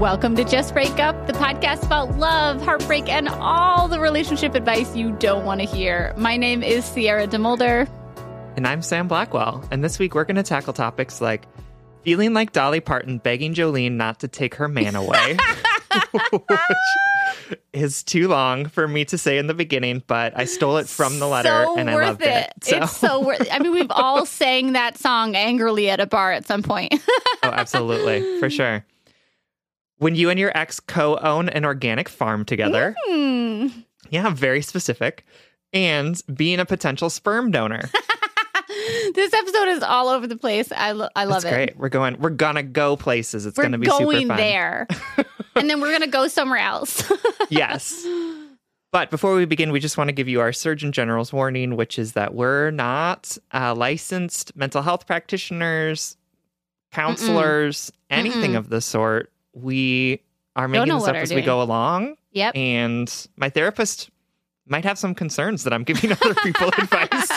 [0.00, 4.94] Welcome to Just Break Up, the podcast about love, heartbreak, and all the relationship advice
[4.94, 6.12] you don't want to hear.
[6.18, 7.88] My name is Sierra DeMulder.
[8.56, 9.66] And I'm Sam Blackwell.
[9.70, 11.46] And this week we're going to tackle topics like
[12.02, 15.38] feeling like Dolly Parton begging Jolene not to take her man away.
[16.30, 20.88] which is too long for me to say in the beginning, but I stole it
[20.88, 22.28] from the letter so and I loved it.
[22.28, 22.64] it.
[22.64, 22.76] So.
[22.76, 26.46] It's so worth I mean, we've all sang that song angrily at a bar at
[26.46, 26.92] some point.
[27.42, 28.40] oh, absolutely.
[28.40, 28.84] For sure.
[29.98, 32.94] When you and your ex co own an organic farm together.
[33.06, 33.68] Hmm.
[34.10, 35.24] Yeah, very specific.
[35.72, 37.80] And being a potential sperm donor.
[39.14, 40.70] this episode is all over the place.
[40.72, 41.56] I, lo- I love That's it.
[41.56, 41.76] great.
[41.76, 43.46] We're going, we're going to go places.
[43.46, 44.36] It's We're to be going super fun.
[44.36, 44.86] there.
[45.56, 47.10] and then we're going to go somewhere else.
[47.48, 48.06] yes.
[48.92, 51.98] But before we begin, we just want to give you our Surgeon General's warning, which
[51.98, 56.16] is that we're not uh, licensed mental health practitioners,
[56.92, 58.58] counselors, anything Mm-mm.
[58.58, 59.32] of the sort.
[59.56, 60.20] We
[60.54, 62.16] are making this up as we go along.
[62.32, 62.54] yep.
[62.54, 64.10] And my therapist
[64.66, 67.30] might have some concerns that I'm giving other people advice.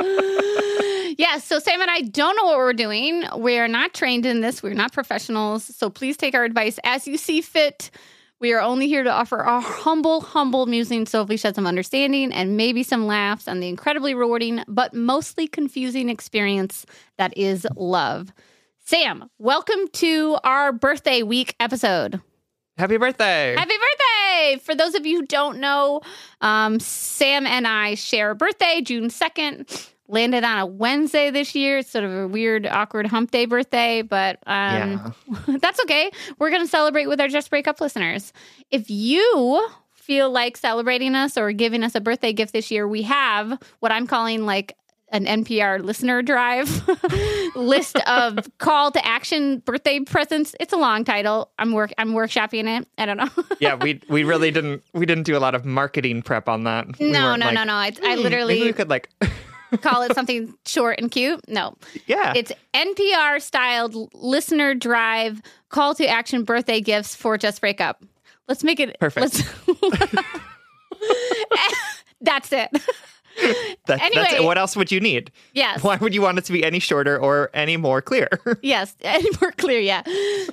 [1.18, 3.24] yeah, so Sam and I don't know what we're doing.
[3.34, 4.62] We're not trained in this.
[4.62, 5.64] We're not professionals.
[5.64, 7.90] So please take our advice as you see fit.
[8.38, 11.10] We are only here to offer our humble, humble musings.
[11.10, 15.46] So hopefully shed some understanding and maybe some laughs on the incredibly rewarding, but mostly
[15.46, 16.86] confusing experience
[17.18, 18.32] that is love.
[18.90, 22.20] Sam, welcome to our birthday week episode.
[22.76, 23.54] Happy birthday.
[23.56, 24.60] Happy birthday!
[24.64, 26.00] For those of you who don't know,
[26.40, 29.90] um, Sam and I share a birthday, June 2nd.
[30.08, 31.78] Landed on a Wednesday this year.
[31.78, 35.14] It's sort of a weird, awkward hump day birthday, but um,
[35.60, 36.10] that's okay.
[36.40, 38.32] We're going to celebrate with our Just Break Up listeners.
[38.72, 43.02] If you feel like celebrating us or giving us a birthday gift this year, we
[43.02, 44.76] have what I'm calling like
[45.10, 46.86] an NPR listener drive
[47.56, 50.54] list of call to action birthday presents.
[50.60, 51.50] It's a long title.
[51.58, 52.88] I'm work I'm workshopping it.
[52.96, 53.28] I don't know.
[53.60, 56.98] yeah, we we really didn't we didn't do a lot of marketing prep on that.
[57.00, 57.72] No, weren't no, like, no, no.
[57.74, 59.10] I, I "Hmm, maybe we literally could like
[59.80, 61.40] call it something short and cute.
[61.48, 61.76] No,
[62.06, 62.32] yeah.
[62.36, 68.02] it's NPR styled listener drive call to action birthday gifts for Just Break Up.
[68.48, 69.44] Let's make it Perfect.
[69.80, 70.24] let's-
[72.20, 72.68] That's it.
[73.86, 74.44] That- that's anyway.
[74.44, 75.32] What else would you need?
[75.52, 75.82] Yes.
[75.82, 78.28] Why would you want it to be any shorter or any more clear?
[78.62, 80.02] Yes, any more clear, yeah.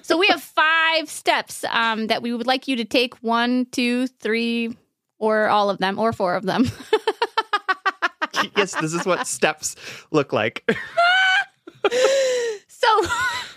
[0.02, 4.08] So we have five steps um, that we would like you to take one, two,
[4.08, 4.76] three,
[5.20, 6.66] or all of them, or four of them.
[8.56, 9.76] yes, this is what steps
[10.12, 10.64] look like.
[12.68, 13.02] so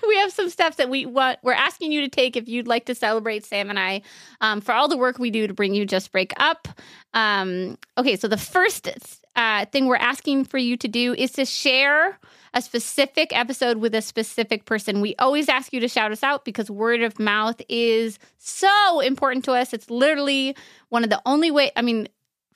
[0.08, 2.86] we have some steps that we want we're asking you to take if you'd like
[2.86, 4.02] to celebrate Sam and I
[4.40, 6.68] um, for all the work we do to bring you just break up.
[7.14, 8.88] Um, okay, so the first
[9.36, 12.18] uh, thing we're asking for you to do is to share
[12.52, 15.00] a specific episode with a specific person.
[15.00, 19.44] We always ask you to shout us out because word of mouth is so important
[19.44, 19.72] to us.
[19.72, 20.56] It's literally
[20.88, 21.70] one of the only way.
[21.76, 22.08] I mean.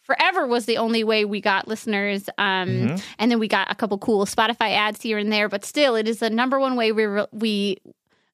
[0.02, 2.28] Forever was the only way we got listeners.
[2.36, 3.02] Um, Mhm.
[3.18, 6.06] and then we got a couple cool Spotify ads here and there, but still, it
[6.06, 7.78] is the number one way we re- we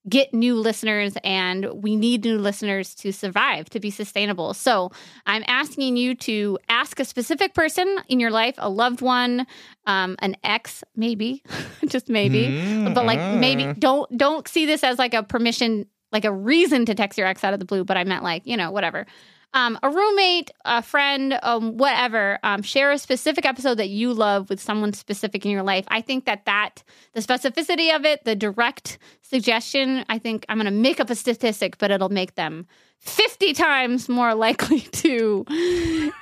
[0.09, 4.55] get new listeners, and we need new listeners to survive to be sustainable.
[4.55, 4.91] So,
[5.27, 9.47] I'm asking you to ask a specific person in your life, a loved one,
[9.87, 11.43] um, an ex, maybe,
[11.87, 16.25] just maybe, Mm, but like maybe don't don't see this as like a permission, like
[16.25, 17.85] a reason to text your ex out of the blue.
[17.85, 19.07] But I meant like you know whatever
[19.53, 24.49] um, a roommate, a friend, um, whatever, um, share a specific episode that you love
[24.49, 25.85] with someone specific in your life.
[25.89, 26.83] I think that that
[27.15, 31.15] the specificity of it, the direct suggestion, I think I'm going to make up a
[31.15, 32.67] statistic, but it'll make them
[32.99, 35.45] 50 times more likely to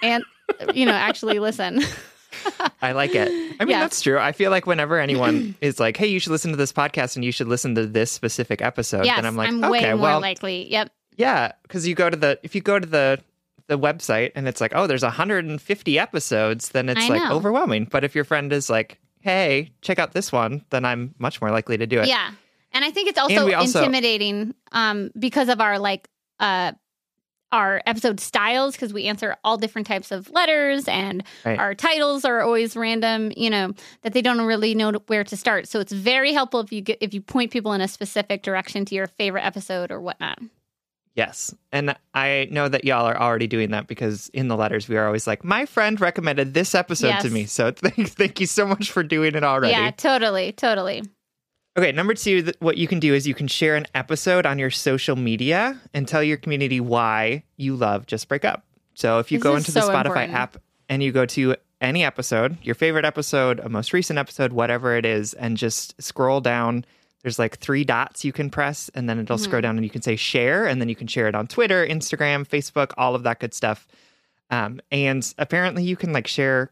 [0.03, 0.25] and
[0.75, 1.81] you know actually listen.
[2.83, 3.29] I like it.
[3.29, 3.81] I mean, Yeah.
[3.81, 4.19] that's true.
[4.19, 7.25] I feel like whenever anyone is like, "Hey, you should listen to this podcast and
[7.25, 10.03] you should listen to this specific episode," yes, then I'm like, I'm way "Okay, more
[10.03, 10.71] well, likely.
[10.71, 10.91] Yep.
[11.19, 13.21] Yeah," because you go to the if you go to the
[13.67, 17.35] the website and it's like, "Oh, there's 150 episodes," then it's I like know.
[17.37, 17.85] overwhelming.
[17.91, 21.51] But if your friend is like, "Hey, check out this one," then I'm much more
[21.51, 22.09] likely to do it.
[22.09, 22.31] Yeah.
[22.73, 26.09] And I think it's also, also- intimidating um, because of our like
[26.41, 26.73] uh,
[27.51, 31.59] our episode styles because we answer all different types of letters and Right.
[31.59, 33.73] our titles are always random you know
[34.03, 36.99] that they don't really know where to start so it's very helpful if you get
[37.01, 40.39] if you point people in a specific direction to your favorite episode or whatnot
[41.19, 41.53] Yes.
[41.73, 45.05] And I know that y'all are already doing that because in the letters we are
[45.05, 47.45] always like, my friend recommended this episode to me.
[47.45, 49.73] So thank, thank you so much for doing it already.
[49.73, 51.03] yeah totally totally
[51.77, 54.59] Okay, number two, th- what you can do is you can share an episode on
[54.59, 58.65] your social media and tell your community why you love Just Break Up.
[58.95, 60.35] So if you This go into the Spotify important.
[60.35, 60.57] app
[60.89, 65.07] and you go to any episode, your favorite episode, a most recent episode, whatever it
[65.07, 66.85] is, and just scroll down,
[67.23, 69.45] there's like three dots you can press, and then it'll Mm-hmm.
[69.45, 71.87] scroll down and you can say share, and then you can share it on Twitter,
[71.87, 73.87] Instagram, Facebook, all of that good stuff.
[74.51, 76.71] Um, and apparently you can like share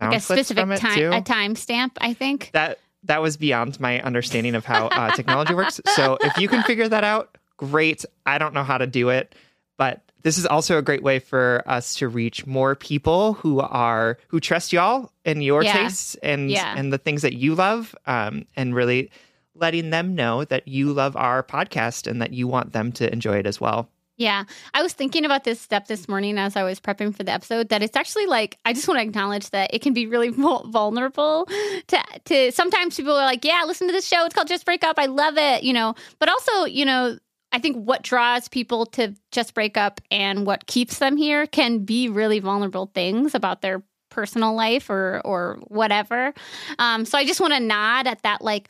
[0.00, 4.54] like a specific time too a timestamp i think that that was beyond my understanding
[4.54, 5.80] of how uh, technology works.
[5.94, 8.04] So if you can figure that out, great.
[8.26, 9.34] I don't know how to do it,
[9.78, 14.18] but this is also a great way for us to reach more people who are
[14.28, 15.72] who trust y'all and your Yeah.
[15.74, 16.74] tastes and Yeah.
[16.76, 19.10] and the things that you love, um, and really
[19.54, 23.36] letting them know that you love our podcast and that you want them to enjoy
[23.38, 23.88] it as well.
[24.16, 24.44] Yeah.
[24.74, 27.70] I was thinking about this step this morning as I was prepping for the episode
[27.70, 30.28] that it's actually like I just want to acknowledge that it can be really
[30.74, 31.46] vulnerable
[31.88, 34.24] to to sometimes people are like, "Yeah, listen to this show.
[34.26, 34.98] It's called Just Break Up.
[34.98, 37.16] I love it." You know, but also, you know,
[37.52, 41.80] I think what draws people to Just Break Up and what keeps them here can
[41.80, 46.34] be really vulnerable things about their personal life or or whatever.
[46.78, 48.68] Um, so I just want to nod at that like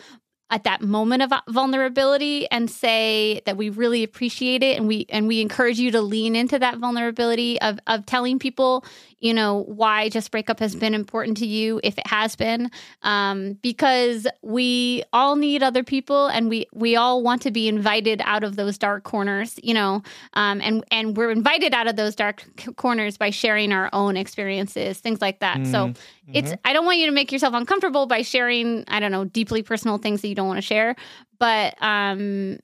[0.51, 5.29] at that moment of vulnerability and say that we really appreciate it and we and
[5.29, 8.85] we encourage you to lean into that vulnerability of of telling people
[9.21, 12.71] you know why just breakup has been important to you if it has been.
[13.03, 18.21] Um, because we all need other people and we we all want to be invited
[18.25, 20.03] out of those dark corners you know
[20.35, 24.17] um, and and we're invited out of those dark c- corners by sharing our own
[24.17, 25.67] experiences things like that.
[25.67, 25.93] So
[26.33, 29.63] it's i don't want you to make yourself uncomfortable by sharing i don't know deeply
[29.63, 30.95] personal things that you don't want to share
[31.41, 32.59] but um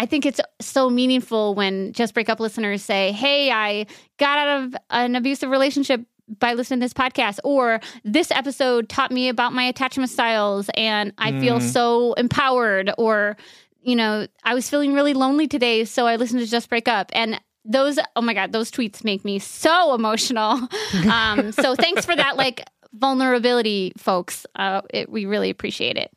[0.00, 3.84] I think it's so meaningful when just break up listeners say, Hey, I
[4.18, 6.00] got out of an abusive relationship
[6.38, 11.12] by listening to this podcast, or this episode taught me about my attachment styles and
[11.18, 11.62] I feel Mm.
[11.70, 13.36] so empowered, or,
[13.82, 17.10] you know, I was feeling really lonely today, so I listened to Just Break Up.
[17.12, 20.66] And those, oh my God, those tweets make me so emotional.
[21.12, 22.64] um, so thanks for that, like,
[22.94, 24.46] vulnerability, folks.
[24.56, 26.10] Uh, it, we really appreciate it.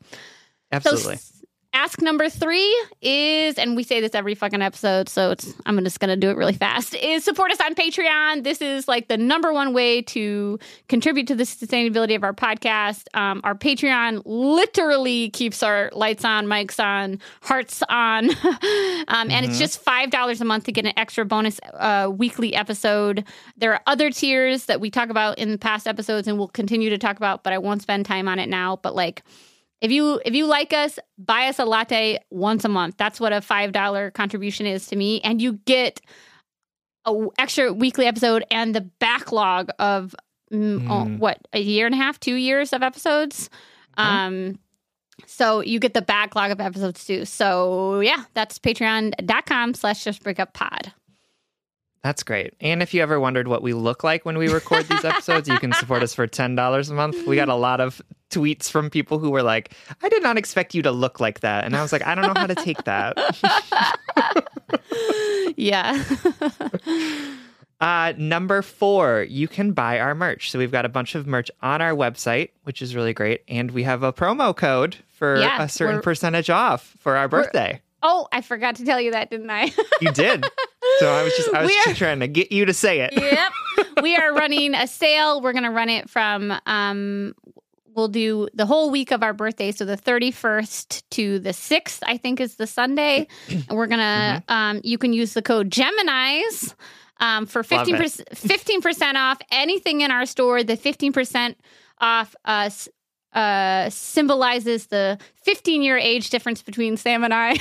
[0.72, 1.16] Absolutely.
[1.16, 1.33] So
[1.74, 6.00] ask number three is, and we say this every fucking episode, so it's I'm just
[6.00, 6.94] gonna do it really fast.
[6.94, 8.44] Is support us on Patreon.
[8.44, 13.08] This is like the number one way to contribute to the sustainability of our podcast.
[13.14, 18.30] Um, our Patreon literally keeps our lights on, mics on, hearts on,
[19.08, 22.54] um, and it's just five dollars a month to get an extra bonus uh, weekly
[22.54, 23.24] episode.
[23.56, 26.98] There are other tiers that we talk about in past episodes, and we'll continue to
[26.98, 28.76] talk about, but I won't spend time on it now.
[28.76, 29.22] But like.
[29.80, 32.96] If you if you like us, buy us a latte once a month.
[32.96, 36.00] That's what a five dollar contribution is to me, and you get
[37.06, 40.14] a extra weekly episode and the backlog of
[40.52, 43.50] mm, oh, what a year and a half, two years of episodes.
[43.96, 44.58] Um,
[45.26, 47.24] so you get the backlog of episodes too.
[47.24, 50.92] So yeah, that's patreon.com slash just break up pod.
[52.04, 52.52] That's great.
[52.60, 55.58] And if you ever wondered what we look like when we record these episodes, you
[55.58, 57.26] can support us for $10 a month.
[57.26, 59.72] We got a lot of tweets from people who were like,
[60.02, 61.64] I did not expect you to look like that.
[61.64, 63.16] And I was like, I don't know how to take that.
[65.56, 66.02] Yeah.
[67.80, 70.50] Uh, number four, you can buy our merch.
[70.50, 73.42] So we've got a bunch of merch on our website, which is really great.
[73.46, 77.82] And we have a promo code for Yeah, a certain percentage off for our birthday.
[78.02, 79.70] oh, I forgot to tell you that, didn't I?
[80.00, 80.46] You did.
[80.98, 83.12] So I was just I was are- just trying to get you to say it.
[83.14, 83.52] yep.
[84.02, 85.40] We are running a sale.
[85.40, 87.34] We're going to run it from um
[87.94, 92.16] we'll do the whole week of our birthday so the 31st to the 6th I
[92.16, 93.28] think is the Sunday.
[93.48, 96.74] And we're going to um you can use the code Geminis
[97.20, 100.62] um for 15% 15% off anything in our store.
[100.64, 101.54] The 15%
[102.00, 102.88] off us
[103.32, 107.56] uh, symbolizes the 15 year age difference between Sam and I.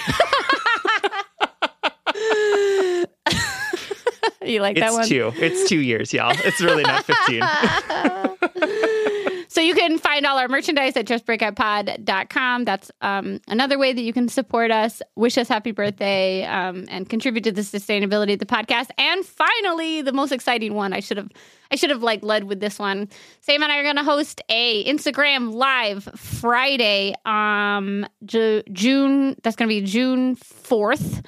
[4.46, 5.08] you like that It's one?
[5.08, 5.32] two.
[5.36, 6.34] It's two years, y'all.
[6.44, 7.42] It's really not 15.
[9.48, 12.66] so you can find all our merchandise at justbreakuppod.com.
[12.66, 17.10] That's um, another way that you can support us, wish us happy birthday, um, and
[17.10, 18.90] contribute to the sustainability of the podcast.
[18.98, 21.30] And finally, the most exciting one, I should have
[21.72, 23.10] I should have like led with this one.
[23.42, 29.36] Sam and I are going to host a Instagram live Friday, um, Ju- June.
[29.42, 31.24] That's going to be June fourth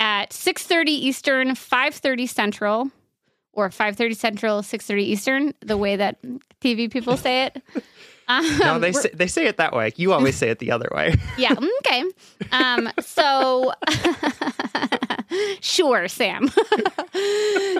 [0.00, 2.90] at 6.30 Eastern, 5.30 Central,
[3.52, 6.18] or 5.30 Central, 6.30 Eastern, the way that
[6.60, 7.62] TV people say it.
[8.28, 9.92] Um, No, they say, they say it that way.
[9.96, 11.16] You always say it the other way.
[11.36, 12.04] yeah, okay.
[12.52, 13.72] Um, so
[15.60, 16.48] sure, Sam.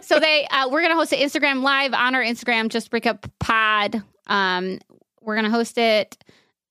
[0.02, 3.28] so they uh, we're gonna host an Instagram live on our Instagram, just break up
[3.38, 4.02] pod.
[4.26, 4.80] Um,
[5.20, 6.18] we're gonna host it,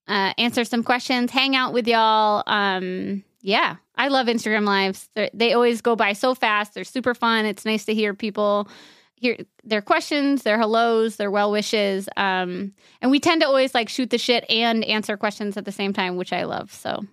[0.10, 2.44] uh, answer some questions, hang out with y'all.
[2.48, 5.10] Um, yeah, I love Instagram lives.
[5.16, 6.74] They're, they always go by so fast.
[6.74, 7.46] They're super fun.
[7.46, 8.68] It's nice to hear people
[9.16, 12.08] hear their questions, their hellos, their well wishes.
[12.16, 15.72] Um, and we tend to always like shoot the shit and answer questions at the
[15.74, 16.72] same time, which I love.
[16.74, 17.04] So,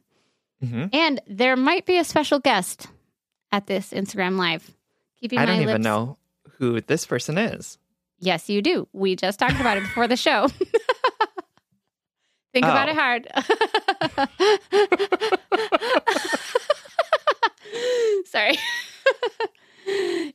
[0.64, 0.88] Mhm.
[0.94, 2.86] and there might be a special guest
[3.50, 4.70] at this Instagram live.
[5.20, 6.16] Keeping I don't even lips- know
[6.58, 7.76] who this person is.
[8.20, 8.86] Yes, you do.
[8.92, 10.46] We just talked about it before the show.
[12.54, 12.92] Think about Oh.
[12.92, 13.26] it hard.
[18.26, 18.56] Sorry.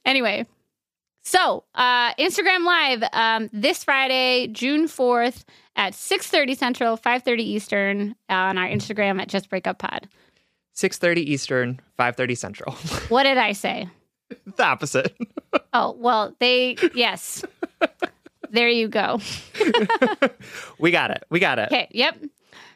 [0.06, 0.46] anyway,
[1.24, 5.46] so uh, Instagram Live um, this Friday, June fourth
[5.76, 10.08] at six thirty Central, five thirty Eastern on our Instagram at Just Break Up Pod.
[10.74, 12.74] 6.30 Eastern, 5.30 Central.
[13.10, 13.90] What did I say?
[14.56, 15.16] the opposite.
[15.74, 17.44] Oh well, they yes.
[18.52, 19.20] there you go.
[20.80, 21.24] we got it.
[21.30, 21.68] We got it.
[21.68, 22.18] Okay, yep.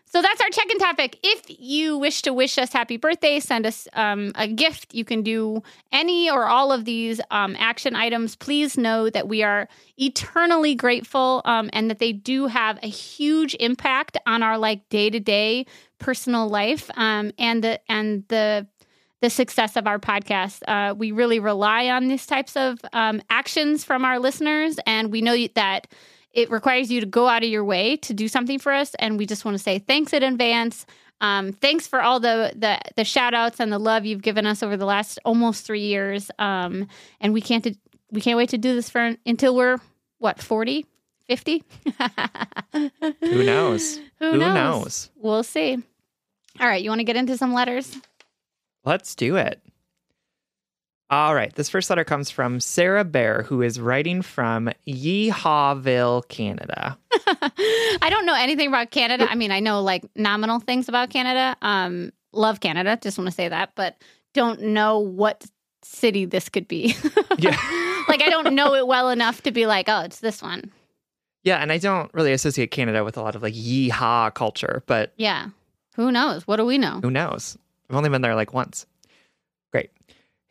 [0.08, 1.20] So that's our check-in topic.
[1.24, 4.94] If you wish to wish us happy birthday, send us um, a gift.
[4.94, 8.36] You can do any or all of these um, action items.
[8.36, 13.56] Please know that we are eternally grateful um, and that they do have a huge
[13.60, 15.66] impact on our like day-to-day
[16.00, 18.68] personal life um, and the and the
[19.22, 20.62] the success of our podcast.
[20.68, 25.22] Uh, we really rely on these types of um, actions from our listeners, and we
[25.22, 25.88] know that
[26.36, 28.94] it requires you to go out of your way to do something for us.
[29.00, 30.86] And we just want to say thanks in advance.
[31.22, 34.62] Um, thanks for all the, the the shout outs and the love you've given us
[34.62, 36.30] over the last almost three years.
[36.38, 36.88] Um,
[37.22, 37.66] and we can't
[38.12, 39.78] we can't wait to do this for until we're
[40.20, 40.86] what 40,
[41.28, 41.64] 50?
[42.74, 43.98] Who knows?
[44.20, 44.56] Who, Who knows?
[44.56, 45.10] knows?
[45.16, 45.82] We'll see.
[46.60, 47.98] All right, you want to get into some letters?
[48.84, 49.62] Let's do it.
[51.10, 51.54] All right.
[51.54, 56.98] This first letter comes from Sarah Bear, who is writing from Yeehawville, Canada.
[57.12, 59.28] I don't know anything about Canada.
[59.30, 61.56] I mean, I know like nominal things about Canada.
[61.62, 62.98] Um, love Canada.
[63.02, 63.96] Just want to say that, but
[64.34, 65.46] don't know what
[65.84, 66.96] city this could be.
[67.38, 67.52] Yeah.
[68.08, 70.72] like I don't know it well enough to be like, oh, it's this one.
[71.44, 75.14] Yeah, and I don't really associate Canada with a lot of like yeehaw culture, but
[75.18, 75.50] Yeah.
[75.98, 76.48] Who knows?
[76.48, 77.00] What do we know?
[77.02, 77.58] who knows?
[77.90, 78.86] I've only been there like once.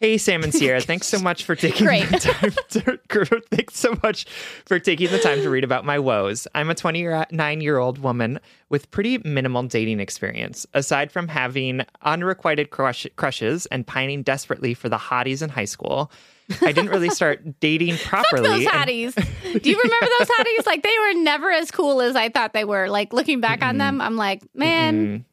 [0.05, 4.27] Hey, Sam and Sierra, thanks so much for taking the time to, thanks so much
[4.67, 6.47] for taking the time to read about my woes.
[6.55, 10.67] I'm a 29 year old woman with pretty minimal dating experience.
[10.75, 16.13] Aside from having unrequited crush, crushes and pining desperately for the hotties in high school,
[16.61, 18.43] I didn't really start dating properly.
[18.43, 19.15] Those and- hotties.
[19.63, 20.67] Do you remember those hotties?
[20.67, 22.91] Like they were never as cool as I thought they were.
[22.91, 25.25] Like looking back on them, I'm like, man, Mm,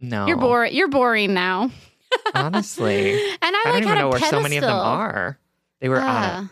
[0.00, 0.74] no, you're boring.
[0.74, 1.70] You're boring now.
[2.34, 3.12] Honestly,
[3.42, 5.38] And I, I like don't even know where so many of them are.
[5.80, 6.42] They were on Ah.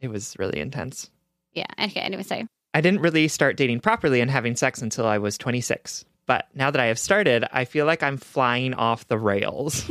[0.00, 0.06] it.
[0.06, 1.10] It was really intense.
[1.52, 1.66] Yeah.
[1.80, 2.00] Okay.
[2.00, 2.46] Anyway, say.
[2.74, 6.04] I didn't really start dating properly and having sex until I was 26.
[6.26, 9.90] But now that I have started, I feel like I'm flying off the rails.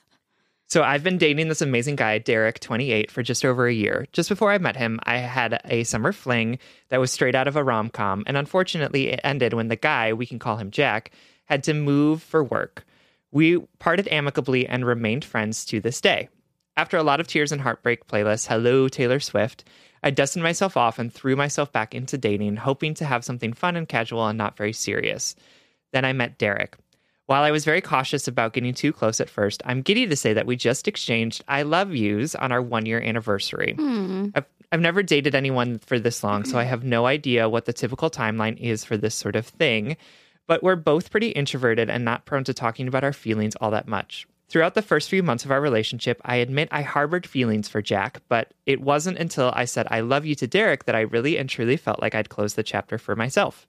[0.68, 4.06] so I've been dating this amazing guy, Derek, 28, for just over a year.
[4.12, 6.58] Just before I met him, I had a summer fling
[6.90, 8.24] that was straight out of a rom com.
[8.26, 11.10] And unfortunately, it ended when the guy, we can call him Jack,
[11.46, 12.84] had to move for work.
[13.32, 16.28] We parted amicably and remained friends to this day.
[16.76, 19.64] After a lot of tears and heartbreak playlists, hello, Taylor Swift,
[20.02, 23.76] I dusted myself off and threw myself back into dating, hoping to have something fun
[23.76, 25.34] and casual and not very serious.
[25.92, 26.76] Then I met Derek.
[27.26, 30.32] While I was very cautious about getting too close at first, I'm giddy to say
[30.32, 33.74] that we just exchanged I love yous on our one year anniversary.
[33.76, 34.28] Hmm.
[34.34, 37.72] I've, I've never dated anyone for this long, so I have no idea what the
[37.72, 39.96] typical timeline is for this sort of thing.
[40.46, 43.88] But we're both pretty introverted and not prone to talking about our feelings all that
[43.88, 44.26] much.
[44.48, 48.22] Throughout the first few months of our relationship, I admit I harbored feelings for Jack,
[48.28, 51.50] but it wasn't until I said I love you to Derek that I really and
[51.50, 53.66] truly felt like I'd closed the chapter for myself.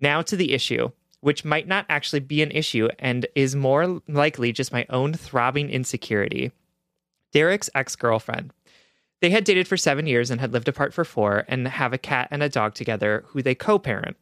[0.00, 4.52] Now to the issue, which might not actually be an issue and is more likely
[4.52, 6.50] just my own throbbing insecurity.
[7.32, 8.52] Derek's ex girlfriend.
[9.20, 11.98] They had dated for seven years and had lived apart for four and have a
[11.98, 14.16] cat and a dog together who they co parent.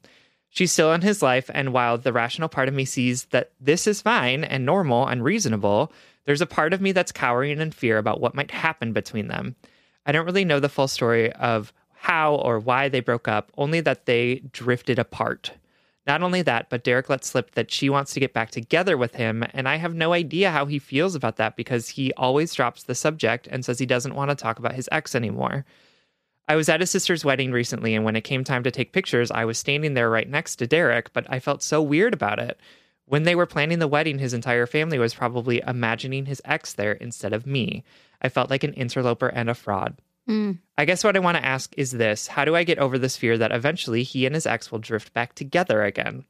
[0.55, 3.87] She's still in his life, and while the rational part of me sees that this
[3.87, 5.91] is fine and normal and reasonable,
[6.27, 9.57] there's a part of me that's cowering in fear about what might happen between them.
[10.05, 13.81] I don't really know the full story of how or why they broke up, only
[13.81, 15.53] that they drifted apart.
[16.07, 19.15] Not only that, but Derek let slip that she wants to get back together with
[19.15, 22.83] him, and I have no idea how he feels about that because he always drops
[22.83, 25.65] the subject and says he doesn't want to talk about his ex anymore.
[26.49, 29.31] I was at his sister's wedding recently, and when it came time to take pictures,
[29.31, 32.59] I was standing there right next to Derek, but I felt so weird about it.
[33.07, 36.93] When they were planning the wedding, his entire family was probably imagining his ex there
[36.93, 37.85] instead of me.
[38.21, 39.99] I felt like an interloper and a fraud.
[40.29, 40.59] Mm.
[40.79, 43.17] I guess what I want to ask is this How do I get over this
[43.17, 46.25] fear that eventually he and his ex will drift back together again?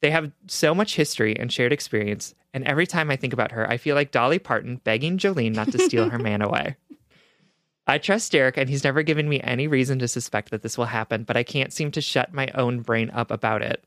[0.00, 3.68] They have so much history and shared experience, and every time I think about her,
[3.68, 6.76] I feel like Dolly Parton begging Jolene not to steal her man away.
[7.88, 10.84] I trust Derek, and he's never given me any reason to suspect that this will
[10.84, 13.82] happen, but I can't seem to shut my own brain up about it.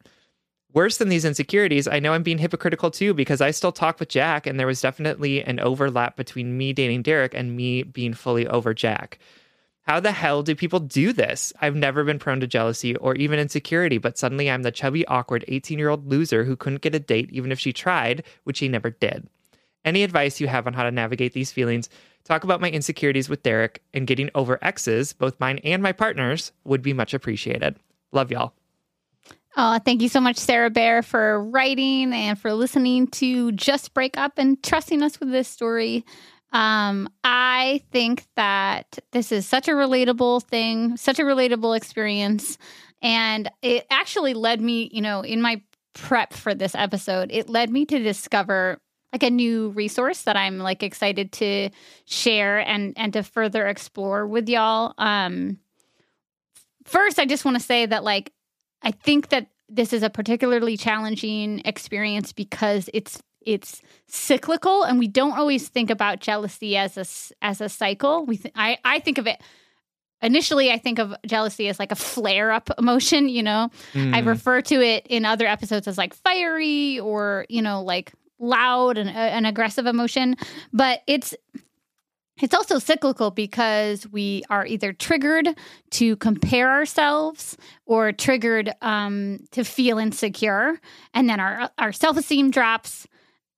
[0.73, 4.09] Worse than these insecurities, I know I'm being hypocritical too because I still talk with
[4.09, 8.47] Jack, and there was definitely an overlap between me dating Derek and me being fully
[8.47, 9.19] over Jack.
[9.83, 11.53] How the hell do people do this?
[11.61, 15.45] I've never been prone to jealousy or even insecurity, but suddenly I'm the chubby, awkward
[15.47, 18.67] 18 year old loser who couldn't get a date even if she tried, which he
[18.67, 19.27] never did.
[19.83, 21.89] Any advice you have on how to navigate these feelings,
[22.23, 26.51] talk about my insecurities with Derek, and getting over exes, both mine and my partners,
[26.63, 27.75] would be much appreciated.
[28.11, 28.53] Love y'all.
[29.57, 34.17] Oh, thank you so much, Sarah Bear, for writing and for listening to Just Break
[34.17, 36.05] Up and trusting us with this story.
[36.53, 42.57] Um, I think that this is such a relatable thing, such a relatable experience.
[43.01, 45.61] And it actually led me, you know, in my
[45.93, 48.79] prep for this episode, it led me to discover
[49.13, 51.69] like a new resource that I'm like excited to
[52.05, 54.93] share and and to further explore with y'all.
[54.97, 55.57] Um
[56.85, 58.31] first I just want to say that like
[58.81, 65.07] I think that this is a particularly challenging experience because it's it's cyclical and we
[65.07, 67.05] don't always think about jealousy as a
[67.43, 68.25] as a cycle.
[68.25, 69.41] We th- I I think of it
[70.21, 73.69] initially I think of jealousy as like a flare up emotion, you know.
[73.93, 74.13] Mm.
[74.13, 78.97] I refer to it in other episodes as like fiery or, you know, like loud
[78.97, 80.35] and uh, an aggressive emotion,
[80.73, 81.35] but it's
[82.41, 85.49] it's also cyclical because we are either triggered
[85.91, 87.55] to compare ourselves
[87.85, 90.79] or triggered um, to feel insecure,
[91.13, 93.07] and then our our self esteem drops.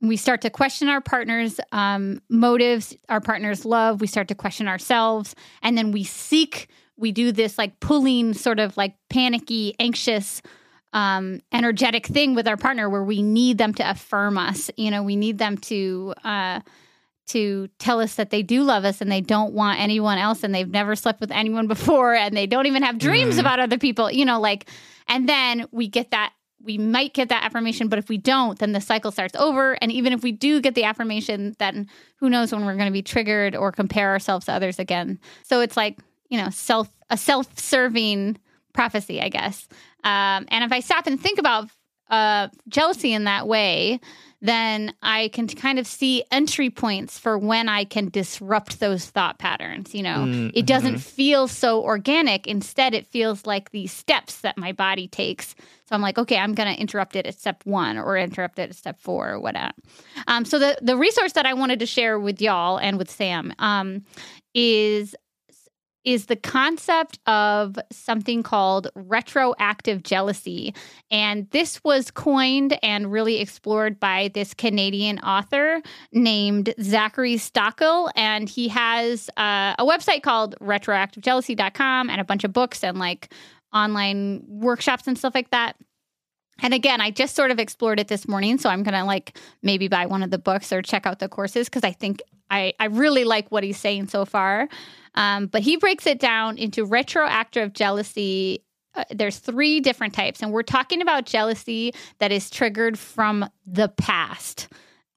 [0.01, 4.01] We start to question our partner's um, motives, our partner's love.
[4.01, 6.67] We start to question ourselves, and then we seek.
[6.97, 10.41] We do this like pulling, sort of like panicky, anxious
[10.93, 14.69] um, energetic thing with our partner where we need them to affirm us.
[14.77, 16.61] You know, we need them to uh,
[17.27, 20.53] to tell us that they do love us and they don't want anyone else and
[20.53, 23.39] they've never slept with anyone before and they don't even have dreams Mhm.
[23.39, 24.11] about other people.
[24.11, 24.69] You know, like,
[25.07, 26.33] and then we get that.
[26.61, 29.73] We might get that affirmation, but if we don't, then the cycle starts over.
[29.81, 32.91] And even if we do get the affirmation, then who knows when we're going to
[32.93, 35.19] be triggered or compare ourselves to others again.
[35.43, 38.37] So it's like, you know, self a self-serving
[38.73, 39.67] prophecy, I guess.
[40.03, 41.69] Um, and if I stop and think about
[42.09, 43.99] uh, jealousy in that way,
[44.41, 49.39] then I can kind of see entry points for when I can disrupt those thought
[49.39, 49.95] patterns.
[49.95, 52.45] You know, Mm, it doesn't feel so organic.
[52.45, 55.55] Instead, it feels like these steps that my body takes.
[55.87, 58.69] So I'm like, okay, I'm going to interrupt it at step one or interrupt it
[58.69, 59.71] at step four or whatever.
[60.27, 63.53] Um, so the the resource that I wanted to share with y'all and with Sam
[63.59, 64.03] um,
[64.53, 65.15] is
[66.05, 70.73] is the concept of something called retroactive jealousy.
[71.09, 78.11] And this was coined and really explored by this Canadian author named Zachary Stockill.
[78.15, 83.33] And he has uh, a website called retroactivejealousy.com and a bunch of books and like
[83.73, 85.75] online workshops and stuff like that.
[86.61, 89.87] And again, I just sort of explored it this morning, so I'm gonna like maybe
[89.87, 92.85] buy one of the books or check out the courses because I think I I
[92.85, 94.69] really like what he's saying so far.
[95.15, 98.63] Um, but he breaks it down into retroactive jealousy.
[98.95, 103.89] Uh, there's three different types, and we're talking about jealousy that is triggered from the
[103.89, 104.67] past,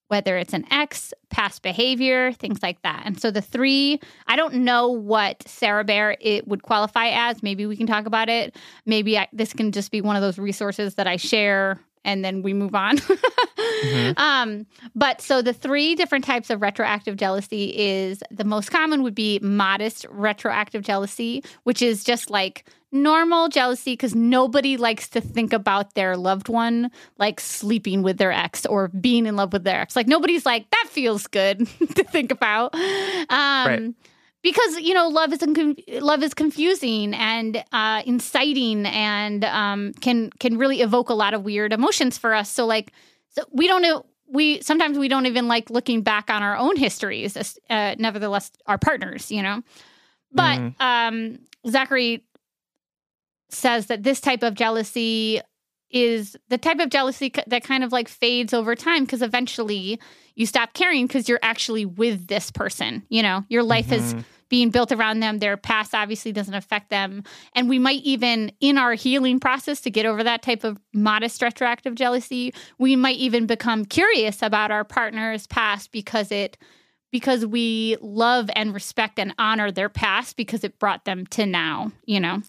[0.08, 3.02] whether it's an ex, past behavior, things like that.
[3.04, 7.42] And so the three, I don't know what Sarah Bear it would qualify as.
[7.42, 8.56] Maybe we can talk about it.
[8.86, 12.40] Maybe I, this can just be one of those resources that I share and then
[12.40, 12.98] we move on.
[14.16, 14.64] um,
[14.94, 19.38] but so the three different types of retroactive jealousy is the most common would be
[19.40, 25.94] modest retroactive jealousy, which is just like normal jealousy because nobody likes to think about
[25.94, 29.96] their loved one like sleeping with their ex or being in love with their ex.
[29.96, 31.58] Like nobody's like that feels good
[31.96, 32.74] to think about.
[32.74, 33.94] Um, Right.
[34.46, 35.42] Because you know, love is
[36.00, 41.42] love is confusing and uh, inciting, and um, can can really evoke a lot of
[41.42, 42.48] weird emotions for us.
[42.48, 42.92] So, like,
[43.30, 44.06] so we don't know.
[44.28, 47.36] We sometimes we don't even like looking back on our own histories.
[47.36, 49.62] as- Uh, nevertheless, our partners, you know.
[50.30, 50.80] But Mhm.
[50.80, 52.22] um, Zachary
[53.50, 55.40] says that this type of jealousy
[55.90, 59.98] is the type of jealousy that kind of like fades over time because eventually
[60.36, 63.02] you stop caring because you're actually with this person.
[63.08, 64.18] You know, your life mm-hmm.
[64.18, 65.38] is being built around them.
[65.38, 67.24] Their past obviously doesn't affect them.
[67.54, 71.42] And we might even, in our healing process to get over that type of modest
[71.42, 76.56] retroactive jealousy, we might even become curious about our partner's past because it
[77.12, 81.90] because we love and respect and honor their past because it brought them to now,
[82.04, 82.42] you know.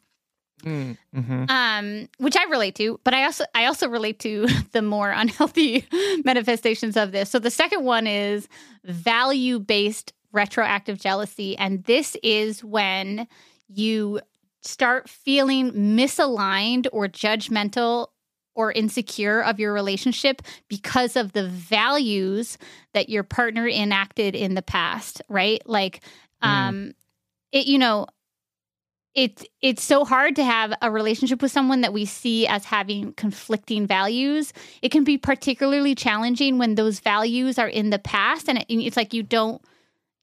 [0.64, 4.82] Mm, hmm Um, which I relate to, but I also I also relate to the
[4.82, 5.86] more unhealthy
[6.26, 7.30] manifestations of this.
[7.30, 8.48] So the second one is
[8.84, 13.28] value based retroactive jealousy, and this is when
[13.68, 14.22] you
[14.62, 18.08] start feeling misaligned or judgmental
[18.56, 22.58] or insecure of your relationship because of the values
[22.94, 25.62] that your partner enacted in the past, right?
[25.66, 26.02] Like,
[26.44, 26.48] mm.
[26.48, 26.94] um,
[27.52, 28.08] it you know
[29.18, 33.14] it's it's so hard to have a relationship with someone that we see as having
[33.14, 34.54] conflicting values.
[34.84, 38.80] It can be particularly challenging when those values are in the past, and, it, and
[38.80, 39.60] it's like you don't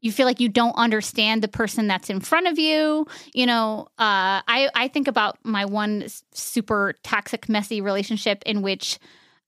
[0.05, 3.07] you feel like you don't understand the person that's in front of you.
[3.33, 8.99] You know, uh, I I think about my one super toxic, messy relationship in which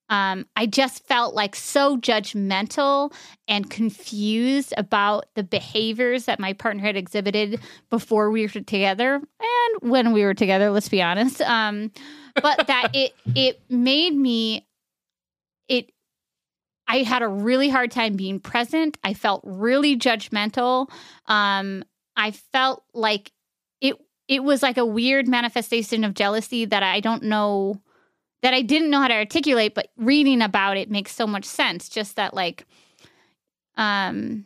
[0.09, 3.13] um, I just felt like so judgmental
[3.47, 7.59] and confused about the behaviors that my partner had exhibited
[7.91, 10.71] before we were together and when we were together.
[10.71, 11.39] Let's be honest.
[11.41, 11.91] Um,
[12.33, 14.65] but that it it made me
[15.67, 15.91] it.
[16.87, 18.97] I had a really hard time being present.
[19.03, 20.89] I felt really judgmental.
[21.25, 21.83] Um,
[22.15, 23.31] I felt like
[23.81, 23.95] it
[24.27, 27.81] it was like a weird manifestation of jealousy that I don't know
[28.41, 31.89] that I didn't know how to articulate, but reading about it makes so much sense.
[31.89, 32.65] Just that, like,
[33.75, 34.45] um,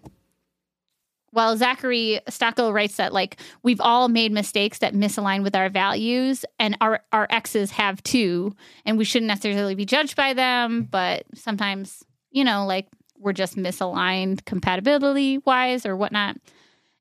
[1.34, 6.44] well, Zachary Stockill writes that like we've all made mistakes that misalign with our values,
[6.60, 11.26] and our our exes have too, and we shouldn't necessarily be judged by them, but
[11.36, 16.38] sometimes you know, like we're just misaligned compatibility wise or whatnot.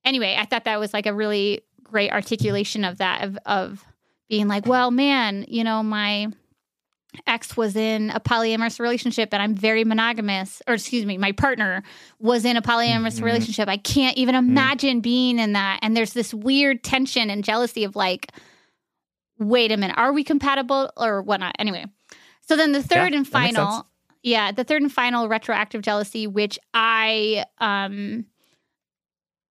[0.04, 3.84] Anyway, I thought that was like a really great articulation of that of of
[4.28, 6.28] being like, well, man, you know, my
[7.26, 11.82] ex was in a polyamorous relationship and I'm very monogamous, or excuse me, my partner
[12.20, 13.24] was in a polyamorous mm-hmm.
[13.24, 13.68] relationship.
[13.68, 14.50] I can't even mm-hmm.
[14.50, 15.00] imagine mm-hmm.
[15.00, 15.80] being in that.
[15.82, 18.30] And there's this weird tension and jealousy of like,
[19.38, 21.56] wait a minute, are we compatible or whatnot?
[21.58, 21.86] Anyway,
[22.42, 23.86] so then the third yeah, and final,
[24.22, 28.26] yeah, the third and final retroactive jealousy, which I um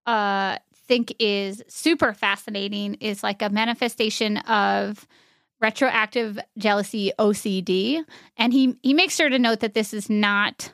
[0.05, 5.07] uh think is super fascinating, is like a manifestation of
[5.61, 8.03] retroactive jealousy OCD
[8.37, 10.71] and he he makes sure to note that this is not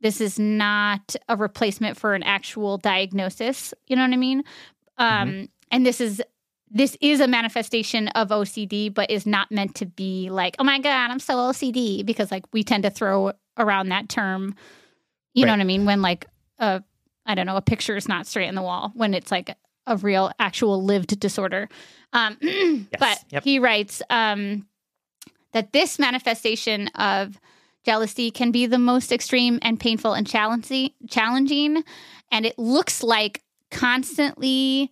[0.00, 4.44] this is not a replacement for an actual diagnosis you know what i mean
[4.98, 5.44] um mm-hmm.
[5.72, 6.22] and this is
[6.70, 10.78] this is a manifestation of OCD but is not meant to be like oh my
[10.78, 14.54] god I'm so OCD because like we tend to throw around that term
[15.34, 15.48] you right.
[15.48, 16.26] know what i mean when like
[16.58, 16.82] a
[17.26, 19.96] I don't know a picture is not straight in the wall when it's like a
[19.96, 21.68] real actual lived disorder
[22.12, 22.86] um, yes.
[22.98, 23.44] But yep.
[23.44, 24.66] he writes um,
[25.52, 27.38] that this manifestation of
[27.84, 31.84] jealousy can be the most extreme and painful and challenging.
[32.30, 34.90] And it looks like constantly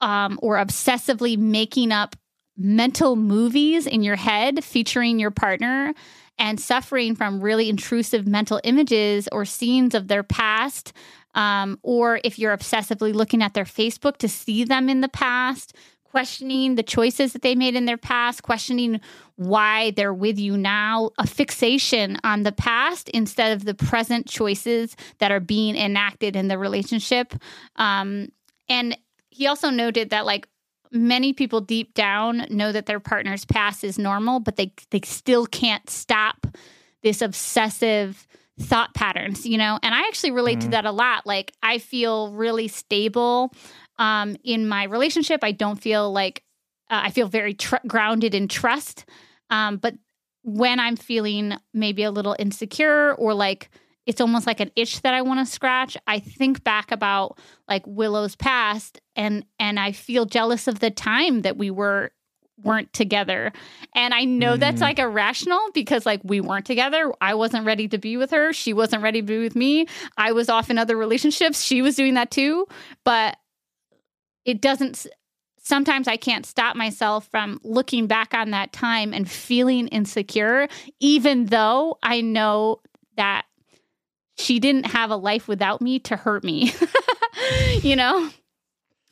[0.00, 2.16] um, or obsessively making up
[2.56, 5.94] mental movies in your head featuring your partner
[6.38, 10.92] and suffering from really intrusive mental images or scenes of their past.
[11.34, 15.76] Um, or if you're obsessively looking at their Facebook to see them in the past,
[16.04, 19.00] questioning the choices that they made in their past, questioning
[19.36, 24.96] why they're with you now, a fixation on the past instead of the present choices
[25.18, 27.34] that are being enacted in the relationship.
[27.76, 28.28] Um,
[28.68, 28.96] and
[29.30, 30.46] he also noted that, like,
[30.92, 35.46] many people deep down know that their partner's past is normal, but they, they still
[35.46, 36.46] can't stop
[37.02, 38.26] this obsessive
[38.58, 39.78] thought patterns, you know?
[39.82, 40.70] And I actually relate mm-hmm.
[40.70, 41.26] to that a lot.
[41.26, 43.54] Like, I feel really stable
[43.98, 45.44] um, in my relationship.
[45.44, 46.42] I don't feel like
[46.90, 49.04] uh, I feel very tr- grounded in trust.
[49.48, 49.94] Um, but
[50.42, 53.70] when I'm feeling maybe a little insecure or like
[54.10, 57.84] it's almost like an itch that I want to scratch, I think back about like
[57.86, 62.10] Willow's past and and I feel jealous of the time that we were
[62.60, 63.52] weren't together.
[63.94, 64.58] And I know mm.
[64.58, 67.12] that's like irrational because like we weren't together.
[67.20, 68.52] I wasn't ready to be with her.
[68.52, 69.86] She wasn't ready to be with me.
[70.16, 71.62] I was off in other relationships.
[71.62, 72.66] She was doing that too.
[73.04, 73.36] But
[74.44, 75.06] it doesn't
[75.62, 80.66] sometimes I can't stop myself from looking back on that time and feeling insecure,
[80.98, 82.80] even though I know
[83.16, 83.44] that
[84.40, 86.72] she didn't have a life without me to hurt me.
[87.82, 88.30] you know?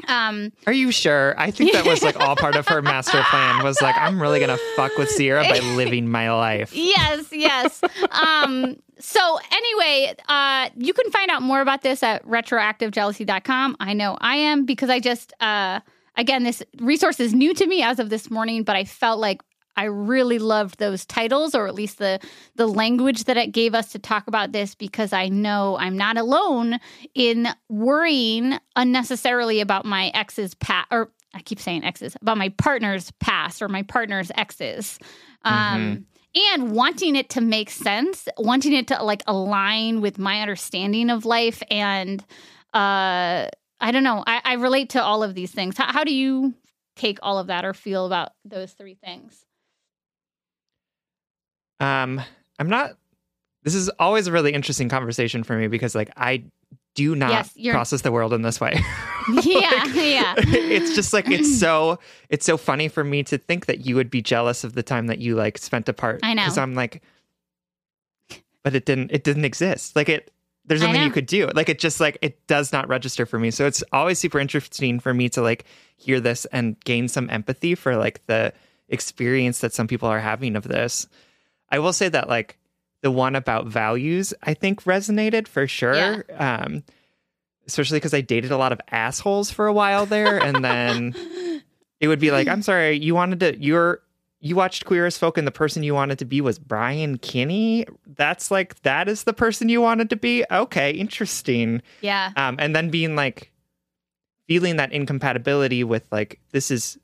[0.06, 1.34] Um, Are you sure?
[1.36, 4.38] I think that was like all part of her master plan was like, I'm really
[4.38, 6.74] going to fuck with Sierra by living my life.
[6.74, 7.82] yes, yes.
[8.10, 13.76] um, so anyway, uh, you can find out more about this at retroactivejealousy.com.
[13.80, 15.80] I know I am because I just uh,
[16.16, 19.42] again this resource is new to me as of this morning, but I felt like
[19.78, 22.18] I really loved those titles or at least the
[22.56, 26.18] the language that it gave us to talk about this because I know I'm not
[26.18, 26.80] alone
[27.14, 33.12] in worrying unnecessarily about my ex's past or I keep saying exes about my partner's
[33.20, 34.98] past or my partner's exes.
[35.44, 36.06] Um,
[36.52, 41.24] and wanting it to make sense, wanting it to like align with my understanding of
[41.24, 42.20] life and
[42.74, 43.46] uh
[43.80, 44.24] I don't know.
[44.26, 45.78] I, I relate to all of these things.
[45.78, 46.52] How, how do you
[46.96, 49.46] take all of that or feel about those three things?
[51.80, 52.20] Um,
[52.58, 52.96] I'm not.
[53.62, 56.44] This is always a really interesting conversation for me because, like, I
[56.94, 58.72] do not Yes, process the world in this way.
[59.42, 60.34] yeah, yeah.
[60.38, 64.10] it's just like it's so it's so funny for me to think that you would
[64.10, 66.20] be jealous of the time that you like spent apart.
[66.22, 66.42] I know.
[66.42, 67.02] because I'm like,
[68.62, 69.12] but it didn't.
[69.12, 69.94] It didn't exist.
[69.96, 70.32] Like it.
[70.64, 71.46] There's nothing you could do.
[71.54, 73.50] Like it just like it does not register for me.
[73.50, 75.64] So it's always super interesting for me to like
[75.96, 78.52] hear this and gain some empathy for like the
[78.90, 81.06] experience that some people are having of this.
[81.70, 82.58] I will say that like
[83.02, 86.24] the one about values I think resonated for sure.
[86.36, 86.82] Um
[87.66, 91.14] especially because I dated a lot of assholes for a while there and then
[92.00, 94.00] it would be like, I'm sorry, you wanted to you're
[94.40, 97.86] you watched Queer as Folk and the person you wanted to be was Brian Kinney.
[98.06, 100.44] That's like that is the person you wanted to be.
[100.50, 101.82] Okay, interesting.
[102.02, 102.30] Yeah.
[102.36, 103.50] Um, and then being like
[104.46, 106.98] feeling that incompatibility with like this is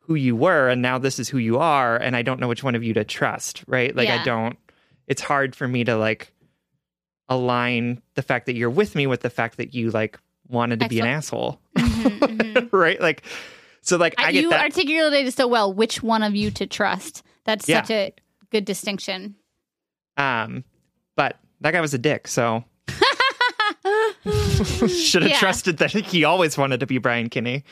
[0.00, 2.64] who you were and now this is who you are and I don't know which
[2.64, 3.94] one of you to trust, right?
[3.94, 4.58] Like I don't
[5.06, 6.32] it's hard for me to like
[7.28, 10.88] align the fact that you're with me with the fact that you like wanted to
[10.88, 11.60] be an asshole.
[11.78, 12.68] Mhm, mhm.
[12.72, 13.00] right?
[13.00, 13.22] Like
[13.82, 15.72] so like I, I- get you that articulated so well.
[15.72, 17.22] Which one of you to trust?
[17.44, 17.82] That's Yeah.
[17.82, 18.12] such a
[18.50, 19.36] good distinction.
[20.16, 20.64] um
[21.16, 22.64] but that guy was a dick, so
[24.88, 25.38] should have Yeah.
[25.38, 27.64] trusted that he always wanted to be Brian Kinney.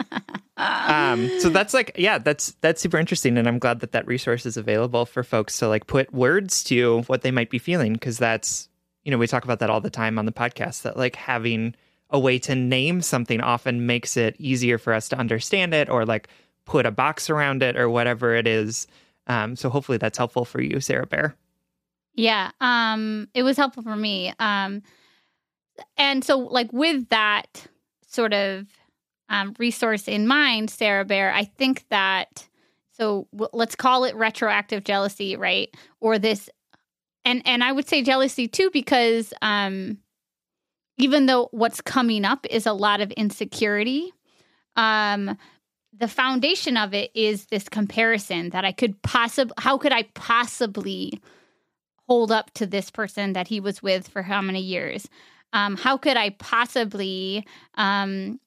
[0.56, 4.46] um, so that's like, yeah, that's that's super interesting, and I'm glad that that resource
[4.46, 8.18] is available for folks to like put words to what they might be feeling, because
[8.18, 8.68] that's
[9.04, 10.82] you know we talk about that all the time on the podcast.
[10.82, 11.74] That like having
[12.10, 16.04] a way to name something often makes it easier for us to understand it, or
[16.04, 16.28] like
[16.66, 18.86] put a box around it, or whatever it is.
[19.26, 21.34] Um, so hopefully that's helpful for you, Sarah Bear.
[22.14, 24.34] Yeah, um, it was helpful for me.
[24.38, 24.82] Um,
[25.96, 27.66] and so, like with that
[28.06, 28.66] sort of
[29.28, 32.48] um, resource in mind, Sarah Bear, I think that
[32.92, 35.74] so w- let's call it retroactive jealousy, right?
[36.00, 36.50] Or this,
[37.24, 39.98] and and I would say jealousy too because um,
[40.98, 44.12] even though what's coming up is a lot of insecurity,
[44.76, 45.36] um,
[45.92, 51.20] the foundation of it is this comparison that I could possibly, how could I possibly
[52.08, 55.08] hold up to this person that he was with for how many years?
[55.52, 58.40] Um, how could I possibly, um,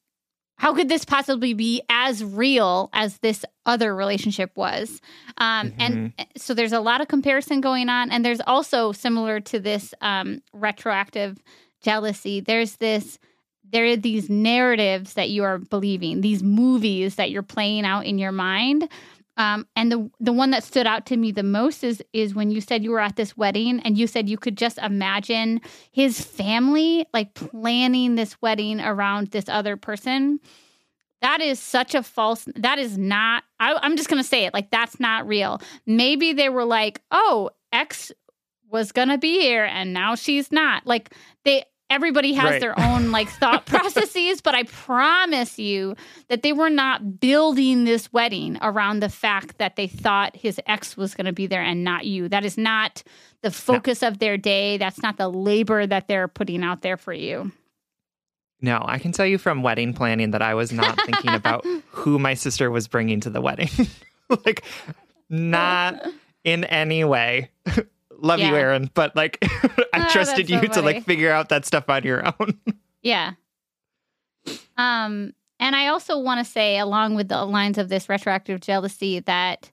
[0.57, 5.01] how could this possibly be as real as this other relationship was?
[5.37, 8.09] Um, And so there's a lot of comparison going on.
[8.09, 11.41] And there's also similar to this um, retroactive
[11.81, 13.19] jealousy, there's this
[13.71, 18.19] there are these narratives that you are believing, these movies that you're playing out in
[18.19, 18.87] your mind.
[19.37, 22.51] Um, and the the one that stood out to me the most is is when
[22.51, 25.59] you said you were at this wedding and you said you could just imagine
[25.91, 30.39] his family like planning this wedding around this other person.
[31.21, 32.47] That is such a false.
[32.55, 33.43] That is not.
[33.59, 35.61] I, I'm just gonna say it like that's not real.
[35.85, 38.11] Maybe they were like, oh, X
[38.69, 40.87] was gonna be here and now she's not.
[40.87, 42.59] Like they everybody has Right.
[42.61, 45.95] their own like thought processes, but I promise you
[46.29, 50.97] that they were not building this wedding around the fact that they thought his ex
[50.97, 52.27] was going to be there and not you.
[52.29, 53.03] That is not
[53.41, 54.77] the focus of their day.
[54.77, 57.51] That's not the labor that they're putting out there for you.
[58.61, 62.17] No, I can tell you from wedding planning that I was not thinking about who
[62.17, 63.69] my sister was bringing to the wedding.
[64.45, 64.63] like,
[65.29, 66.01] not
[66.43, 67.51] in any way.
[68.25, 69.37] Love you, Aaron, but like,
[69.93, 72.59] I Oh, trusted you so to like figure out that stuff on your own.
[73.03, 73.33] Yeah.
[74.77, 79.19] Um, and I also want to say, along with the lines of this retroactive jealousy,
[79.19, 79.69] that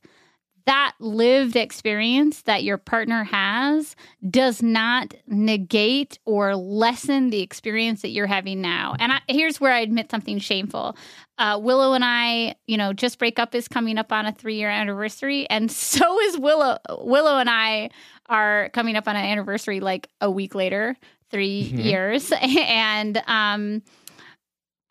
[0.67, 3.97] that lived experience that your partner has
[4.31, 8.95] does not negate or lessen the experience that you're having now.
[9.01, 10.97] And I, here's where I admit something shameful.
[11.37, 14.55] Uh, Willow and I, you know, just break up is coming up on a three
[14.57, 16.79] year anniversary, and so is Willow.
[17.01, 17.91] Willow and I
[18.29, 20.97] are coming up on an anniversary like a week later,
[21.31, 21.85] 3 Mhm.
[21.85, 23.83] years, and um.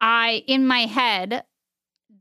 [0.03, 1.43] I in my head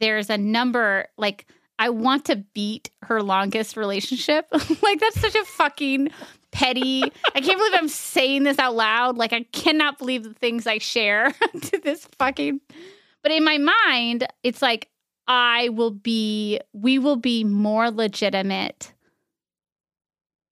[0.01, 1.47] there's a number like
[1.79, 4.47] I want to beat her longest relationship.
[4.83, 6.11] like that's such a fucking
[6.53, 7.03] petty.
[7.35, 9.17] I can't believe I'm saying this out loud.
[9.17, 11.31] Like I cannot believe the things I share
[11.63, 12.61] to this fucking
[13.23, 14.89] But in my mind, it's like
[15.27, 18.93] I will be we will be more legitimate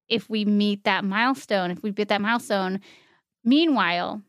[0.09, 2.81] if we meet that milestone, if we beat that milestone.
[3.45, 4.23] Meanwhile,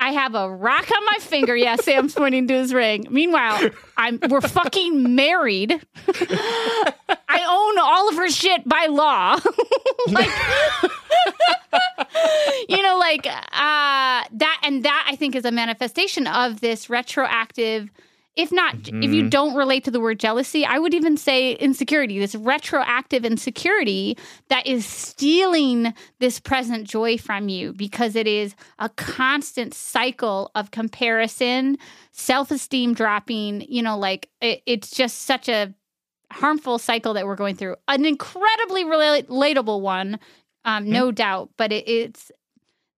[0.00, 1.56] I have a rock on my finger.
[1.56, 3.06] Yeah, Sam's pointing to his ring.
[3.10, 5.72] Meanwhile, I'm we're fucking married.
[7.30, 9.38] I own all of her shit by law.
[10.08, 10.30] like
[12.68, 17.90] you know, like uh that and that I think is a manifestation of this retroactive
[18.38, 19.02] if not mm-hmm.
[19.02, 23.24] if you don't relate to the word jealousy i would even say insecurity this retroactive
[23.24, 24.16] insecurity
[24.48, 30.70] that is stealing this present joy from you because it is a constant cycle of
[30.70, 31.76] comparison
[32.12, 35.74] self-esteem dropping you know like it, it's just such a
[36.30, 40.18] harmful cycle that we're going through an incredibly relatable one
[40.64, 40.92] um, mm-hmm.
[40.92, 42.30] no doubt but it, it's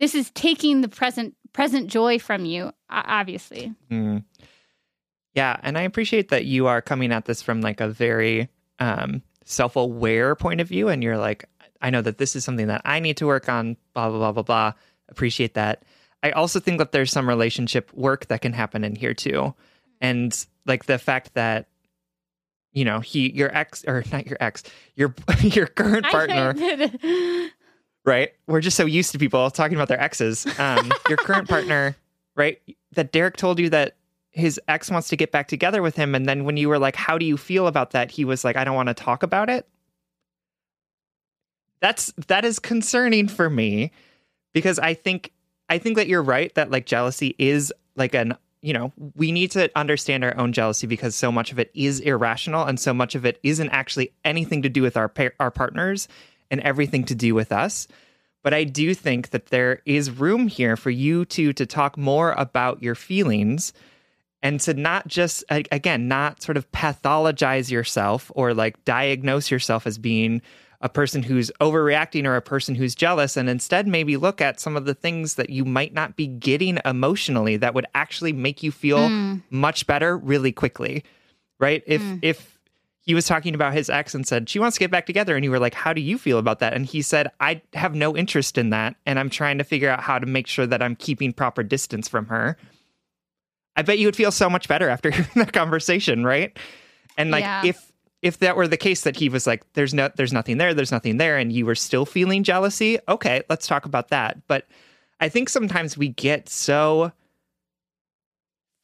[0.00, 4.22] this is taking the present present joy from you obviously mm.
[5.34, 9.22] Yeah, and I appreciate that you are coming at this from like a very um,
[9.44, 11.44] self-aware point of view, and you're like,
[11.80, 13.76] I know that this is something that I need to work on.
[13.94, 14.72] Blah blah blah blah blah.
[15.08, 15.84] Appreciate that.
[16.22, 19.54] I also think that there's some relationship work that can happen in here too,
[20.00, 21.68] and like the fact that
[22.72, 24.62] you know he your ex or not your ex
[24.94, 26.54] your your current partner
[28.04, 31.96] right we're just so used to people talking about their exes um your current partner
[32.36, 32.60] right
[32.92, 33.96] that derek told you that
[34.30, 36.14] his ex wants to get back together with him.
[36.14, 38.10] And then when you were like how do you feel about that?
[38.10, 39.68] He was like i don't want to talk about it.
[41.80, 43.90] That's that is concerning for me
[44.52, 45.32] because i think
[45.68, 49.50] i think that you're right that like jealousy is like an you know we need
[49.52, 53.14] to understand our own jealousy because so much of it is irrational and so much
[53.14, 56.08] of it isn't actually anything to do with our our partners
[56.50, 57.86] and everything to do with us.
[58.42, 62.32] But i do think that there is room here for you two to talk more
[62.32, 63.72] about your feelings
[64.42, 69.98] and to not just again not sort of pathologize yourself or like diagnose yourself as
[69.98, 70.40] being
[70.82, 74.76] a person who's overreacting or a person who's jealous and instead maybe look at some
[74.76, 78.72] of the things that you might not be getting emotionally that would actually make you
[78.72, 79.42] feel mm.
[79.50, 81.04] much better really quickly
[81.58, 82.18] right if mm.
[82.22, 82.58] if
[83.02, 85.44] he was talking about his ex and said she wants to get back together and
[85.44, 88.16] you were like how do you feel about that and he said i have no
[88.16, 90.96] interest in that and i'm trying to figure out how to make sure that i'm
[90.96, 92.56] keeping proper distance from her
[93.80, 96.54] I bet you would feel so much better after that conversation, right?
[97.16, 97.64] And like yeah.
[97.64, 97.90] if
[98.20, 100.92] if that were the case that he was like there's no there's nothing there, there's
[100.92, 104.46] nothing there and you were still feeling jealousy, okay, let's talk about that.
[104.48, 104.66] But
[105.18, 107.12] I think sometimes we get so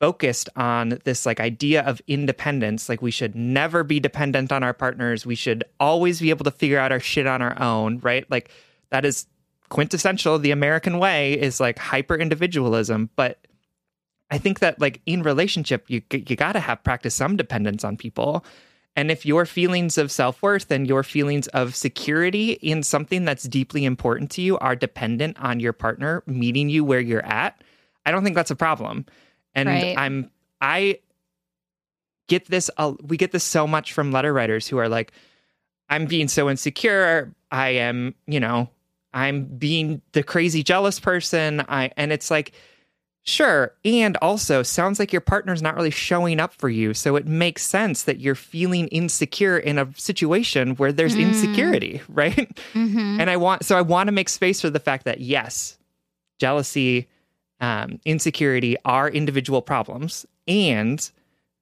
[0.01, 4.75] focused on this like idea of independence like we should never be dependent on our
[4.75, 8.31] partners we should always be able to figure out our shit on our own right
[8.31, 8.51] like
[8.91, 9.27] that is
[9.71, 13.39] quintessential the american way is like hyper individualism but
[14.31, 17.97] I think that like in relationship, you you got to have practice some dependence on
[17.97, 18.45] people.
[18.97, 23.45] And if your feelings of self worth and your feelings of security in something that's
[23.45, 27.61] deeply important to you are dependent on your partner meeting you where you're at,
[28.07, 29.05] I don't think that's a problem.
[29.55, 29.97] And right.
[29.97, 31.01] I'm I
[32.29, 35.13] get this uh, we get this so much from letter writers who are like
[35.89, 38.69] I'm being so insecure, I am, you know,
[39.15, 41.65] I'm being the crazy jealous person.
[41.69, 42.53] I and it's like
[43.29, 43.75] Sure.
[43.85, 46.95] And also, sounds like your partner's not really showing up for you.
[46.95, 51.23] So it makes sense that you're feeling insecure in a situation where there's mm.
[51.23, 52.57] insecurity, right?
[52.73, 53.21] Mm-hmm.
[53.21, 55.77] And I want, so I want to make space for the fact that, yes,
[56.39, 57.09] jealousy,
[57.61, 61.11] um, insecurity are individual problems and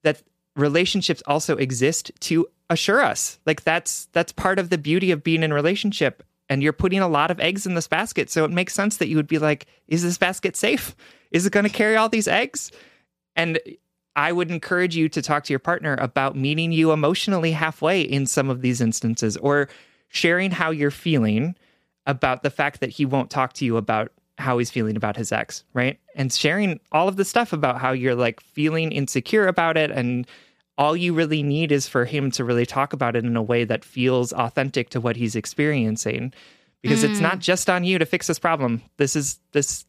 [0.02, 0.22] that
[0.56, 3.38] relationships also exist to assure us.
[3.46, 6.24] Like that's, that's part of the beauty of being in a relationship.
[6.54, 8.30] And you're putting a lot of eggs in this basket.
[8.30, 10.94] So it makes sense that you would be like, is this basket safe?
[11.32, 12.70] Is it going to carry all these eggs?
[13.34, 13.58] And
[14.14, 18.24] I would encourage you to talk to your partner about meeting you emotionally halfway in
[18.26, 19.68] some of these instances or
[20.06, 21.56] sharing how you're feeling
[22.06, 25.32] about the fact that he won't talk to you about how he's feeling about his
[25.32, 25.98] ex, right?
[26.14, 30.28] And sharing all of the stuff about how you're like feeling insecure about it and
[30.76, 33.64] all you really need is for him to really talk about it in a way
[33.64, 36.32] that feels authentic to what he's experiencing
[36.82, 37.10] because mm.
[37.10, 38.82] it's not just on you to fix this problem.
[38.96, 39.84] This is this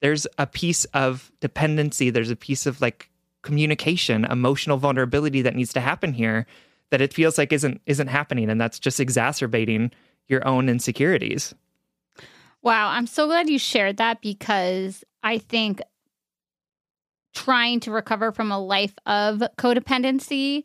[0.00, 3.10] there's a piece of dependency, there's a piece of like
[3.42, 6.46] communication, emotional vulnerability that needs to happen here
[6.90, 9.90] that it feels like isn't isn't happening and that's just exacerbating
[10.26, 11.54] your own insecurities.
[12.62, 15.80] Wow, I'm so glad you shared that because I think
[17.44, 20.64] trying to recover from a life of codependency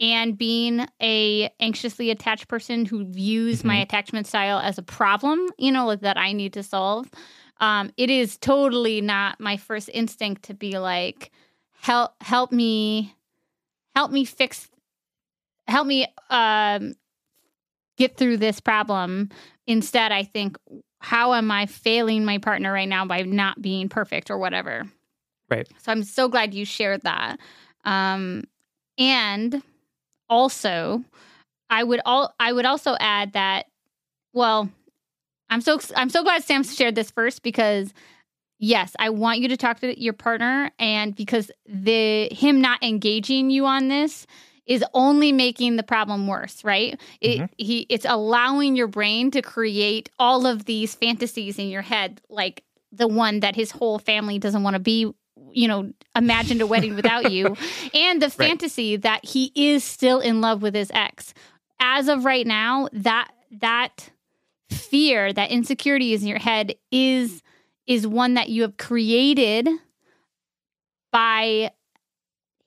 [0.00, 3.68] and being a anxiously attached person who views mm-hmm.
[3.68, 7.10] my attachment style as a problem, you know, that I need to solve.
[7.60, 11.32] Um, it is totally not my first instinct to be like,
[11.80, 13.14] help, help me,
[13.96, 14.68] help me fix,
[15.66, 16.94] help me um,
[17.98, 19.30] get through this problem.
[19.66, 20.58] Instead, I think,
[21.00, 24.84] how am I failing my partner right now by not being perfect or whatever?
[25.50, 25.68] Right.
[25.82, 27.38] So I'm so glad you shared that.
[27.84, 28.44] Um,
[28.98, 29.62] and
[30.28, 31.04] also,
[31.70, 33.66] I would all I would also add that.
[34.32, 34.68] Well,
[35.50, 37.92] I'm so I'm so glad Sam shared this first because
[38.58, 43.50] yes, I want you to talk to your partner, and because the him not engaging
[43.50, 44.26] you on this
[44.66, 46.98] is only making the problem worse, right?
[47.20, 47.44] It, mm-hmm.
[47.58, 52.64] he it's allowing your brain to create all of these fantasies in your head, like
[52.90, 55.12] the one that his whole family doesn't want to be
[55.52, 57.56] you know, imagined a wedding without you,
[57.94, 59.02] and the fantasy right.
[59.02, 61.34] that he is still in love with his ex.
[61.80, 63.30] As of right now, that
[63.60, 64.10] that
[64.70, 67.42] fear, that insecurity is in your head is
[67.86, 69.68] is one that you have created
[71.12, 71.70] by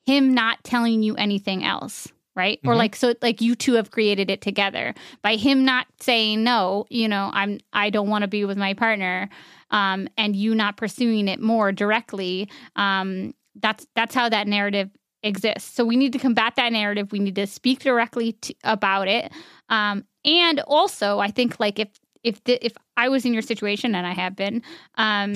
[0.05, 2.69] him not telling you anything else right mm-hmm.
[2.69, 6.85] or like so like you two have created it together by him not saying no
[6.89, 9.27] you know i'm i don't want to be with my partner
[9.71, 14.89] um, and you not pursuing it more directly, um, that's that's how that narrative
[15.23, 15.73] exists.
[15.73, 17.11] So we need to combat that narrative.
[17.11, 19.31] We need to speak directly to, about it.
[19.69, 21.89] Um, and also, I think like if
[22.23, 24.61] if the, if I was in your situation, and I have been,
[24.95, 25.33] um,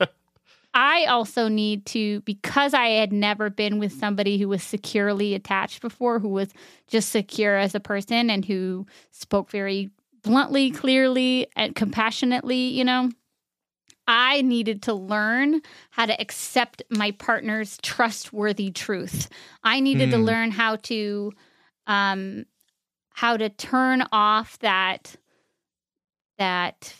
[0.74, 5.80] I also need to because I had never been with somebody who was securely attached
[5.80, 6.48] before, who was
[6.86, 9.90] just secure as a person and who spoke very
[10.22, 12.68] bluntly, clearly, and compassionately.
[12.68, 13.10] You know,
[14.08, 19.28] I needed to learn how to accept my partner's trustworthy truth.
[19.62, 20.12] I needed mm.
[20.12, 20.24] to hmm.
[20.24, 21.32] learn how to
[21.86, 22.46] um
[23.10, 25.14] how to turn off that
[26.38, 26.94] that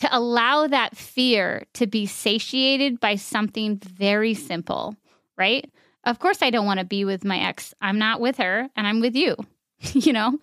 [0.00, 4.96] to allow that fear to be satiated by something very simple,
[5.36, 5.70] right?
[6.04, 7.74] Of course I don't want to be with my ex.
[7.80, 9.36] I'm not with her and I'm with you.
[9.92, 10.38] you know?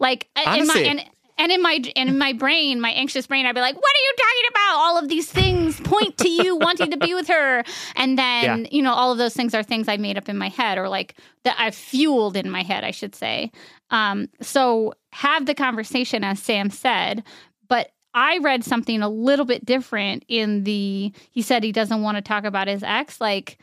[0.00, 3.46] Like Honestly, in my and and in my and in my brain, my anxious brain,
[3.46, 4.76] I'd be like, "What are you talking about?
[4.76, 7.64] All of these things point to you wanting to be with her."
[7.96, 8.68] And then, yeah.
[8.70, 10.88] you know, all of those things are things I made up in my head or
[10.88, 13.50] like that I've fueled in my head, I should say.
[13.90, 17.24] Um, so have the conversation as Sam said,
[17.68, 22.16] but I read something a little bit different in the he said he doesn't want
[22.16, 23.58] to talk about his ex like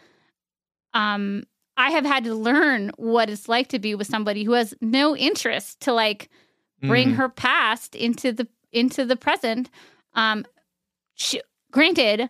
[0.94, 1.44] um
[1.78, 5.16] I have had to learn what it's like to be with somebody who has no
[5.16, 6.30] interest to like
[6.82, 7.16] bring mm.
[7.16, 9.70] her past into the into the present.
[10.14, 10.46] Um,
[11.16, 12.30] she, granted,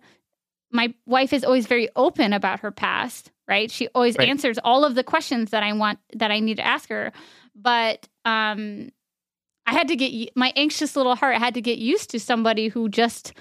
[0.71, 3.69] my wife is always very open about her past, right?
[3.69, 4.27] She always right.
[4.27, 7.11] answers all of the questions that I want that I need to ask her.
[7.55, 8.89] But um,
[9.65, 12.89] I had to get my anxious little heart had to get used to somebody who
[12.89, 13.33] just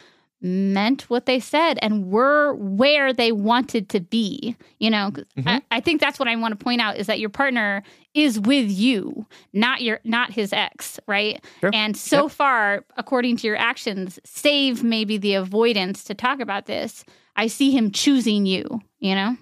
[0.43, 4.57] meant what they said and were where they wanted to be.
[4.79, 5.49] You know, mm-hmm.
[5.49, 7.83] I, I, think that's what I want to point out is that your partner
[8.15, 11.45] is with you, not your not his ex, right?
[11.61, 11.71] Sure.
[11.75, 12.33] And so yep.
[12.33, 17.05] far, according to your actions, save maybe the avoidance to talk about this.
[17.37, 18.81] I see him choosing you.
[18.99, 19.37] You know.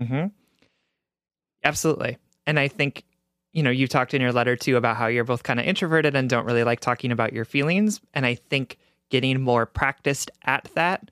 [0.00, 0.26] Hmm.
[1.64, 3.04] Absolutely, and I think.
[3.54, 6.16] You know, you talked in your letter too about how you're both kind of introverted
[6.16, 8.00] and don't really like talking about your feelings.
[8.14, 8.78] And I think
[9.12, 11.10] getting more practiced at that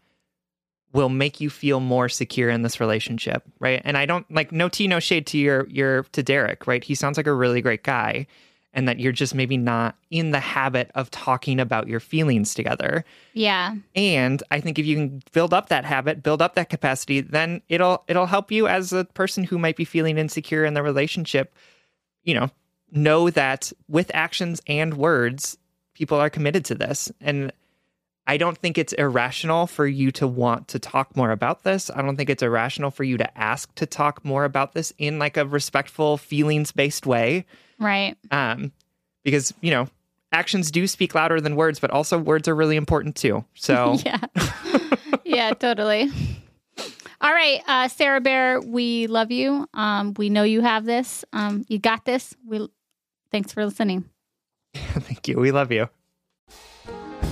[0.94, 3.82] will make you feel more secure in this relationship, right?
[3.84, 6.82] And I don't like no tea, no shade to your your to Derek, right?
[6.82, 8.26] He sounds like a really great guy,
[8.72, 13.04] and that you're just maybe not in the habit of talking about your feelings together.
[13.34, 13.74] Yeah.
[13.94, 17.60] And I think if you can build up that habit, build up that capacity, then
[17.68, 21.54] it'll it'll help you as a person who might be feeling insecure in the relationship,
[22.24, 22.48] you know,
[22.90, 25.58] know that with actions and words,
[25.92, 27.12] people are committed to this.
[27.20, 27.52] And
[28.30, 31.90] I don't think it's irrational for you to want to talk more about this.
[31.90, 35.18] I don't think it's irrational for you to ask to talk more about this in
[35.18, 37.44] like a respectful, feelings based way.
[37.80, 38.16] Right.
[38.30, 38.70] Um,
[39.24, 39.88] because, you know,
[40.30, 43.44] actions do speak louder than words, but also words are really important too.
[43.54, 44.20] So, yeah.
[45.24, 46.08] yeah, totally.
[47.20, 49.66] All right, uh, Sarah Bear, we love you.
[49.74, 51.24] Um, we know you have this.
[51.32, 52.36] Um, you got this.
[52.46, 52.68] We
[53.32, 54.04] thanks for listening.
[54.74, 55.36] Thank you.
[55.36, 55.88] We love you.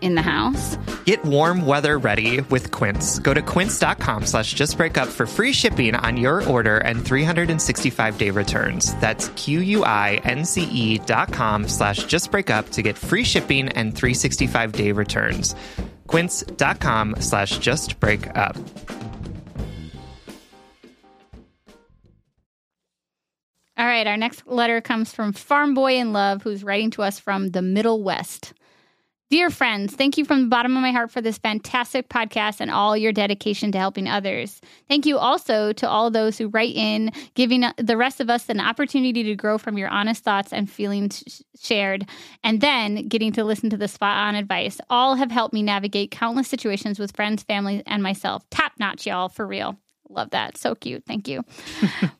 [0.00, 0.76] in the house.
[1.04, 3.18] Get warm weather ready with Quince.
[3.20, 8.94] Go to quince.com slash justbreakup for free shipping on your order and 365-day returns.
[8.96, 15.54] That's Q-U-I-N-C-E dot com slash justbreakup to get free shipping and 365-day returns.
[16.06, 18.56] quince.com slash justbreakup.
[23.76, 27.18] All right, our next letter comes from Farm Boy in Love, who's writing to us
[27.18, 28.52] from the Middle West.
[29.30, 32.68] Dear friends, thank you from the bottom of my heart for this fantastic podcast and
[32.68, 34.60] all your dedication to helping others.
[34.88, 38.58] Thank you also to all those who write in, giving the rest of us an
[38.58, 42.08] opportunity to grow from your honest thoughts and feelings shared,
[42.42, 44.80] and then getting to listen to the spot on advice.
[44.90, 48.42] All have helped me navigate countless situations with friends, family, and myself.
[48.50, 49.78] Top notch, y'all, for real.
[50.08, 50.56] Love that.
[50.56, 51.04] So cute.
[51.06, 51.44] Thank you.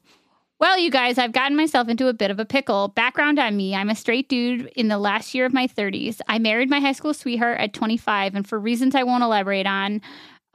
[0.60, 2.88] Well, you guys, I've gotten myself into a bit of a pickle.
[2.88, 6.20] Background on me I'm a straight dude in the last year of my 30s.
[6.28, 10.02] I married my high school sweetheart at 25, and for reasons I won't elaborate on,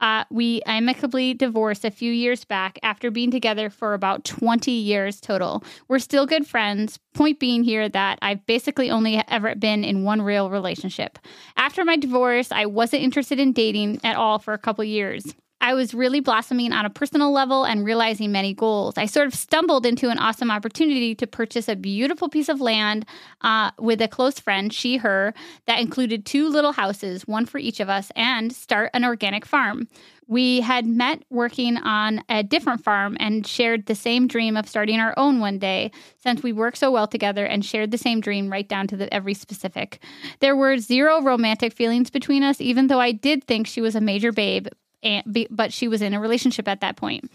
[0.00, 5.20] uh, we amicably divorced a few years back after being together for about 20 years
[5.20, 5.64] total.
[5.88, 7.00] We're still good friends.
[7.12, 11.18] Point being here that I've basically only ever been in one real relationship.
[11.56, 15.34] After my divorce, I wasn't interested in dating at all for a couple years.
[15.60, 18.98] I was really blossoming on a personal level and realizing many goals.
[18.98, 23.06] I sort of stumbled into an awesome opportunity to purchase a beautiful piece of land
[23.40, 25.32] uh, with a close friend, she, her,
[25.66, 29.88] that included two little houses, one for each of us, and start an organic farm.
[30.28, 34.98] We had met working on a different farm and shared the same dream of starting
[34.98, 38.50] our own one day, since we worked so well together and shared the same dream
[38.50, 40.02] right down to the every specific.
[40.40, 44.00] There were zero romantic feelings between us, even though I did think she was a
[44.00, 44.66] major babe,
[45.06, 47.30] and, but she was in a relationship at that point.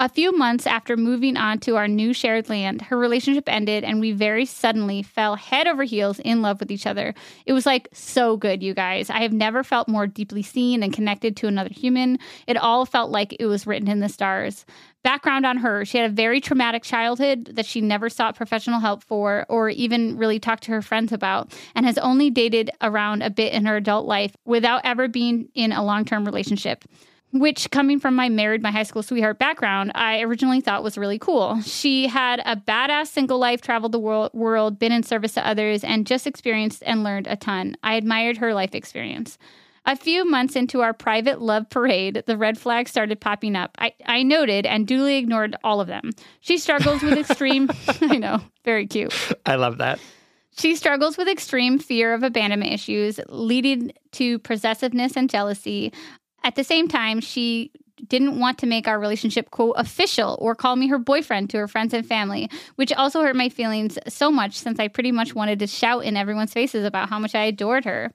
[0.00, 4.00] A few months after moving on to our new shared land, her relationship ended and
[4.00, 7.14] we very suddenly fell head over heels in love with each other.
[7.46, 9.08] It was like so good, you guys.
[9.08, 12.18] I have never felt more deeply seen and connected to another human.
[12.48, 14.66] It all felt like it was written in the stars.
[15.04, 19.04] Background on her she had a very traumatic childhood that she never sought professional help
[19.04, 23.30] for or even really talked to her friends about, and has only dated around a
[23.30, 26.84] bit in her adult life without ever being in a long term relationship
[27.34, 31.18] which coming from my married my high school sweetheart background i originally thought was really
[31.18, 35.46] cool she had a badass single life traveled the world, world been in service to
[35.46, 39.36] others and just experienced and learned a ton i admired her life experience
[39.86, 43.76] a few months into our private love parade, the red flags started popping up.
[43.78, 46.12] I, I noted and duly ignored all of them.
[46.40, 47.68] She struggles with extreme,
[48.00, 49.14] I know, very cute.
[49.44, 49.98] I love that.
[50.56, 55.92] She struggles with extreme fear of abandonment issues, leading to possessiveness and jealousy.
[56.44, 57.72] At the same time, she
[58.06, 61.66] didn't want to make our relationship quote official or call me her boyfriend to her
[61.66, 65.58] friends and family, which also hurt my feelings so much since I pretty much wanted
[65.60, 68.12] to shout in everyone's faces about how much I adored her.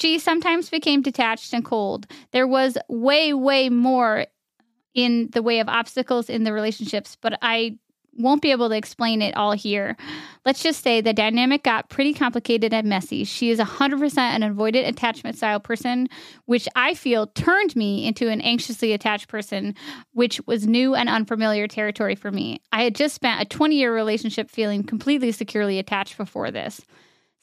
[0.00, 2.06] She sometimes became detached and cold.
[2.30, 4.26] There was way, way more
[4.94, 7.78] in the way of obstacles in the relationships, but I
[8.18, 9.96] won't be able to explain it all here.
[10.44, 13.24] Let's just say the dynamic got pretty complicated and messy.
[13.24, 16.08] She is 100% an avoidant attachment style person,
[16.46, 19.74] which I feel turned me into an anxiously attached person,
[20.12, 22.60] which was new and unfamiliar territory for me.
[22.72, 26.80] I had just spent a 20 year relationship feeling completely securely attached before this.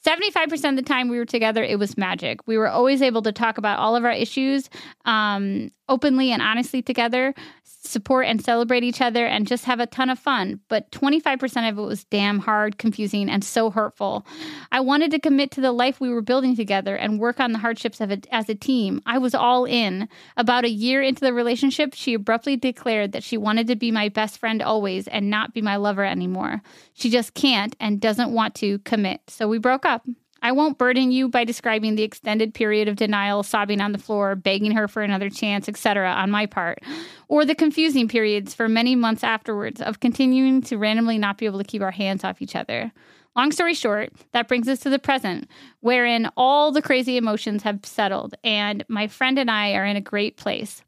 [0.04, 2.46] 75% of the time we were together, it was magic.
[2.46, 4.70] We were always able to talk about all of our issues
[5.04, 7.34] um, openly and honestly together,
[7.64, 10.60] support and celebrate each other, and just have a ton of fun.
[10.68, 14.26] But 25% of it was damn hard, confusing, and so hurtful.
[14.72, 17.58] I wanted to commit to the life we were building together and work on the
[17.58, 19.00] hardships of it as a team.
[19.06, 20.08] I was all in.
[20.36, 24.08] About a year into the relationship, she abruptly declared that she wanted to be my
[24.08, 26.62] best friend always and not be my lover anymore.
[26.94, 29.20] She just can't and doesn't want to commit.
[29.28, 29.95] So we broke up.
[30.42, 34.34] I won't burden you by describing the extended period of denial, sobbing on the floor,
[34.36, 36.80] begging her for another chance, etc., on my part,
[37.28, 41.58] or the confusing periods for many months afterwards of continuing to randomly not be able
[41.58, 42.92] to keep our hands off each other.
[43.34, 45.48] Long story short, that brings us to the present,
[45.80, 50.00] wherein all the crazy emotions have settled, and my friend and I are in a
[50.00, 50.82] great place.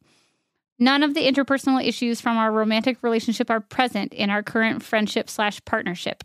[0.79, 5.29] None of the interpersonal issues from our romantic relationship are present in our current friendship
[5.29, 6.23] slash partnership.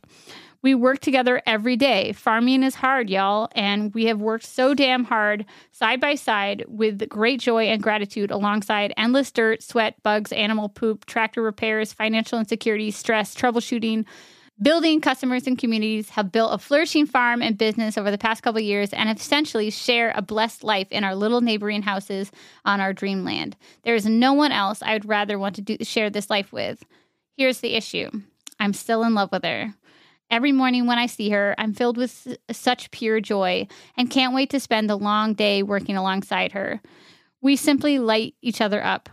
[0.63, 2.13] We work together every day.
[2.13, 7.07] Farming is hard, y'all, and we have worked so damn hard side by side with
[7.09, 12.91] great joy and gratitude alongside endless dirt, sweat, bugs, animal poop, tractor repairs, financial insecurity,
[12.91, 14.05] stress, troubleshooting,
[14.61, 18.61] building customers and communities, have built a flourishing farm and business over the past couple
[18.61, 22.31] years, and essentially share a blessed life in our little neighboring houses
[22.63, 23.57] on our dreamland.
[23.83, 26.85] There is no one else I would rather want to do, share this life with.
[27.35, 28.09] Here's the issue
[28.61, 29.73] I'm still in love with her.
[30.31, 33.67] Every morning when I see her, I'm filled with such pure joy
[33.97, 36.81] and can't wait to spend the long day working alongside her.
[37.41, 39.09] We simply light each other up.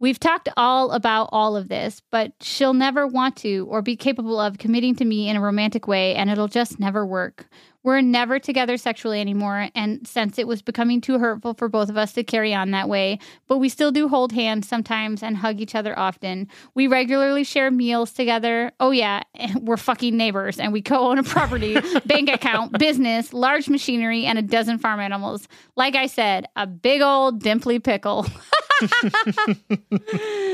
[0.00, 4.40] We've talked all about all of this, but she'll never want to or be capable
[4.40, 7.46] of committing to me in a romantic way, and it'll just never work.
[7.84, 11.98] We're never together sexually anymore, and since it was becoming too hurtful for both of
[11.98, 15.60] us to carry on that way, but we still do hold hands sometimes and hug
[15.60, 16.48] each other often.
[16.74, 18.72] We regularly share meals together.
[18.80, 19.22] Oh, yeah,
[19.60, 21.76] we're fucking neighbors, and we co own a property,
[22.06, 25.46] bank account, business, large machinery, and a dozen farm animals.
[25.76, 28.26] Like I said, a big old dimply pickle.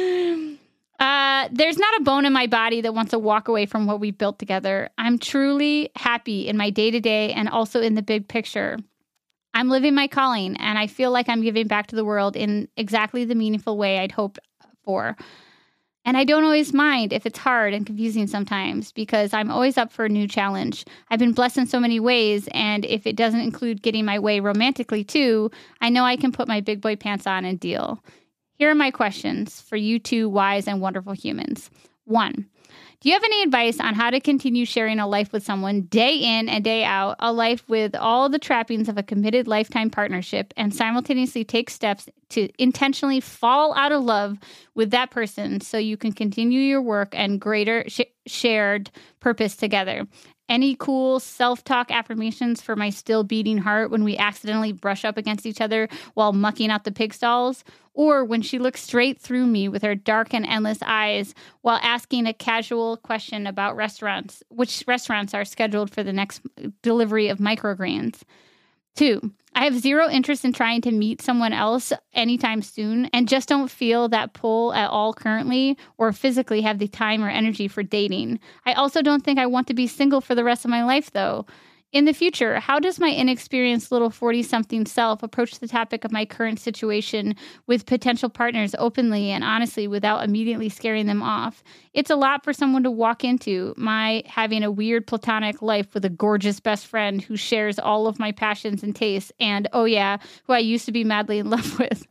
[1.01, 4.01] Uh, there's not a bone in my body that wants to walk away from what
[4.01, 4.91] we've built together.
[4.99, 8.77] I'm truly happy in my day to day and also in the big picture.
[9.55, 12.69] I'm living my calling and I feel like I'm giving back to the world in
[12.77, 14.39] exactly the meaningful way I'd hoped
[14.85, 15.17] for.
[16.05, 19.93] And I don't always mind if it's hard and confusing sometimes because I'm always up
[19.93, 20.85] for a new challenge.
[21.11, 24.41] I've been blessed in so many ways, and if it doesn't include getting my way
[24.41, 25.51] romantically too,
[25.83, 28.03] I know I can put my big boy pants on and deal.
[28.61, 31.71] Here are my questions for you two wise and wonderful humans.
[32.05, 32.45] One,
[33.01, 36.17] do you have any advice on how to continue sharing a life with someone day
[36.17, 40.53] in and day out, a life with all the trappings of a committed lifetime partnership,
[40.59, 44.37] and simultaneously take steps to intentionally fall out of love
[44.75, 48.91] with that person so you can continue your work and greater sh- shared
[49.21, 50.07] purpose together?
[50.51, 55.17] Any cool self talk affirmations for my still beating heart when we accidentally brush up
[55.17, 57.63] against each other while mucking out the pig stalls?
[57.95, 62.27] Or when she looks straight through me with her dark and endless eyes while asking
[62.27, 66.41] a casual question about restaurants, which restaurants are scheduled for the next
[66.83, 68.23] delivery of microgreens?
[68.97, 73.49] Two, I have zero interest in trying to meet someone else anytime soon and just
[73.49, 77.83] don't feel that pull at all currently or physically have the time or energy for
[77.83, 78.41] dating.
[78.65, 81.11] I also don't think I want to be single for the rest of my life,
[81.11, 81.47] though.
[81.93, 86.13] In the future, how does my inexperienced little 40 something self approach the topic of
[86.13, 87.35] my current situation
[87.67, 91.65] with potential partners openly and honestly without immediately scaring them off?
[91.93, 96.05] It's a lot for someone to walk into, my having a weird platonic life with
[96.05, 100.19] a gorgeous best friend who shares all of my passions and tastes, and oh yeah,
[100.45, 102.07] who I used to be madly in love with.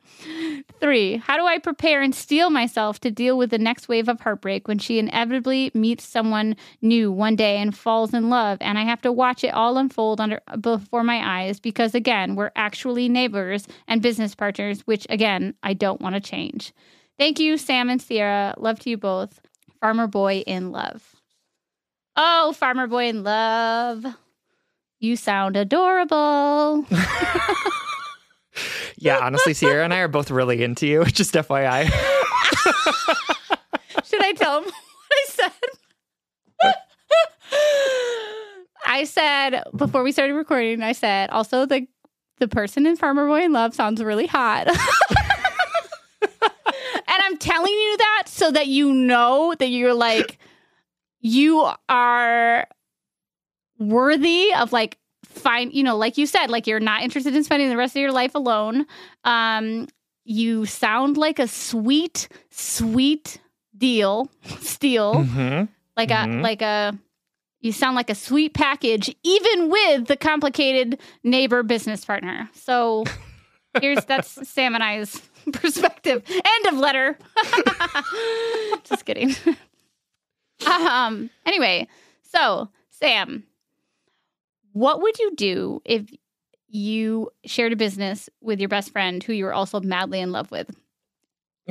[0.82, 4.20] Three, how do I prepare and steel myself to deal with the next wave of
[4.20, 8.84] heartbreak when she inevitably meets someone new one day and falls in love, and I
[8.84, 13.68] have to watch it all unfold under before my eyes because again, we're actually neighbors
[13.88, 16.74] and business partners, which again, I don't want to change.
[17.18, 18.56] Thank you, Sam and Sierra.
[18.58, 19.40] Love to you both.
[19.80, 21.16] Farmer Boy in Love.
[22.16, 24.06] Oh, Farmer Boy in Love.
[25.00, 26.86] You sound adorable.
[28.98, 31.06] Yeah, honestly, Sierra and I are both really into you.
[31.20, 31.86] Just FYI.
[34.06, 34.74] Should I tell him what
[35.14, 35.52] I said?
[38.90, 41.88] I said before we started recording, I said also the
[42.40, 44.68] the person in Farmer Boy in Love sounds really hot.
[44.68, 44.78] and
[47.08, 50.38] I'm telling you that so that you know that you're like
[51.22, 52.68] you are
[53.78, 57.70] worthy of like find you know like you said like you're not interested in spending
[57.70, 58.86] the rest of your life alone
[59.24, 59.88] um
[60.26, 63.40] you sound like a sweet sweet
[63.78, 64.30] deal
[64.60, 65.68] steal Mhm.
[65.96, 66.40] like Mhm.
[66.40, 66.98] a like a
[67.62, 72.50] you sound like a sweet package even with the complicated neighbor business partner.
[72.54, 73.04] So
[73.82, 75.22] here's that's sam and i's
[75.54, 76.24] perspective.
[76.30, 77.18] End of letter.
[78.84, 79.36] Just kidding.
[80.66, 81.88] Um anyway
[82.24, 83.44] so sam
[84.74, 86.14] what would you do if
[86.68, 90.52] you shared a business with your best friend who you were also madly in love
[90.52, 90.70] with?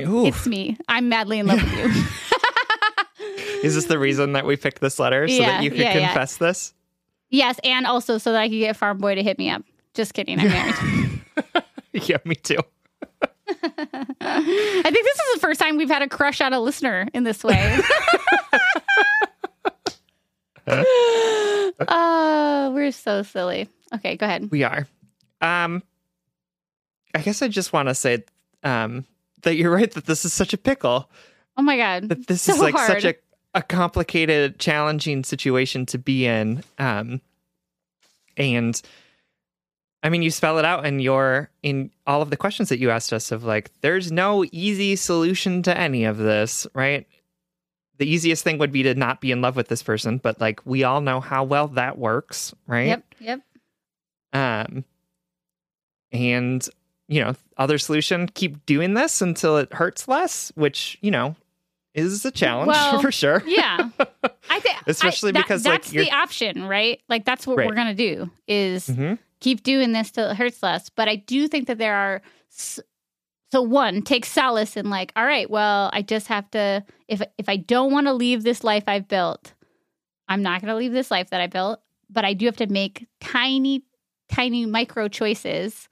[0.01, 0.25] Ooh.
[0.25, 0.77] it's me.
[0.87, 2.03] I'm madly in love with you
[3.63, 5.97] Is this the reason that we picked this letter so Yeah, that you could yeah,
[5.97, 6.05] yeah.
[6.07, 6.73] confess this?
[7.29, 9.63] Yes, and also so that I could get Farm Boy to hit me up.
[9.93, 11.21] Just kidding, I'm married.
[12.09, 12.57] yeah, me too.
[14.21, 17.23] I think this is the first time we've had a crush on a listener in
[17.23, 17.79] this way.
[20.67, 23.69] uh, we're so silly.
[23.95, 24.49] Okay, go ahead.
[24.51, 24.87] We are.
[25.41, 25.83] Um,
[27.15, 28.23] I guess I just want to say
[28.63, 29.05] um,
[29.41, 31.09] that you're right that this is such a pickle.
[31.57, 32.09] Oh my god.
[32.09, 33.01] That this So is like hard.
[33.01, 33.15] such a,
[33.53, 36.63] a complicated, challenging situation to be in.
[36.77, 37.21] Um,
[38.37, 38.79] and
[40.01, 42.89] I mean, you spell it out in your in all of the questions that you
[42.89, 47.05] asked us of like, there's no easy solution to any of this, right?
[47.97, 50.65] The easiest thing would be to not be in love with this person, but like
[50.65, 52.87] we all know how well that works, right?
[52.87, 53.41] Yep, yep.
[54.31, 54.85] Um,
[56.11, 56.67] and
[57.09, 61.35] you know, other solution, keep doing this until it hurts less, which you know
[62.05, 63.43] is a challenge Well, for sure.
[63.45, 63.89] Yeah.
[64.49, 67.01] I think Especially I- that- because, like, that's you're- the option, right?
[67.09, 67.67] Like that's what Right.
[67.67, 70.89] we're gonna do is hmm keep doing this till it hurts less.
[70.89, 72.21] But I do think that there are.
[73.51, 76.83] So one, take solace in like, all right, well, I just have to.
[77.07, 79.53] If if I don't want to leave this life I've built,
[80.27, 81.79] I'm not going to leave this life that I built.
[82.11, 83.83] But I do have to make tiny,
[84.29, 85.87] tiny micro choices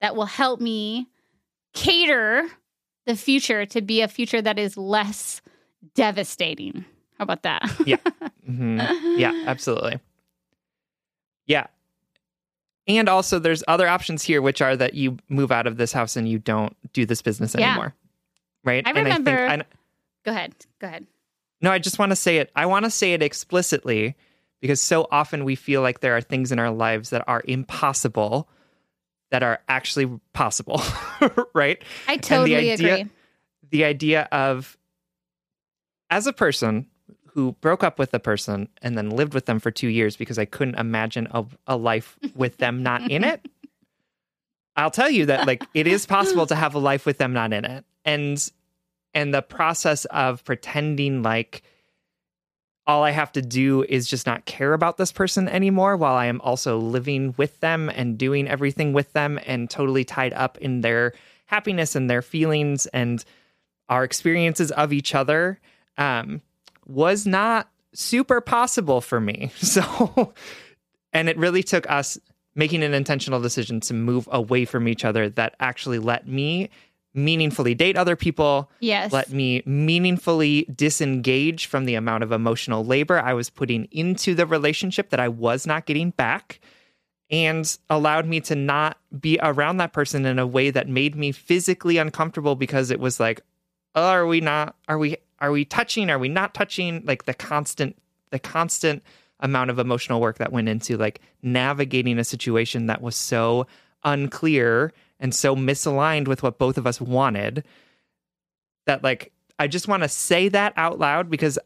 [0.00, 1.06] that will help me
[1.74, 2.48] cater
[3.06, 5.40] the future to be a future that is less
[5.94, 6.84] devastating.
[7.18, 7.62] How about that?
[8.46, 8.78] hmm
[9.16, 10.00] Yeah, absolutely.
[11.46, 11.66] Yeah.
[12.86, 16.16] And also, there's other options here, which are that you move out of this house
[16.16, 17.68] and you don't do this business Yeah.
[17.72, 17.94] anymore.
[18.64, 18.82] Right.
[18.86, 19.66] I And remember- I think,
[20.24, 20.54] Go ahead.
[20.80, 21.06] Go ahead.
[21.62, 22.50] No, I just want to say it.
[22.56, 24.14] I want to say it explicitly
[24.60, 28.48] because so often we feel like there are things in our lives that are impossible
[29.30, 30.82] that are actually possible,
[31.54, 31.82] right?
[32.08, 33.10] I totally idea- agree.
[33.70, 34.76] The idea of
[36.10, 36.86] as a person
[37.26, 40.38] who broke up with a person and then lived with them for 2 years because
[40.38, 43.46] I couldn't imagine a, a life with them not in it.
[44.76, 47.52] I'll tell you that like it is possible to have a life with them not
[47.52, 47.84] in it.
[48.04, 48.50] And
[49.14, 51.62] and the process of pretending like
[52.90, 56.26] all I have to do is just not care about this person anymore while I
[56.26, 60.80] am also living with them and doing everything with them and totally tied up in
[60.80, 61.12] their
[61.46, 63.24] happiness and their feelings and
[63.88, 65.60] our experiences of each other
[65.98, 66.42] um,
[66.84, 69.52] was not super possible for me.
[69.60, 70.34] So,
[71.12, 72.18] and it really took us
[72.56, 76.70] making an intentional decision to move away from each other that actually let me
[77.14, 79.12] meaningfully date other people, Yes.
[79.12, 84.46] let me meaningfully disengage from the amount of emotional labor I was putting into the
[84.46, 86.60] relationship that I was not getting back.
[87.32, 91.30] and allowed me to not be around that person in a way that made me
[91.30, 93.40] physically uncomfortable because it was like,
[93.94, 96.10] oh, are we not, are we, are we touching?
[96.10, 97.04] Are we not touching?
[97.04, 97.96] Like the constant,
[98.30, 99.04] the constant
[99.38, 103.68] amount of emotional work that went into like navigating a situation that was so
[104.02, 107.64] unclear and so misaligned with what both of us wanted
[108.86, 111.58] that like I just want to say that out loud because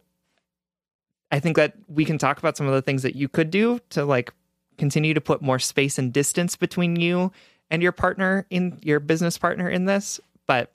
[1.30, 3.78] I think that we can talk about some of the things that you could do
[3.90, 4.32] to like
[4.78, 7.32] continue to put more space and distance between you
[7.70, 10.72] and your partner in your business partner in this, but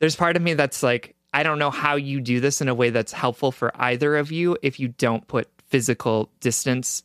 [0.00, 2.74] there's part of me that's like I don't know how you do this in a
[2.74, 7.04] way that's helpful for either of you if you don't put physical distance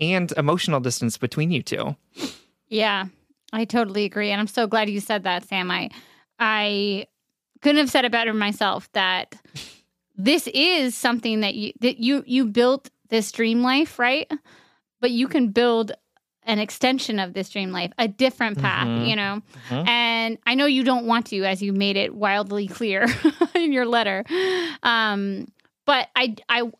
[0.00, 1.96] and emotional distance between you two.
[2.68, 3.06] Yeah,
[3.56, 4.30] I totally agree.
[4.30, 5.70] And I'm so glad you said that, Sam.
[5.70, 5.90] I
[6.38, 7.06] I
[7.62, 9.34] couldn't have said it better myself that
[10.14, 14.30] this is something that you that you you built this dream life, right?
[15.00, 15.92] But you can build
[16.42, 19.04] an extension of this dream life, a different path, mm-hmm.
[19.04, 19.42] you know?
[19.68, 19.88] Mm-hmm.
[19.88, 23.06] And I know you don't want to, as you made it wildly clear
[23.54, 24.24] in your letter.
[24.82, 25.48] Um,
[25.86, 26.70] but I, I,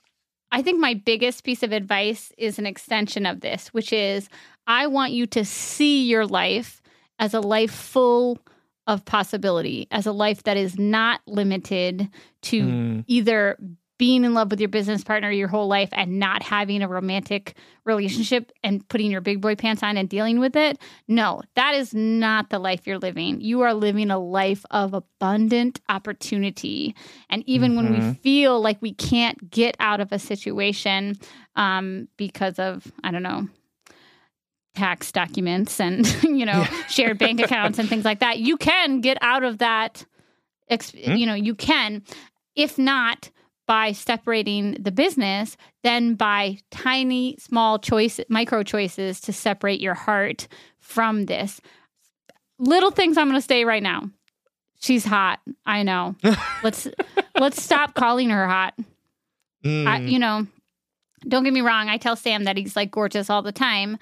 [0.52, 4.28] I think my biggest piece of advice is an extension of this, which is
[4.66, 6.82] I want you to see your life
[7.18, 8.38] as a life full
[8.86, 12.08] of possibility, as a life that is not limited
[12.42, 13.04] to mm.
[13.06, 13.58] either
[13.98, 17.56] being in love with your business partner your whole life and not having a romantic
[17.84, 20.78] relationship and putting your big boy pants on and dealing with it.
[21.08, 23.40] No, that is not the life you're living.
[23.40, 26.94] You are living a life of abundant opportunity.
[27.30, 27.76] And even mm-hmm.
[27.76, 28.12] when we mm-hmm.
[28.20, 31.18] feel like we can't get out of a situation
[31.54, 33.48] um, because of, I don't know,
[34.76, 36.86] tax documents and you know yeah.
[36.88, 40.04] shared bank accounts and things like that you can get out of that
[40.70, 41.16] mm-hmm.
[41.16, 42.02] you know you can
[42.54, 43.30] if not
[43.66, 45.56] by separating the business
[45.86, 50.48] then by tiny, small choice, micro choices to separate your heart
[50.80, 51.60] from this.
[52.58, 54.10] Little things I'm going to say right now.
[54.80, 55.38] She's hot.
[55.64, 56.16] I know.
[56.64, 56.88] let's
[57.38, 58.74] let's stop calling her hot.
[59.64, 59.86] Mm.
[59.86, 60.48] I, you know,
[61.28, 61.88] don't get me wrong.
[61.88, 63.96] I tell Sam that he's like gorgeous all the time,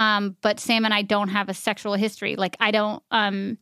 [0.00, 2.34] um, but Sam and I don't have a sexual history.
[2.34, 3.02] Like I don't.
[3.12, 3.58] Um,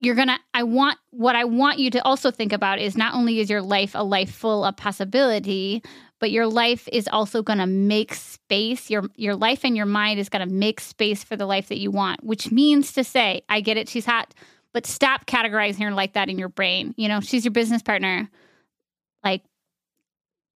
[0.00, 3.40] you're gonna i want what i want you to also think about is not only
[3.40, 5.82] is your life a life full of possibility
[6.20, 10.20] but your life is also going to make space your your life and your mind
[10.20, 13.42] is going to make space for the life that you want which means to say
[13.48, 14.32] i get it she's hot
[14.72, 18.30] but stop categorizing her like that in your brain you know she's your business partner
[19.24, 19.42] like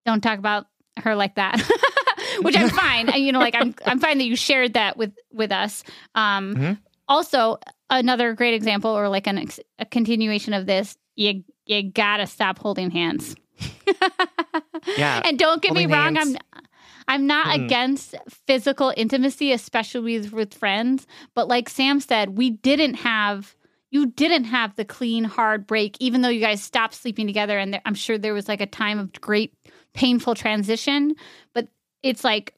[0.05, 0.67] don't talk about
[0.99, 1.61] her like that
[2.41, 5.51] which i'm fine you know like i'm i'm fine that you shared that with with
[5.51, 5.83] us
[6.15, 6.73] um mm-hmm.
[7.07, 7.57] also
[7.89, 12.57] another great example or like an ex- a continuation of this you you gotta stop
[12.59, 13.35] holding hands
[14.97, 16.35] yeah and don't get me wrong hands.
[16.53, 16.61] i'm
[17.07, 17.65] i'm not mm.
[17.65, 18.15] against
[18.47, 21.05] physical intimacy especially with, with friends
[21.35, 23.55] but like sam said we didn't have
[23.91, 27.73] you didn't have the clean hard break even though you guys stopped sleeping together and
[27.73, 29.53] there, i'm sure there was like a time of great
[29.93, 31.15] painful transition
[31.53, 31.67] but
[32.03, 32.53] it's like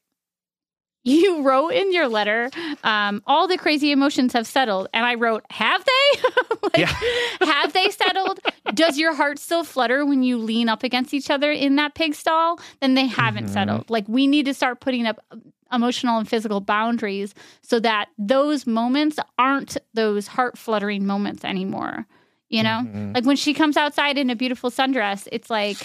[1.05, 2.49] you wrote in your letter,
[2.83, 4.87] um, all the crazy emotions have settled.
[4.91, 6.21] And I wrote, have they?
[6.63, 6.93] like, yeah.
[7.41, 8.39] have they settled?
[8.73, 12.15] Does your heart still flutter when you lean up against each other in that pig
[12.15, 12.59] stall?
[12.81, 13.53] Then they haven't mm-hmm.
[13.53, 13.89] settled.
[13.89, 15.23] Like we need to start putting up
[15.71, 22.07] emotional and physical boundaries so that those moments aren't those heart fluttering moments anymore.
[22.49, 23.13] You know, mm-hmm.
[23.13, 25.77] like when she comes outside in a beautiful sundress, it's like,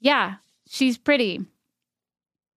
[0.00, 0.36] yeah,
[0.68, 1.40] she's pretty.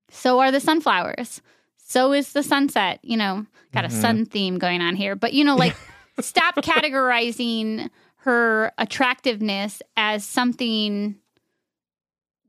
[0.10, 1.41] So are the sunflowers
[1.86, 2.99] so is the sunset.
[3.03, 3.97] You know, got mm-hmm.
[3.97, 5.16] a sun theme going on here.
[5.16, 5.76] But, you know, like
[6.20, 11.16] stop categorizing her attractiveness as something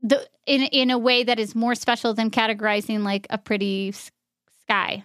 [0.01, 3.93] the in in a way that is more special than categorizing like a pretty
[4.61, 5.03] sky.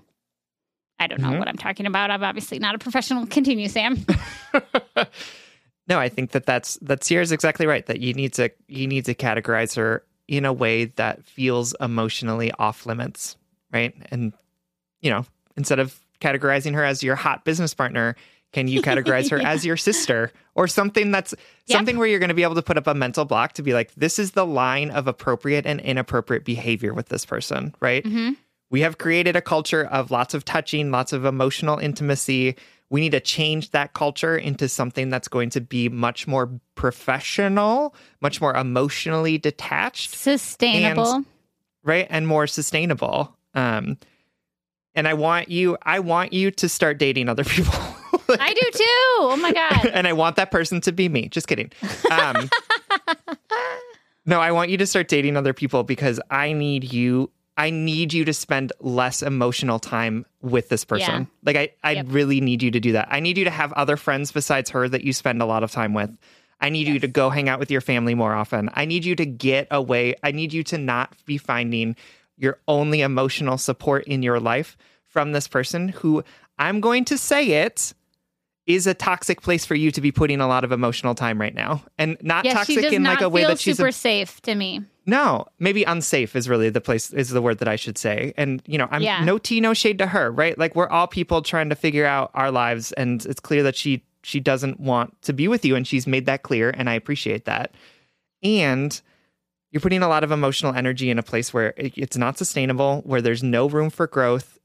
[0.98, 1.38] I don't know mm-hmm.
[1.38, 2.10] what I'm talking about.
[2.10, 3.26] I'm obviously not a professional.
[3.26, 4.06] Continue, Sam.
[5.88, 7.84] no, I think that that's that Sierra's exactly right.
[7.86, 12.50] That you need to you need to categorize her in a way that feels emotionally
[12.58, 13.36] off limits
[13.72, 13.94] right?
[14.10, 14.32] And
[15.00, 15.24] you know,
[15.56, 18.14] instead of categorizing her as your hot business partner,
[18.52, 19.50] can you categorize her yeah.
[19.50, 21.34] as your sister or something that's
[21.66, 21.78] yep.
[21.78, 23.72] something where you're going to be able to put up a mental block to be
[23.72, 28.04] like, this is the line of appropriate and inappropriate behavior with this person, right?
[28.04, 28.32] Mm-hmm.
[28.70, 32.56] We have created a culture of lots of touching, lots of emotional intimacy.
[32.92, 37.94] We need to change that culture into something that's going to be much more professional,
[38.20, 41.26] much more emotionally detached, sustainable, and,
[41.82, 42.06] right?
[42.10, 43.34] And more sustainable.
[43.54, 43.96] Um,
[44.94, 47.72] and I want you, I want you to start dating other people.
[48.28, 48.84] I do too.
[49.20, 49.86] Oh my god!
[49.94, 51.28] and I want that person to be me.
[51.28, 51.72] Just kidding.
[52.10, 52.50] Um,
[54.26, 58.12] no, I want you to start dating other people because I need you I need
[58.12, 61.22] you to spend less emotional time with this person.
[61.22, 61.26] Yeah.
[61.44, 62.06] Like I, I Yep.
[62.08, 63.08] really need you to do that.
[63.10, 65.70] I need you to have other friends besides her that you spend a lot of
[65.70, 66.10] time with.
[66.60, 68.70] I need you to go hang out with your family more often.
[68.72, 70.14] I need you to get away.
[70.22, 71.96] I need you to not be finding
[72.38, 76.22] your only emotional support in your life from this person who
[76.58, 77.92] I'm going to say it
[78.66, 81.54] is a toxic place for you to be putting a lot of emotional time right
[81.54, 81.82] now.
[81.98, 84.54] And not Yeah, toxic in not like a way that she's a super safe to
[84.54, 84.82] me.
[85.04, 88.32] no, maybe unsafe is really the place is the word that I should say.
[88.36, 89.24] And you know, I'm Yeah.
[89.24, 90.56] no tea, no shade to her, right?
[90.56, 94.04] Like we're all people trying to figure out our lives, and it's clear that she
[94.22, 97.44] she doesn't want to be with you, and she's made that clear, and I appreciate
[97.46, 97.74] that.
[98.44, 99.00] And
[99.72, 103.00] you're putting a lot of emotional energy in a place where it, it's not sustainable,
[103.04, 104.58] where there's no room for growth,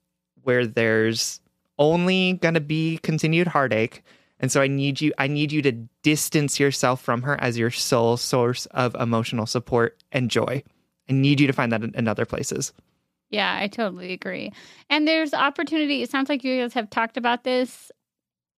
[0.44, 1.40] where there's
[1.80, 4.04] only going to be continued heartache.
[4.40, 5.72] And so I need you I need you to
[6.04, 10.64] distance yourself from her as your sole source of emotional support and joy.
[11.10, 12.74] I need you to find that in, other places.
[13.30, 14.52] Yeah, I totally agree.
[14.90, 16.02] And there's opportunity.
[16.02, 17.92] It sounds like you guys have talked about this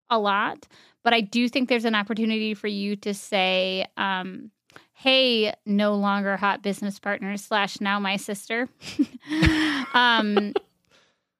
[0.10, 0.68] a lot,
[1.04, 4.52] but I do think there's an opportunity for you to say, um,
[4.94, 8.68] "Hey, no longer hot business partner slash now my sister."
[9.94, 10.54] um,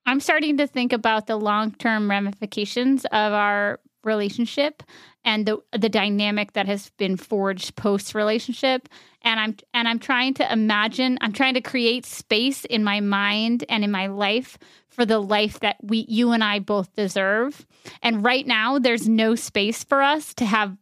[0.06, 4.82] I'm starting to think about the long term ramifications of our relationship
[5.26, 8.88] and the the dynamic that has been forged post relationship
[9.22, 13.66] and I'm and I'm trying to imagine I'm trying to create space in my mind
[13.68, 17.66] and in my life for the life that we you and I both deserve.
[18.02, 20.78] And right now there's no space for us to have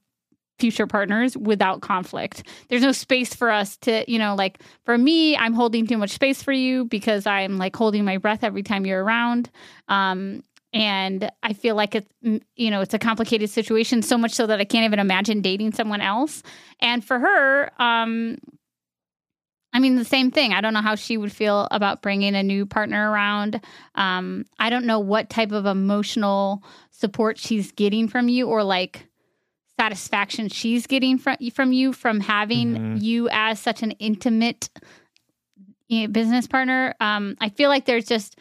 [0.59, 2.43] future partners without conflict.
[2.69, 6.11] There's no space for us to, you know, like for me, I'm holding too much
[6.11, 9.49] space for you because I'm like holding my breath every time you're around.
[9.87, 10.43] Um,
[10.73, 14.47] and I feel like it's, mm, you know, it's a complicated situation so much so
[14.47, 16.43] that I can't even imagine dating someone else.
[16.81, 18.37] And for her, um,
[19.73, 20.53] I mean, the same thing.
[20.53, 23.61] I don't know how she would feel about bringing a new partner around.
[23.95, 29.07] Um, I don't know what type of emotional support she's getting from you or like
[29.79, 33.01] satisfaction she's getting from from you from having Mhm.
[33.01, 34.69] you as such an intimate
[35.89, 36.95] know, business partner.
[36.99, 38.37] Um, I feel like there's just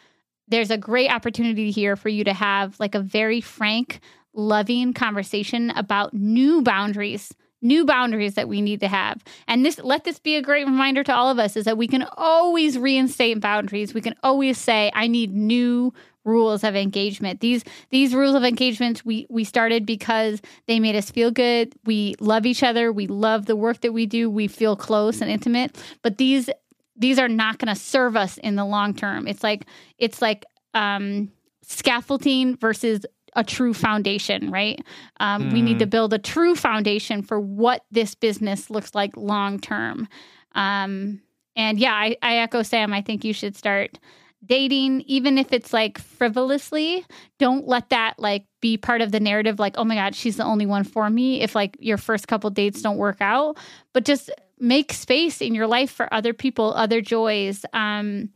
[0.49, 3.99] there's a great opportunity here for you to have like a very frank,
[4.33, 9.23] loving conversation about new boundaries, new boundaries that we need to have.
[9.47, 11.87] And this let this be a great reminder to all of us is that we
[11.87, 13.93] can always reinstate boundaries.
[13.93, 15.93] We can always say, I need new
[16.27, 17.39] rules of engagement.
[17.39, 21.73] These these rules of engagement we we started because they made us feel good.
[21.85, 22.91] We love each other.
[22.91, 24.29] We love the work that we do.
[24.29, 25.75] We feel close and intimate.
[26.03, 26.49] But these
[26.95, 29.27] these are not going to serve us in the long term.
[29.27, 29.65] It's like
[29.97, 31.31] it's like um,
[31.63, 33.05] scaffolding versus
[33.35, 34.79] a true foundation, right?
[35.19, 39.59] Um, We need to build a true foundation for what this business looks like long
[39.59, 40.07] term.
[40.55, 41.21] Um,
[41.55, 42.93] and yeah, I, I echo Sam.
[42.93, 43.99] I think you should start
[44.45, 47.05] dating, even if it's like frivolously.
[47.39, 49.59] Don't let that like be part of the narrative.
[49.59, 51.41] Like, oh my God, she's the only one for me.
[51.41, 53.57] If like your first couple dates don't work out,
[53.93, 54.29] but just
[54.59, 57.65] make space in your life for other people, other joys.
[57.73, 58.29] Um,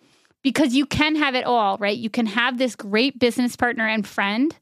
[0.43, 1.97] because you can have it all, right?
[1.97, 4.55] You can have this great business partner and friend,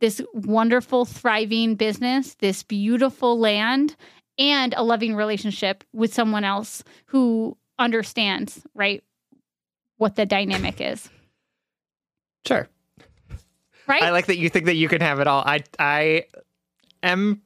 [0.00, 3.96] this wonderful, thriving business, this beautiful land,
[4.38, 9.02] and a loving relationship with someone else who understands, right,
[10.04, 11.08] what the dynamic is,
[12.46, 12.68] Sure.
[13.88, 14.02] right?
[14.02, 15.42] I like that you think that you can have it all.
[15.44, 16.26] I I
[17.02, 17.40] am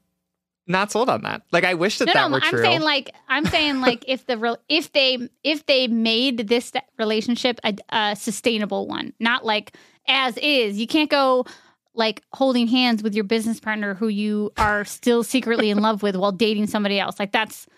[0.67, 1.43] not sold on that.
[1.53, 2.63] Like I wish that no, that no, were I'm true.
[2.63, 7.61] saying like I'm saying like if the real if they if they made this relationship
[7.63, 9.77] a, a sustainable one, not like
[10.09, 10.79] as is.
[10.81, 11.47] You can't go
[11.95, 16.17] like holding hands with your business partner who you are still secretly in love with
[16.17, 17.21] while dating somebody else.
[17.21, 17.69] Like that's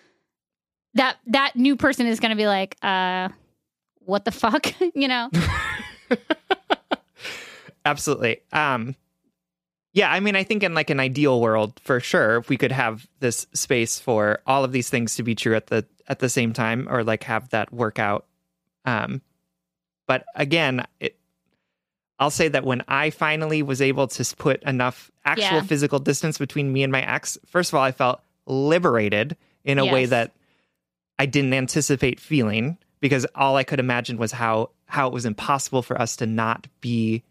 [0.95, 3.29] that that new person is going to be like, uh,
[4.05, 5.29] what the fuck, you know?
[7.85, 8.41] Absolutely.
[8.51, 8.95] Um
[9.93, 12.71] yeah, I mean I think in like an ideal world for sure if we could
[12.71, 16.29] have this space for all of these things to be true at the at the
[16.29, 18.25] same time or like have that work out.
[18.85, 19.21] Um
[20.07, 21.17] but again, it
[22.19, 25.61] I'll say that when I finally was able to put enough actual Yeah.
[25.61, 29.85] physical distance between me and my ex, first of all, I felt liberated in a
[29.85, 30.31] way that
[31.17, 35.81] I didn't anticipate feeling because all I could imagine was how how it was impossible
[35.81, 37.23] for us to not be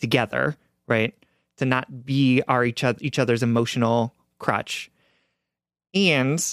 [0.00, 0.56] together,
[0.86, 1.14] right?
[1.56, 4.90] To not be our each other, each other's emotional crutch.
[5.94, 6.44] And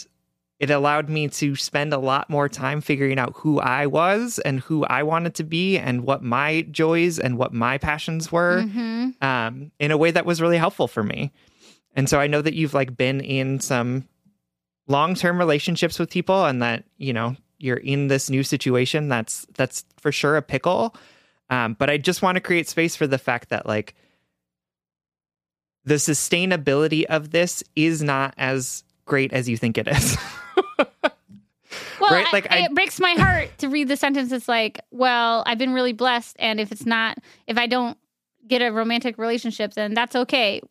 [0.59, 4.59] it allowed me to spend a lot more time figuring out who I was and
[4.59, 9.09] who I wanted to be and what my joys and what my passions were hmm
[9.21, 11.31] um, in a way that was really helpful for me.
[11.95, 14.07] And so I know that you've like been in some
[14.87, 19.85] long-term relationships with people and that, you know, you're in this new situation that's that's
[19.99, 20.95] for sure a pickle
[21.49, 23.93] um, but i just want to create space for the fact that like
[25.85, 30.17] the sustainability of this is not as great as you think it is
[31.99, 34.31] Well, Right, like, I- it breaks my heart to read the sentence.
[34.31, 37.95] It's like, well, I've been really blessed, and if it's not, if I don't
[38.47, 40.61] get a romantic relationship, then that's okay.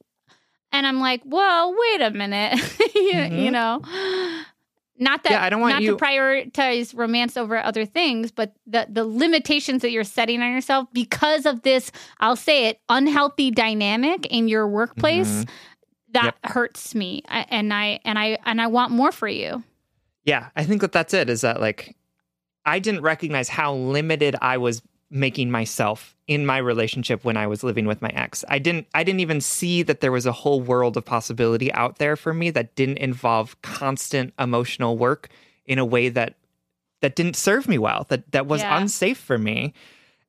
[0.72, 2.58] And I'm like, well, wait a minute,
[2.96, 3.42] you, Mhm.
[3.44, 3.80] you know,
[5.00, 8.54] not that Yeah, I don't want not you- to prioritize romance over other things, but
[8.66, 11.90] the the limitations that you're setting on yourself because of this,
[12.20, 15.28] I'll say it, unhealthy dynamic in your workplace.
[15.44, 15.48] Mhm.
[16.12, 16.52] That Yep.
[16.52, 19.62] hurts me, I, and I and I and I want more for you.
[20.24, 21.30] Yeah, I think that that's it.
[21.30, 21.96] Is that like
[22.66, 27.64] I didn't recognize how limited I was making myself in my relationship when I was
[27.64, 28.44] living with my ex.
[28.48, 31.98] I didn't I didn't even see that there was a whole world of possibility out
[31.98, 35.28] there for me that didn't involve constant emotional work
[35.66, 36.34] in a way that
[37.00, 38.78] that didn't serve me well, that that was Yeah.
[38.78, 39.72] unsafe for me.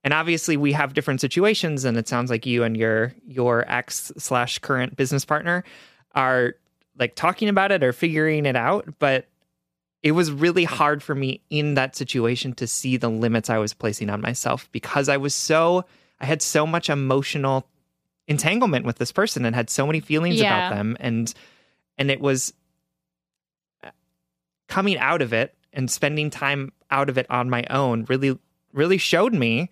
[0.04, 4.12] And obviously we have different situations and it sounds like you and your your ex
[4.18, 5.64] slash current business partner
[6.16, 6.56] are
[6.98, 9.28] like talking about it or figuring it out, but
[10.04, 13.74] it was really hard for me in that situation to see the limits I was
[13.74, 15.86] placing on myself because I was so
[16.20, 17.68] I had so much emotional
[18.28, 20.68] entanglement with this person and had so many feelings Yeah.
[20.68, 21.34] about them and
[21.98, 22.54] and it was
[23.84, 23.90] uh,
[24.68, 28.38] coming out of it and spending time out of it on my own really
[28.74, 29.70] really showed me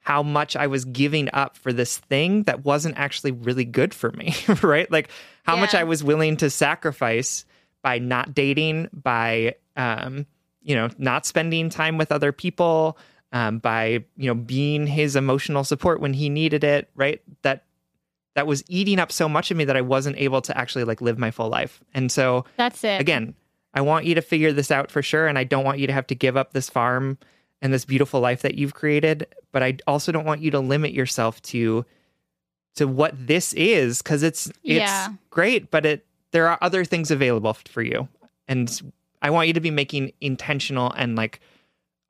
[0.00, 4.12] how much I was giving up for this thing that wasn't actually really good for
[4.12, 4.88] me, right?
[4.88, 5.08] Like
[5.42, 7.44] how much I was willing to sacrifice
[7.86, 10.26] by not dating, by um,
[10.60, 12.98] you know, not spending time with other people,
[13.30, 17.22] um, by you know, being his emotional support when he needed it, right?
[17.42, 17.62] That
[18.34, 21.00] that was eating up so much of me that I wasn't able to actually like
[21.00, 21.80] live my full life.
[21.94, 23.00] And so That's it.
[23.00, 23.34] again,
[23.72, 25.28] I want you to figure this out for sure.
[25.28, 27.18] And I don't want you to have to give up this farm
[27.62, 29.28] and this beautiful life that you've created.
[29.52, 31.86] But I also don't want you to limit yourself to
[32.74, 35.08] to what this is because it's it's Yeah.
[35.30, 38.08] great, but it there are other things available for you.
[38.48, 41.40] And I want you to be making intentional and like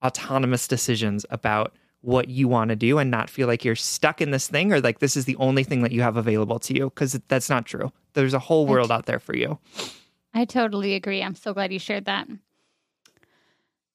[0.05, 4.31] autonomous decisions about what you want to do and not feel like you're stuck in
[4.31, 6.85] this thing or like this is the only thing that you have available to you
[6.91, 7.91] because that's not true.
[8.13, 9.59] There's a whole world out there for you.
[10.33, 11.23] I totally agree.
[11.23, 12.29] I'm so glad you shared that.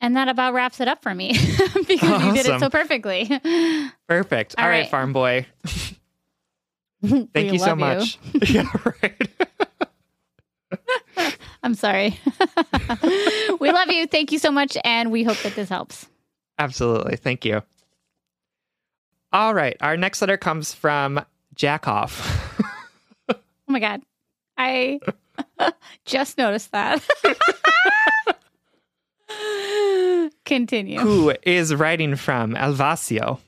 [0.02, 1.30] And that about wraps it up for me
[1.88, 3.26] because you did it so perfectly.
[4.08, 4.56] Perfect.
[4.58, 4.90] All All right, right.
[4.90, 5.46] farm boy.
[7.06, 8.18] Thank We you so much.
[8.50, 8.68] yeah,
[9.04, 9.30] right.
[11.64, 12.20] I'm sorry.
[13.60, 14.08] we love you.
[14.08, 14.78] Thank you so much.
[14.84, 16.08] And we hope that this helps.
[16.60, 17.16] Absolutely.
[17.16, 17.62] Thank you.
[19.34, 19.78] All right.
[19.82, 21.24] Our next letter comes from
[21.56, 22.48] Jackoff.
[23.70, 24.02] Oh my God.
[24.58, 25.00] I
[26.04, 27.02] just noticed that.
[30.46, 31.00] Continue.
[31.00, 33.40] who is writing from Alvacio.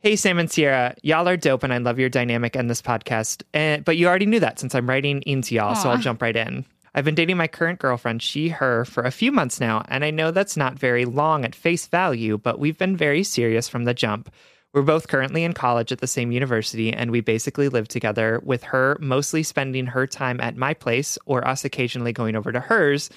[0.00, 3.42] Hey, Sam and Sierra, y'all are dope and I love your dynamic and this podcast.
[3.54, 6.36] And, but you already knew that since I'm writing into y'all, so I'll jump right
[6.36, 6.66] in.
[6.94, 10.10] I've been dating my current girlfriend, she, her, for a few months now, and I
[10.10, 13.94] know that's not very long at face value, but we've been very serious from the
[13.94, 14.30] jump.
[14.74, 18.62] We're both currently in college at the same university, and we basically live together, with
[18.64, 23.08] her mostly spending her time at my place or us occasionally going over to hers.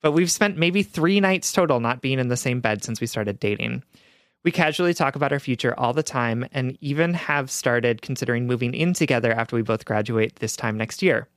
[0.00, 3.08] But we've spent maybe three nights total not being in the same bed since we
[3.08, 3.82] started dating.
[4.42, 8.72] We casually talk about our future all the time and even have started considering moving
[8.72, 11.28] in together after we both graduate this time next year.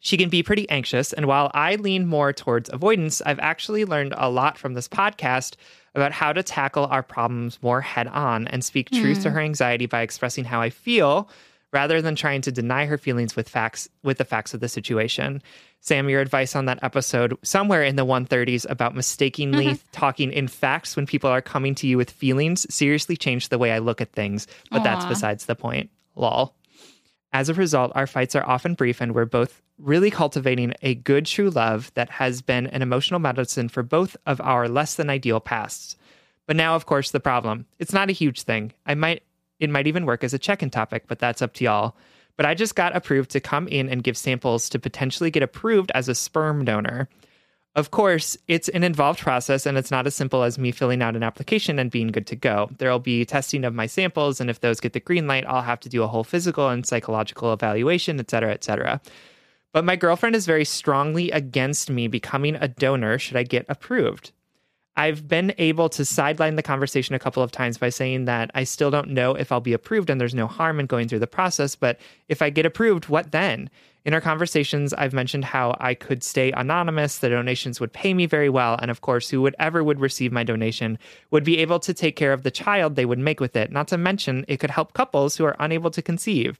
[0.00, 4.14] She can be pretty anxious, and while I lean more towards avoidance, I've actually learned
[4.16, 5.54] a lot from this podcast
[5.94, 9.36] about how to tackle our problems more head on and speak truth to hmm.
[9.36, 11.30] her anxiety by expressing how I feel
[11.72, 15.42] rather than trying to deny her feelings with facts with the facts of the situation.
[15.80, 19.88] Sam, your advice on that episode somewhere in the 130s about mistakenly mm-hmm.
[19.90, 23.72] talking in facts when people are coming to you with feelings seriously changed the way
[23.72, 25.90] I look at things, but that's besides the point.
[26.14, 26.54] Lol.
[27.32, 31.24] As a result, our fights are often brief, and we're both really cultivating a good,
[31.24, 35.40] true love that has been an emotional medicine for both of our less than ideal
[35.40, 35.96] pasts.
[36.46, 37.66] But now, of course, the problem.
[37.78, 38.72] It's not a huge thing.
[38.84, 39.22] I might
[39.62, 41.94] it might even work as a check-in topic, but that's up to y'all.
[42.36, 45.92] But I just got approved to come in and give samples to potentially get approved
[45.94, 47.08] as a sperm donor.
[47.76, 51.14] Of course, it's an involved process and it's not as simple as me filling out
[51.14, 52.70] an application and being good to go.
[52.78, 55.80] There'll be testing of my samples, and if those get the green light, I'll have
[55.80, 59.00] to do a whole physical and psychological evaluation, et cetera, et cetera.
[59.72, 64.32] But my girlfriend is very strongly against me becoming a donor should I get approved.
[64.96, 68.64] I've been able to sideline the conversation a couple of times by saying that I
[68.64, 71.26] still don't know if I'll be approved and there's no harm in going through the
[71.26, 71.74] process.
[71.74, 71.98] But
[72.28, 73.70] if I get approved, what then?
[74.04, 78.26] In our conversations, I've mentioned how I could stay anonymous, the donations would pay me
[78.26, 80.98] very well, and of course, whoever would receive my donation
[81.30, 83.70] would be able to take care of the child they would make with it.
[83.70, 86.58] Not to mention, it could help couples who are unable to conceive.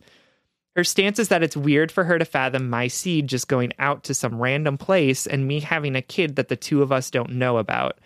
[0.77, 4.05] Her stance is that it's weird for her to fathom my seed just going out
[4.05, 7.33] to some random place and me having a kid that the two of us don't
[7.33, 7.99] know about.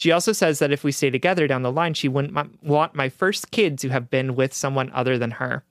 [0.00, 3.10] She also says that if we stay together down the line, she wouldn't want my
[3.10, 5.62] first kid to have been with someone other than her.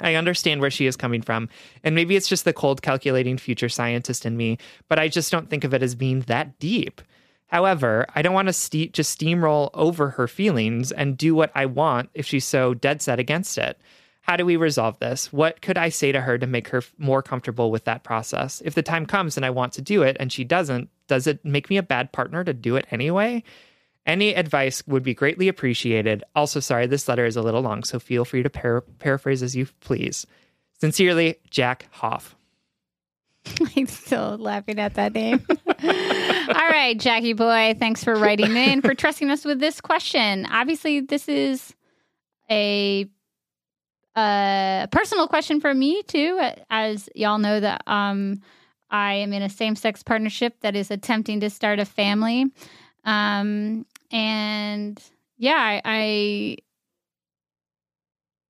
[0.00, 1.48] I understand where she is coming from,
[1.82, 4.58] and maybe it's just the cold, calculating future scientist in me,
[4.88, 7.02] but I just don't think of it as being that deep.
[7.48, 11.66] However, I don't want to ste- just steamroll over her feelings and do what I
[11.66, 13.80] want if she's so dead set against it.
[14.20, 15.32] How do we resolve this?
[15.32, 18.62] What could I say to her to make her more comfortable with that process?
[18.64, 21.44] If the time comes and I want to do it and she doesn't, does it
[21.44, 23.42] make me a bad partner to do it anyway?
[24.06, 26.22] Any advice would be greatly appreciated.
[26.36, 29.56] Also, sorry, this letter is a little long, so feel free to par- paraphrase as
[29.56, 30.24] you please.
[30.80, 32.36] Sincerely, Jack Hoff.
[33.76, 35.44] I'm still laughing at that name.
[35.68, 40.46] All right, Jackie boy, thanks for writing in, for trusting us with this question.
[40.46, 41.74] Obviously, this is
[42.48, 43.08] a
[44.16, 48.42] a personal question for me too, as y'all know that um,
[48.90, 52.46] I am in a same-sex partnership that is attempting to start a family.
[53.04, 55.02] Um, and
[55.38, 56.56] yeah, I I,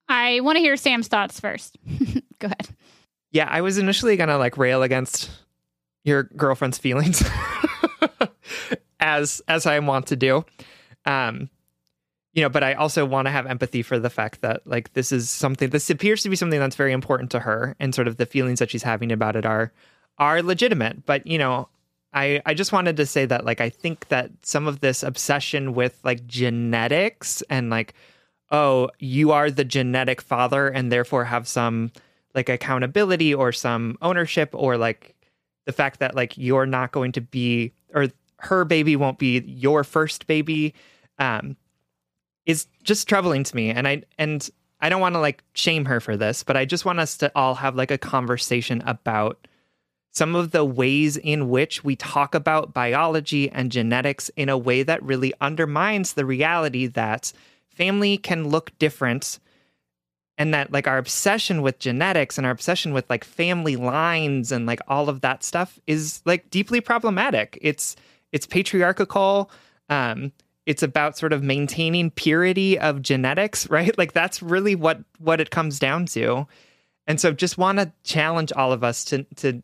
[0.09, 1.79] I want to hear Sam's thoughts first.
[2.39, 2.69] Go ahead.
[3.33, 5.31] Yeah, I was initially gonna like rail against
[6.03, 7.23] your girlfriend's feelings,
[9.01, 10.45] as as I want to do.
[11.05, 11.49] Um,
[12.33, 15.13] you know, but I also want to have empathy for the fact that like this
[15.13, 18.17] is something this appears to be something that's very important to her, and sort of
[18.17, 19.73] the feelings that she's having about it are
[20.19, 21.07] are legitimate.
[21.07, 21.69] But you know,
[22.13, 25.75] I I just wanted to say that like I think that some of this obsession
[25.75, 27.95] with like genetics and like
[28.51, 31.93] oh you are the genetic father and therefore have some
[32.35, 35.15] like accountability or some ownership or like
[35.67, 38.09] the fact that like you're not going to be or
[38.39, 40.75] her baby won't be your first baby
[41.19, 41.57] um
[42.47, 44.49] is just troubling to me and I and
[44.81, 47.31] I don't want to like shame her for this but I just want us to
[47.37, 49.47] all have like a conversation about
[50.13, 54.83] some of the ways in which we talk about biology and genetics in a way
[54.83, 57.33] that really undermines the reality that
[57.69, 59.39] family can look different
[60.41, 64.65] and that like our obsession with genetics and our obsession with like family lines and
[64.65, 67.59] like all of that stuff is like deeply problematic.
[67.61, 67.95] It's
[68.33, 69.51] it's patriarchal
[69.91, 70.33] um
[70.65, 73.97] it's about sort of maintaining purity of genetics right?
[73.99, 76.47] Like that's really what what it comes down to.
[77.07, 79.63] And so just want to challenge all of us to to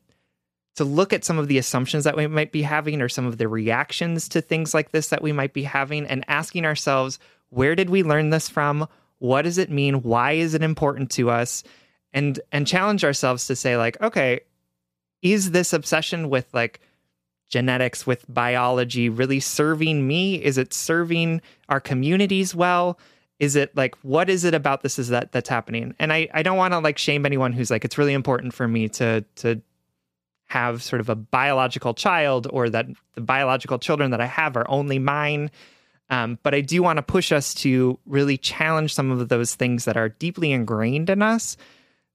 [0.76, 3.38] to look at some of the assumptions that we might be having or some of
[3.38, 7.74] the reactions to things like this that we might be having and asking ourselves, where
[7.74, 8.86] did we learn this from?
[9.18, 10.02] What does it mean?
[10.02, 11.64] Why is it important to us?
[12.12, 14.40] And and challenge ourselves to say like, okay,
[15.22, 16.80] is this obsession with like
[17.48, 20.42] genetics with biology really serving me?
[20.42, 22.98] Is it serving our communities well?
[23.38, 25.94] Is it like what is it about this is that that's happening?
[25.98, 28.68] And I I don't want to like shame anyone who's like it's really important for
[28.68, 29.62] me to to
[30.46, 34.68] have sort of a biological child or that the biological children that I have are
[34.70, 35.50] only mine.
[36.08, 39.84] Um, but I do want to push us to really challenge some of those things
[39.86, 41.56] that are deeply ingrained in us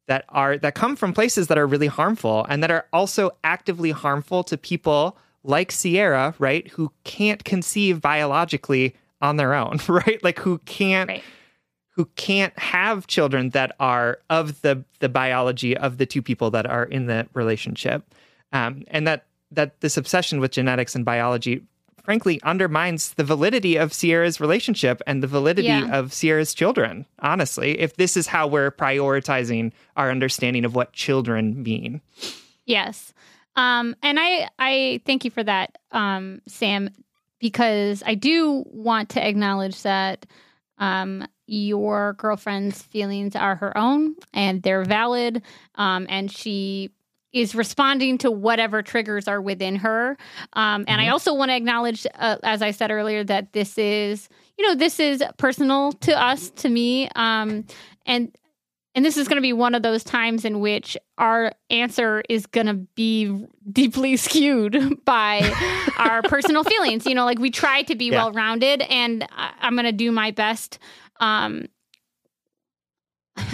[0.08, 3.92] that are that come from places that are really harmful and that are also actively
[3.92, 10.24] harmful to people like Sierra, right, who can't conceive biologically on their own, right?
[10.24, 11.24] Like who can't right.
[11.92, 16.66] who can't have children that are of the the biology of the two people that
[16.66, 18.04] are in the relationship
[18.52, 21.62] um, and that that this obsession with genetics and biology
[22.04, 25.98] frankly undermines the validity of Sierra's relationship and the validity yeah.
[25.98, 31.62] of Sierra's children, honestly, if this is how we're prioritizing our understanding of what children
[31.62, 32.02] mean.
[32.66, 33.14] Yes.
[33.56, 36.90] Um, and I, I thank you for that, um, Sam,
[37.40, 40.26] because I do want to acknowledge that
[40.78, 45.44] um, your girlfriend's feelings are her own and they're valid.
[45.76, 46.92] Um, and she
[47.34, 50.18] is responding to whatever triggers are within her.
[50.54, 51.00] Um, and mm-hmm.
[51.00, 54.28] I also want to acknowledge, uh, as I said earlier, that this is,
[54.58, 57.66] you know, this is personal to us, to me, um,
[58.06, 58.36] and
[58.94, 62.46] and this is going to be one of those times in which our answer is
[62.46, 65.50] going to be deeply skewed by
[65.98, 67.06] our personal feelings.
[67.06, 68.18] You know, like we try to be yeah.
[68.18, 70.80] well rounded, and I- am going to do my best.
[71.20, 71.68] Um,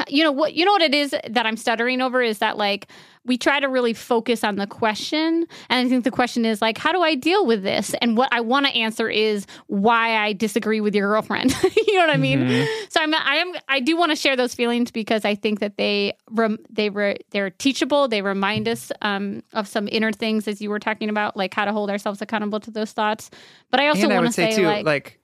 [0.07, 2.87] you know what you know what it is that I'm stuttering over is that like
[3.27, 5.45] we try to really focus on the question.
[5.69, 7.93] And I think the question is like how do I deal with this?
[8.01, 11.55] And what I want to answer is why I disagree with your girlfriend.
[11.87, 12.39] You know what I mean?
[12.39, 12.85] Mm-hmm.
[12.89, 15.77] so I'm I am I do want to share those feelings because I think that
[15.77, 18.07] they rem, they re, they're teachable.
[18.07, 21.65] They remind us um, of some inner things as you were talking about like how
[21.65, 23.29] to hold ourselves accountable to those thoughts.
[23.71, 25.19] But I also want to say, say too like, like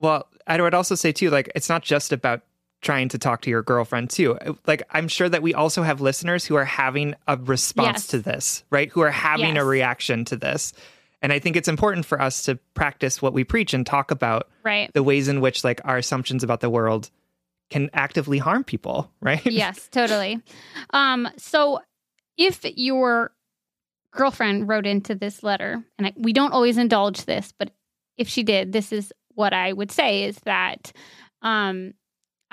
[0.00, 2.42] well I would also say too like it's not just about
[2.84, 4.38] trying to talk to your girlfriend too.
[4.66, 8.06] Like I'm sure that we also have listeners who are having a response yes.
[8.08, 8.90] to this, right?
[8.90, 9.62] Who are having yes.
[9.62, 10.72] a reaction to this.
[11.22, 14.50] And I think it's important for us to practice what we preach and talk about
[14.62, 14.92] right.
[14.92, 17.10] the ways in which like our assumptions about the world
[17.70, 19.44] can actively harm people, right?
[19.44, 20.40] Yes, totally.
[20.90, 21.80] Um so
[22.36, 23.32] if your
[24.12, 27.70] girlfriend wrote into this letter and I, we don't always indulge this, but
[28.16, 30.92] if she did, this is what I would say is that
[31.40, 31.94] um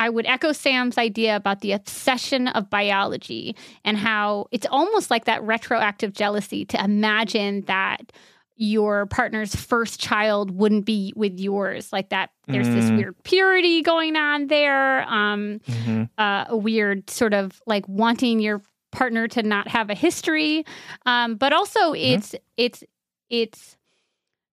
[0.01, 3.55] I would echo Sam's idea about the obsession of biology
[3.85, 8.11] and how it's almost like that retroactive jealousy to imagine that
[8.55, 12.73] your partner's first child wouldn't be with yours like that there's mm.
[12.73, 16.03] this weird purity going on there um, mm-hmm.
[16.17, 18.59] uh, a weird sort of like wanting your
[18.91, 20.65] partner to not have a history
[21.05, 22.15] um, but also mm-hmm.
[22.15, 22.83] it's it's
[23.29, 23.77] it's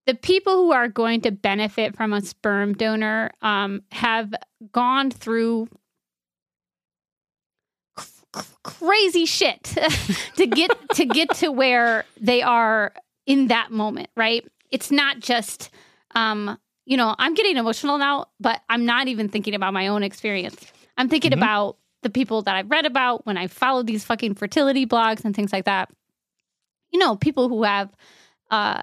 [0.09, 4.33] the people who are going to benefit from a sperm donor um, have
[4.73, 5.69] gone through
[8.63, 9.63] crazy shit
[10.37, 12.95] to get to get to where they are
[13.27, 14.47] in that moment right?
[14.71, 15.71] It's not just
[16.15, 20.03] um you know i'm getting emotional now but i'm not even thinking about my own
[20.03, 20.73] experience.
[20.97, 21.43] I'm thinking mm-hmm.
[21.43, 25.37] about the people that i've read about when i followed these fucking fertility blogs and
[25.37, 25.91] things like that.
[26.91, 27.91] You know people who have
[28.51, 28.81] uh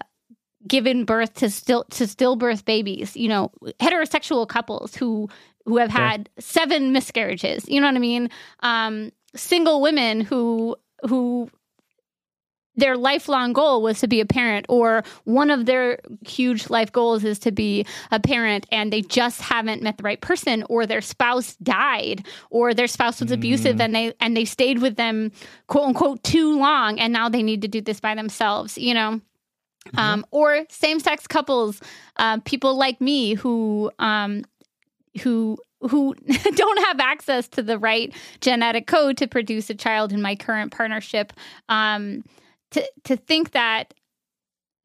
[0.67, 5.29] given birth to still to stillbirth babies you know heterosexual couples who
[5.65, 6.41] who have had sure.
[6.41, 8.29] seven miscarriages you know what i mean
[8.61, 10.75] um single women who
[11.07, 11.49] who
[12.77, 17.23] their lifelong goal was to be a parent or one of their huge life goals
[17.23, 21.01] is to be a parent and they just haven't met the right person or their
[21.01, 23.81] spouse died or their spouse was abusive mm.
[23.81, 25.31] and they and they stayed with them
[25.67, 29.21] quote unquote too long and now they need to do this by themselves you know
[29.87, 29.99] Mm-hmm.
[29.99, 31.79] Um, or same-sex couples,
[32.17, 34.43] uh, people like me who um,
[35.21, 36.15] who who
[36.55, 40.71] don't have access to the right genetic code to produce a child in my current
[40.71, 41.33] partnership.
[41.69, 42.23] Um,
[42.71, 43.93] to to think that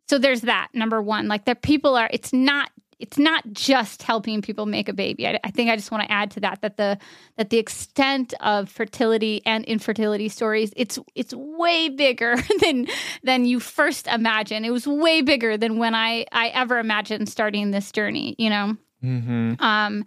[0.08, 2.70] so there's that number one like that people are it's not
[3.00, 5.26] it's not just helping people make a baby.
[5.26, 6.98] I, I, think I just want to add to that that the
[7.36, 12.86] that the extent of fertility and infertility stories it's it's way bigger than
[13.22, 14.64] than you first imagine.
[14.64, 18.36] It was way bigger than when I I ever imagined starting this journey.
[18.38, 18.76] You know.
[19.02, 19.54] Mm-hmm.
[19.60, 20.04] Um,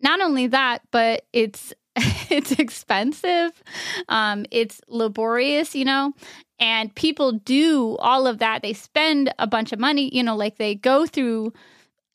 [0.00, 3.62] not only that, but it's it's expensive.
[4.08, 5.74] Um, it's laborious.
[5.74, 6.12] You know,
[6.58, 8.62] and people do all of that.
[8.62, 10.14] They spend a bunch of money.
[10.14, 11.52] You know, like they go through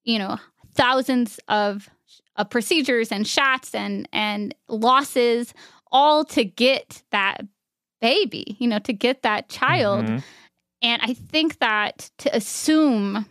[0.08, 0.38] you know,
[0.74, 1.90] thousands of,
[2.38, 5.54] of procedures and shots and and losses
[5.92, 7.42] all to get that
[8.00, 10.06] baby, you know, to get that child.
[10.06, 10.18] Mm-hmm.
[10.82, 13.26] And I think that to assume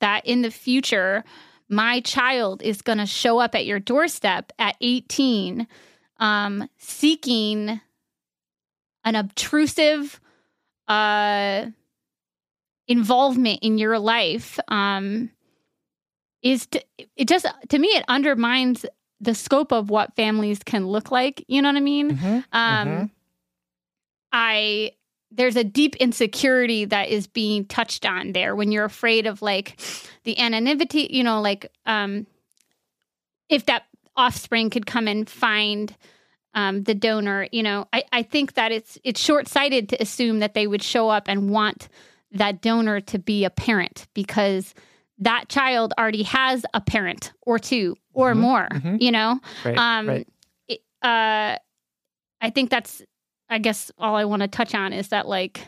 [0.00, 1.22] that in the future
[1.68, 5.66] my child is going to show up at your doorstep at 18
[6.18, 7.80] um, seeking
[9.04, 10.20] an obtrusive
[10.86, 11.66] uh,
[12.86, 15.30] involvement in your life um,
[16.42, 16.82] is to,
[17.16, 18.84] it just to me it undermines
[19.20, 21.44] the scope of what families can look like.
[21.46, 22.16] You know what I mean?
[22.16, 23.04] Mm-hmm, um, mm-hmm.
[24.32, 24.92] I
[25.30, 29.80] there's a deep insecurity that is being touched on there when you're afraid of like
[30.24, 31.08] the anonymity.
[31.10, 32.26] You know, like um,
[33.48, 33.84] if that
[34.16, 35.94] offspring could come and find
[36.54, 37.46] um, the donor.
[37.52, 40.82] You know, I, I think that it's it's short sighted to assume that they would
[40.82, 41.88] show up and want
[42.32, 44.74] that donor to be a parent because
[45.24, 48.96] that child already has a parent or two or mm-hmm, more, mm-hmm.
[48.98, 49.40] you know?
[49.64, 50.28] Right, um, right.
[50.68, 51.56] It, uh,
[52.40, 53.02] I think that's,
[53.48, 55.66] I guess, all I want to touch on is that, like,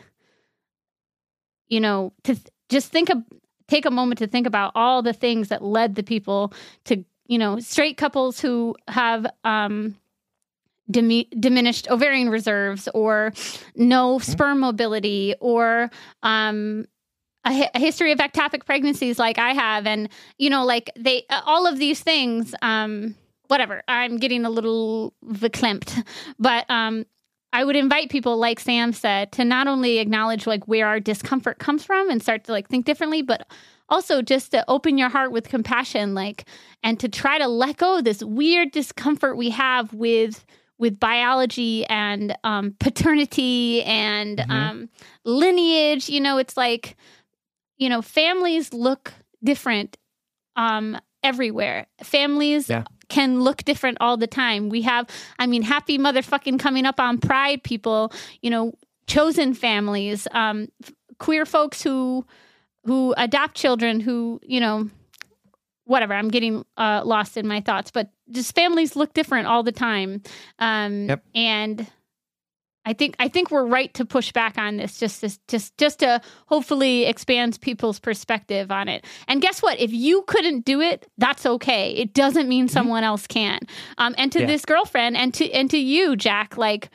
[1.67, 3.23] you know, to th- just think of,
[3.67, 6.53] take a moment to think about all the things that led the people
[6.85, 9.95] to, you know, straight couples who have, um,
[10.91, 13.33] diminished ovarian reserves or
[13.75, 14.31] no mm-hmm.
[14.31, 15.89] sperm mobility or
[16.21, 16.85] um,
[17.45, 21.67] a, a, history of ectopic pregnancies like I have, and you know, like they all
[21.67, 22.53] of these things.
[22.61, 23.15] Um,
[23.47, 23.83] whatever.
[23.87, 26.03] I'm getting a little verklempt,
[26.39, 27.05] but um,
[27.53, 31.59] I would invite people, like Sam said, to not only acknowledge like where our discomfort
[31.59, 33.47] comes from and start to like think differently, but
[33.87, 36.45] also just to open your heart with compassion, like,
[36.83, 40.43] and to try to let go of this weird discomfort we have with
[40.77, 44.49] with biology and um, paternity and Mhm.
[44.51, 44.89] um,
[45.23, 46.09] lineage.
[46.09, 46.97] You know, it's like
[47.77, 49.97] you know, families look different
[50.55, 51.87] um, everywhere.
[52.03, 52.83] Families Yeah.
[53.09, 54.69] can look different all the time.
[54.69, 55.07] We have,
[55.39, 58.11] I mean, happy motherfucking coming up on Pride people.
[58.41, 58.73] You know,
[59.07, 60.67] chosen families, um,
[61.19, 62.25] queer folks who
[62.85, 64.87] who adopt children who you know
[65.85, 69.71] whatever i'm getting uh, lost in my thoughts but just families look different all the
[69.71, 70.21] time
[70.59, 71.23] um, Yep.
[71.33, 71.87] and
[72.85, 75.99] i think i think we're right to push back on this just to, just just
[75.99, 81.07] to hopefully expand people's perspective on it and guess what if you couldn't do it
[81.17, 83.59] that's okay it doesn't mean someone else can
[83.97, 84.47] um, and to Yeah.
[84.47, 86.89] this girlfriend and to and to you jack like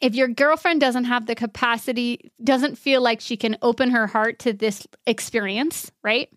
[0.00, 4.40] if your girlfriend doesn't have the capacity, doesn't feel like she can open her heart
[4.40, 6.28] to this experience, right?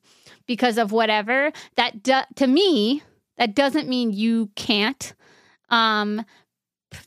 [0.46, 3.02] Because of whatever, that do, to me,
[3.38, 5.16] that doesn't mean you can't.
[5.70, 6.24] Um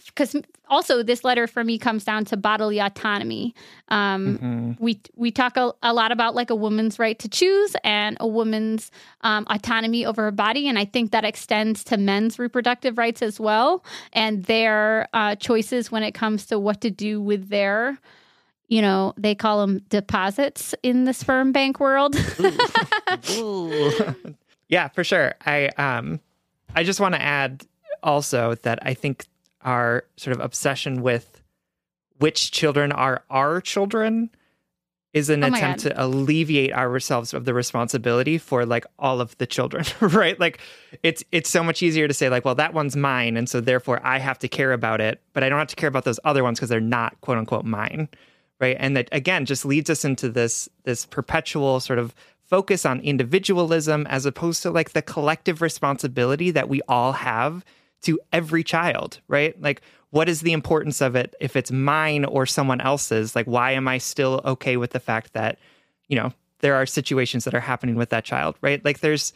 [0.08, 0.34] because
[0.68, 3.54] also this letter for me comes down to bodily autonomy.
[3.88, 4.76] Um Mhm.
[4.80, 8.26] we we talk a, a lot about like a woman's right to choose and a
[8.28, 8.90] woman's
[9.22, 13.40] um, autonomy over her body, and I think that extends to men's reproductive rights as
[13.40, 17.98] well and their uh, choices when it comes to what to do with their,
[18.68, 22.14] you know, they call them deposits in the sperm bank world.
[24.68, 25.34] yeah, for sure.
[25.44, 26.20] I um
[26.74, 27.66] I just want to add
[28.02, 29.26] also that I think
[29.62, 31.42] our sort of obsession with
[32.18, 34.30] which children are our children
[35.14, 35.90] is an Oh attempt God.
[35.90, 40.38] to alleviate ourselves of the responsibility for like all of the children, right?
[40.38, 40.60] Like
[41.02, 44.00] it's it's so much easier to say like, well, that one's mine, and so therefore
[44.04, 46.42] I have to care about it, but I don't have to care about those other
[46.44, 48.08] ones because they're not quote unquote mine,
[48.60, 48.76] right?
[48.78, 52.14] And that again just leads us into this this perpetual sort of
[52.44, 57.64] focus on individualism as opposed to like the collective responsibility that we all have
[58.02, 59.60] to every child, right?
[59.60, 63.36] Like, what is the importance of it if it's mine or someone else's?
[63.36, 65.58] Like, why am I still okay with the fact that,
[66.08, 68.84] you know, there are situations that are happening with that child, right?
[68.84, 69.32] Like, there's,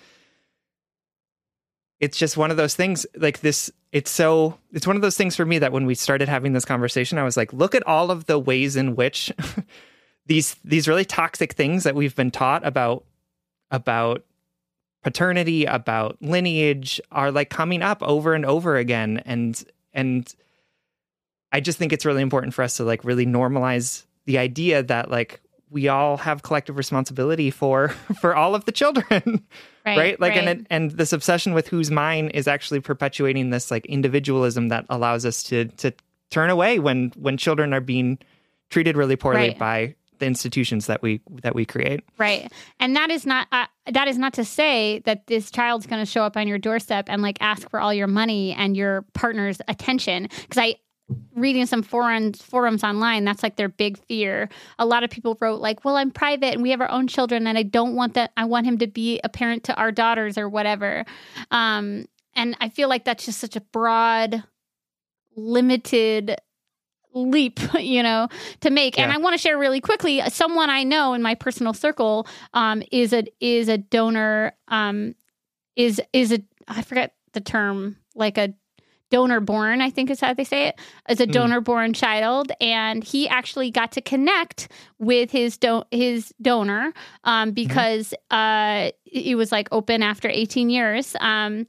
[2.01, 5.37] it's just one of those things, like, this, it's so, it's one of those things
[5.37, 8.11] for me that when we started having this conversation, I was like, look at all
[8.11, 9.33] of the ways in which
[10.27, 13.05] these, these really toxic things that we've been taught about,
[13.71, 14.25] about
[15.03, 19.23] paternity about lineage are like coming up over and over again.
[19.27, 19.63] And
[19.93, 20.33] and
[21.53, 25.11] i just think it's really important for us to like really normalize the idea that
[25.11, 25.39] like
[25.69, 27.89] we all have collective responsibility for
[28.21, 29.45] for all of the children
[29.87, 33.85] right, like and it, and this obsession with who's mine is actually perpetuating this like
[33.85, 35.93] individualism that allows us to to
[36.31, 38.19] turn away when when children are being
[38.71, 39.59] treated really poorly Right.
[39.59, 42.51] by the institutions that we that we create Right.
[42.79, 46.11] And that is not uh, that is not to say that this child's going to
[46.11, 49.61] show up on your doorstep and like ask for all your money and your partner's
[49.67, 50.77] attention because I
[51.35, 54.49] reading some forums forums online that's like their big fear.
[54.79, 57.49] A lot of people wrote like, "Well, I'm private and we have our own children
[57.49, 60.39] and I don't want that I want him to be a parent to our daughters
[60.39, 61.05] or whatever."
[61.51, 64.45] Um and I feel like that's just such a broad
[65.35, 66.37] limited
[67.15, 68.29] leap, you know,
[68.61, 68.99] to make.
[68.99, 70.21] And I want to share really quickly.
[70.29, 74.53] Someone I know in my personal circle um, is a is a donor.
[74.69, 75.15] Um,
[75.77, 78.55] is is a I forget the term like a
[79.11, 79.81] donor born.
[79.83, 80.81] I think is how they say it.
[81.07, 81.33] As a Mm.
[81.33, 84.69] donor born child, and he actually got to connect
[84.99, 86.93] with his do- his donor
[87.25, 91.15] um, because uh, it was like open after 18 years.
[91.21, 91.67] Um,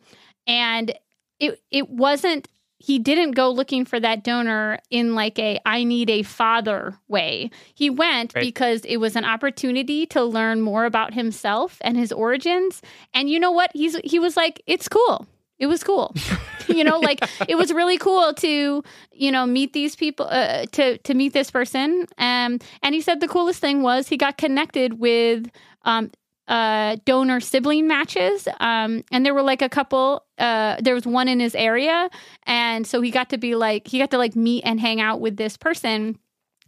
[0.48, 0.94] and
[1.40, 2.48] it it wasn't
[2.84, 7.50] he didn't go looking for that donor in like a I need a father way.
[7.74, 8.42] He went Right.
[8.42, 12.82] because it was an opportunity to learn more about himself and his origins.
[13.14, 13.72] And you know what?
[13.74, 15.26] He's he was like, it's cool.
[15.60, 16.14] It was cool.
[16.68, 18.84] you know, like it was really cool to,
[19.14, 22.06] you know, meet these people uh, to to meet this person.
[22.18, 25.48] Um and he said the coolest thing was he got connected with
[25.84, 26.12] um
[26.48, 28.48] uh donor sibling matches.
[28.60, 32.10] Um and there were like a couple uh there was one in his area.
[32.46, 35.22] And so he got to be like he got to like meet and hang out
[35.22, 36.20] with this person.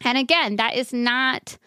[0.03, 1.57] And again that is not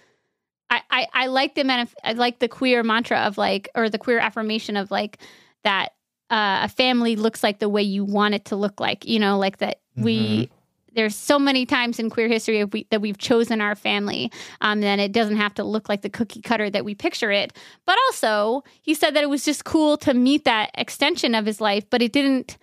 [0.71, 3.99] i i, I like the manif- i like the queer mantra of like or the
[3.99, 5.19] queer affirmation of like
[5.65, 5.93] that
[6.31, 9.39] uh, a family looks like the way you want it to look like you know
[9.39, 10.51] like that we
[10.99, 14.99] there's so many times in queer history we, that we've chosen our family um, that
[14.99, 17.53] it doesn't have to look like the cookie cutter that we picture it.
[17.87, 21.61] But also, he said that it was just cool to meet that extension of his
[21.61, 22.59] life, but it didn't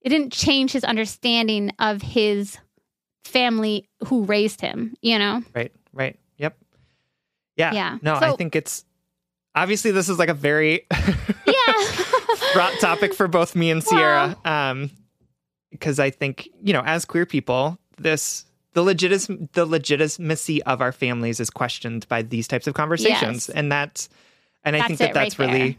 [0.00, 2.58] it didn't change his understanding of his
[3.24, 4.94] family who raised him.
[5.02, 5.42] You know?
[5.54, 6.18] Right, right.
[6.38, 6.56] Yep.
[7.56, 7.72] Yeah.
[7.72, 7.98] Yeah.
[8.02, 8.84] No, I think it's
[9.54, 10.86] obviously this is like a very
[11.46, 12.70] Yeah.
[12.80, 14.36] topic for both me and Sierra.
[14.44, 14.90] Um
[15.82, 20.92] Because I think, you know, as queer people, this the legitis- the legitimacy of our
[20.92, 23.48] families is questioned by these types of conversations.
[23.48, 23.48] Yes.
[23.48, 24.08] And that's
[24.64, 25.78] and I think that that's right really there.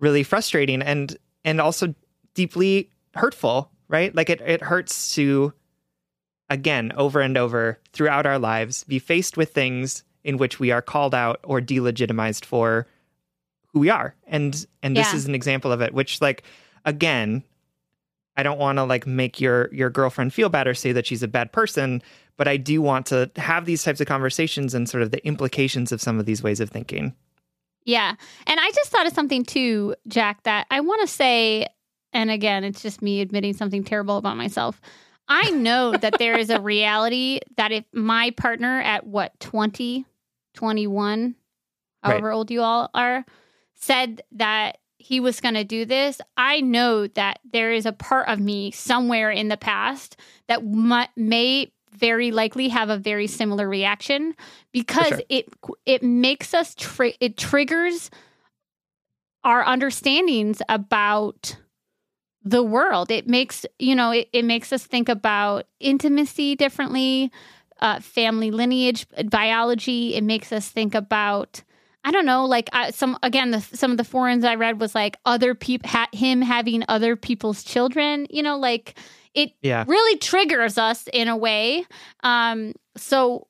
[0.00, 1.14] really frustrating and
[1.44, 1.94] and also
[2.32, 4.14] deeply hurtful, right?
[4.14, 5.52] Like it it hurts to
[6.48, 10.80] again over and over throughout our lives be faced with things in which we are
[10.80, 12.86] called out or delegitimized for
[13.66, 14.14] who we are.
[14.26, 16.42] And and this is an example of it which like
[16.86, 17.44] again
[18.36, 21.22] I don't want to like make your your girlfriend feel bad or say that she's
[21.22, 22.02] a bad person,
[22.36, 25.92] but I do want to have these types of conversations and sort of the implications
[25.92, 27.14] of some of these ways of thinking.
[27.84, 28.16] Yeah.
[28.46, 31.66] And I just thought of something too, Jack, that I want to say,
[32.12, 34.80] and again, it's just me admitting something terrible about myself.
[35.28, 40.04] I know that there is a reality that if my partner at what, 20,
[40.54, 41.34] 21,
[42.02, 43.24] however old you all are,
[43.74, 48.28] said that he was going to do this, I know that there is a part
[48.28, 50.16] of me somewhere in the past
[50.48, 54.34] that mu- may very likely have a very similar reaction
[54.72, 55.20] because sure.
[55.28, 55.48] it
[55.86, 58.10] it makes us tri- it triggers
[59.44, 61.56] our understandings about
[62.42, 63.10] the world.
[63.10, 67.32] It makes you know it, it makes us think about intimacy differently,
[67.80, 70.14] uh, family lineage, biology.
[70.14, 71.62] It makes us think about
[72.06, 75.18] I don't know, like some again, the, some of the forums I read was like
[75.26, 78.28] other people, ha- him having other people's children.
[78.30, 78.96] You know, like
[79.34, 79.84] it Yeah.
[79.88, 81.84] really triggers us in a way.
[82.22, 83.48] Um, so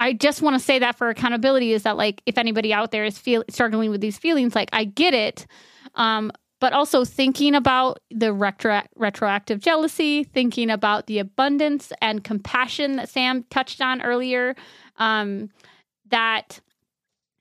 [0.00, 3.04] I just want to say that for accountability is that like if anybody out there
[3.04, 5.46] is feel struggling with these feelings, like I get it.
[5.94, 12.96] Um, but also thinking about the retro- retroactive jealousy, thinking about the abundance and compassion
[12.96, 14.56] that Sam touched on earlier.
[14.96, 15.50] Um,
[16.10, 16.60] that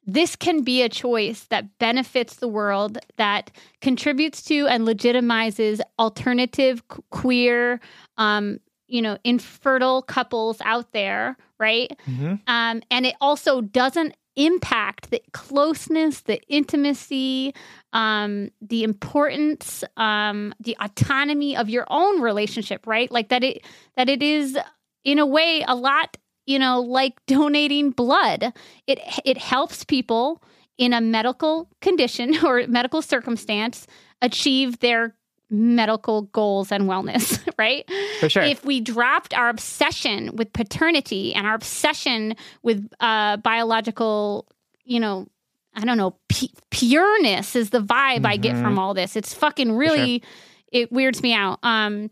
[0.05, 3.51] this can be a choice that benefits the world, that
[3.81, 7.79] contributes to and legitimizes alternative queer,
[8.17, 11.91] um, you know, infertile couples out there, right?
[12.07, 12.41] Mhm.
[12.47, 17.53] Um, and it also doesn't impact the closeness, the intimacy,
[17.93, 23.11] um, the importance, um, the autonomy of your own relationship, right?
[23.11, 23.63] Like that it
[23.95, 24.57] that it is
[25.03, 28.53] in a way a lot, you know, like donating blood.
[28.87, 30.41] It it helps people
[30.77, 33.87] in a medical condition or medical circumstance
[34.21, 35.15] achieve their
[35.49, 37.87] medical goals and wellness, right?
[38.19, 38.41] For sure.
[38.43, 44.47] If we dropped our obsession with paternity and our obsession with uh, biological,
[44.83, 45.27] you know,
[45.75, 48.61] I don't know, pu- pureness is the vibe I get Mhm.
[48.61, 49.15] from all this.
[49.15, 50.23] It's fucking really,
[50.71, 51.59] it weirds me out.
[51.63, 52.09] Um,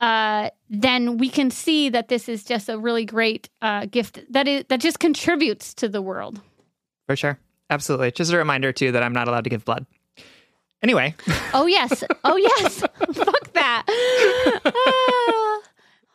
[0.00, 4.46] uh, then we can see that this is just a really great uh, gift that
[4.46, 6.40] is that just contributes to the world.
[7.06, 7.38] For sure.
[7.70, 8.10] Absolutely.
[8.12, 9.86] Just a reminder too that I'm not allowed to give blood.
[10.82, 11.14] Anyway,
[11.52, 12.80] Oh yes, oh yes,
[13.12, 13.84] fuck that.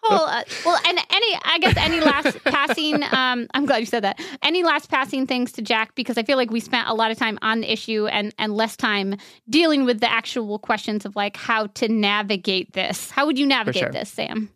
[0.09, 3.03] Well, uh, well, and any, I guess any last passing.
[3.03, 4.19] Um, I'm glad you said that.
[4.41, 7.17] Any last passing things to Jack because I feel like we spent a lot of
[7.17, 9.15] time on the issue and and less time
[9.49, 13.11] dealing with the actual questions of like how to navigate this.
[13.11, 13.91] How would you navigate sure.
[13.91, 14.49] this, Sam?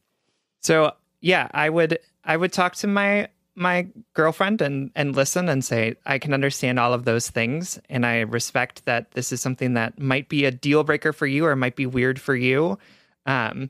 [0.61, 5.63] So yeah, I would I would talk to my my girlfriend and and listen and
[5.63, 9.73] say I can understand all of those things and I respect that this is something
[9.73, 12.77] that might be a deal breaker for you or might be weird for you.
[13.25, 13.69] Um,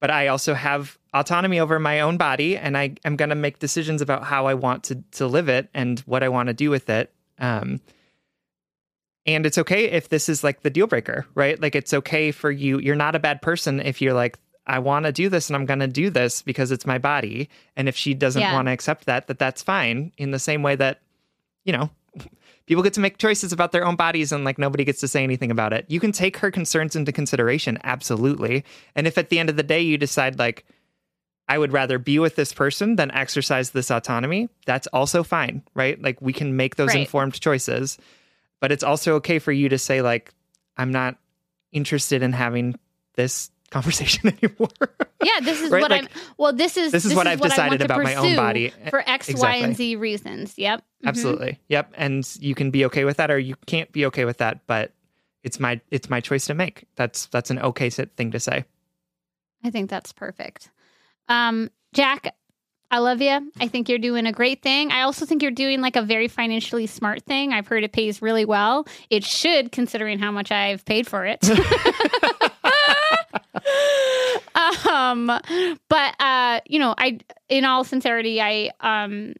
[0.00, 3.58] but I also have autonomy over my own body and I am going to make
[3.58, 6.70] decisions about how I want to to live it and what I want to do
[6.70, 7.12] with it.
[7.38, 7.80] Um,
[9.26, 11.60] and it's okay if this is like the deal breaker, right?
[11.60, 12.80] Like it's okay for you.
[12.80, 15.66] You're not a bad person if you're like, I want to do this and I'm
[15.66, 17.48] going to do this because it's my body.
[17.76, 18.52] And if she doesn't Yeah.
[18.52, 20.12] want to accept that, that that's fine.
[20.18, 21.00] In the same way that,
[21.64, 21.90] you know,
[22.66, 25.22] people get to make choices about their own bodies and like nobody gets to say
[25.22, 25.84] anything about it.
[25.88, 28.64] You can take her concerns into consideration, absolutely.
[28.96, 30.64] And if at the end of the day you decide like,
[31.48, 36.00] I would rather be with this person than exercise this autonomy, that's also fine, right?
[36.00, 37.00] Like we can make those Right.
[37.00, 37.98] informed choices.
[38.60, 40.32] But it's also okay for you to say like,
[40.76, 41.16] I'm not
[41.72, 42.78] interested in having
[43.16, 44.68] this conversation anymore.
[45.22, 46.08] Yeah, this is Right, what like, I'm.
[46.38, 48.72] Well, this is this is what I've I want decided about my own body.
[48.90, 49.62] for X, Y, Exactly.
[49.62, 50.54] and Z reasons.
[50.56, 51.08] Yep, Mhm.
[51.08, 51.58] Absolutely.
[51.68, 51.92] Yep.
[51.96, 54.92] And you can be okay with that or you can't be okay with that, but
[55.42, 56.84] it's my it's my choice to make.
[56.96, 58.64] That's that's an okay thing to say.
[59.64, 60.70] I think that's perfect.
[61.28, 62.34] Um, Jack,
[62.92, 63.50] I love you.
[63.58, 64.92] I think you're doing a great thing.
[64.92, 67.54] I also think you're doing like a very financially smart thing.
[67.54, 68.86] I've heard it pays really well.
[69.08, 71.42] It should, considering how much I've paid for it.
[74.86, 75.26] um,
[75.88, 79.32] but uh, you know, I, in all sincerity, I, um,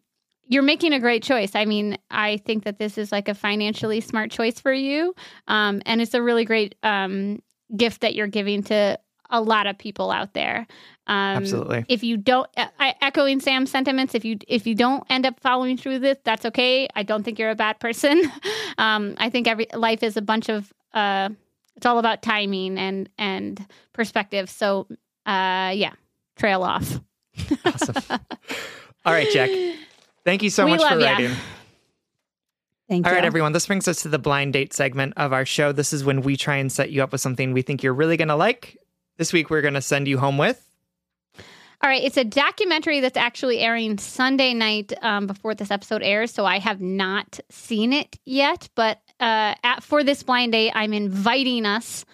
[0.46, 1.54] you're making a great choice.
[1.54, 5.14] I mean, I think that this is like a financially smart choice for you,
[5.46, 7.42] um, and it's a really great um,
[7.76, 8.98] gift that you're giving to
[9.32, 10.66] a lot of people out there.
[11.08, 11.84] Um, Absolutely.
[11.88, 15.76] If you don't, I, echoing Sam's sentiments, if you if you don't end up following
[15.76, 16.88] through with this, that's okay.
[16.94, 18.22] I don't think you're a bad person.
[18.78, 20.72] um, I think every life is a bunch of.
[20.94, 21.30] Uh,
[21.74, 24.48] it's all about timing and and perspective.
[24.48, 24.86] So,
[25.26, 25.94] uh, yeah,
[26.36, 27.00] trail off.
[27.64, 27.96] awesome.
[29.04, 29.50] All right, Jack.
[30.24, 31.12] Thank you so We much love for ya.
[31.12, 31.36] writing.
[32.88, 33.16] Thank All you.
[33.16, 33.52] right, everyone.
[33.52, 35.72] This brings us to the blind date segment of our show.
[35.72, 38.16] This is when we try and set you up with something we think you're really
[38.16, 38.76] going to like.
[39.18, 40.66] This week, we're going to send you home with.
[41.82, 46.30] All right, it's a documentary that's actually airing Sunday night um, before this episode airs,
[46.30, 48.68] so I have not seen it yet.
[48.76, 52.04] But uh, at, for this blind date, I'm inviting us.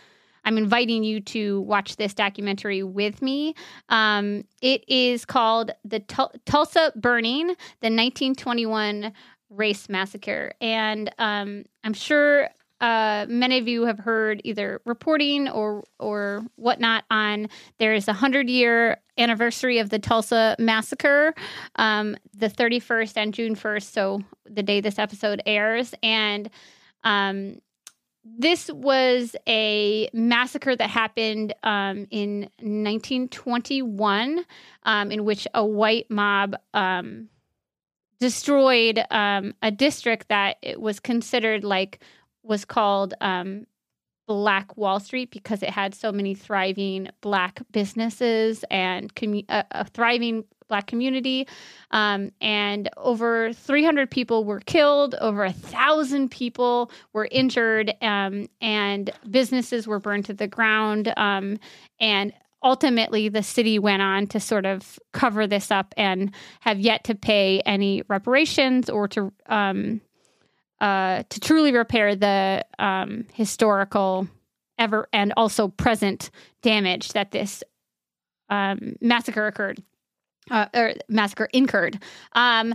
[0.45, 3.55] I'm inviting you to watch this documentary with me.
[3.91, 9.13] Um, it is called "The Tul- Tulsa Burning: The 1921
[9.51, 12.49] Race Massacre," and um, I'm sure
[12.81, 17.49] uh, many of you have heard either reporting or or whatnot on
[17.79, 21.35] there is a hundred year anniversary of the Tulsa massacre,
[21.77, 26.49] um, the 31st and June 1st, so the day this episode airs, and
[27.03, 27.61] um,
[28.25, 34.45] this was a massacre that happened um, in 1921,
[34.85, 37.29] um, in which a white mob um,
[38.21, 42.01] destroyed um, a district that it was considered like
[42.43, 43.67] was called um,
[44.27, 49.85] Black Wall Street because it had so many thriving Black businesses and commu- a, a
[49.87, 51.49] thriving Black community.
[51.91, 59.11] Um, and over 300 people were killed, over a thousand people were injured, um, and
[59.31, 61.13] businesses were burned to the ground.
[61.17, 61.59] Um,
[61.99, 67.05] and ultimately, the city went on to sort of cover this up and have yet
[67.05, 69.33] to pay any reparations or to.
[70.81, 74.29] Uh, to truly repair the um, historical
[74.79, 76.31] ever and also present
[76.63, 77.65] damage that this
[78.49, 79.83] um, massacre occurred
[80.51, 82.01] uh, or massacre incurred.
[82.33, 82.75] Um,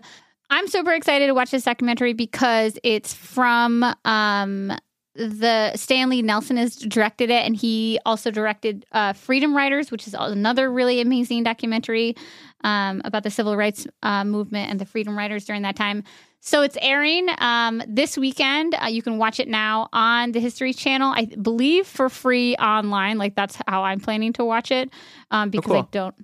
[0.50, 4.74] I'm super excited to watch this documentary because it's from um,
[5.16, 10.16] the Stanley Nelson has directed it, and he also directed uh, Freedom Riders, which is
[10.18, 12.16] another really amazing documentary
[12.64, 16.04] um, about the civil rights uh, movement and the Freedom Riders during that time.
[16.40, 18.76] So it's airing um, this weekend.
[18.76, 23.18] Uh, you can watch it now on the History Channel, I believe for free online.
[23.18, 24.90] Like that's how I'm planning to watch it
[25.32, 25.90] um, because I cool.
[25.92, 26.16] don't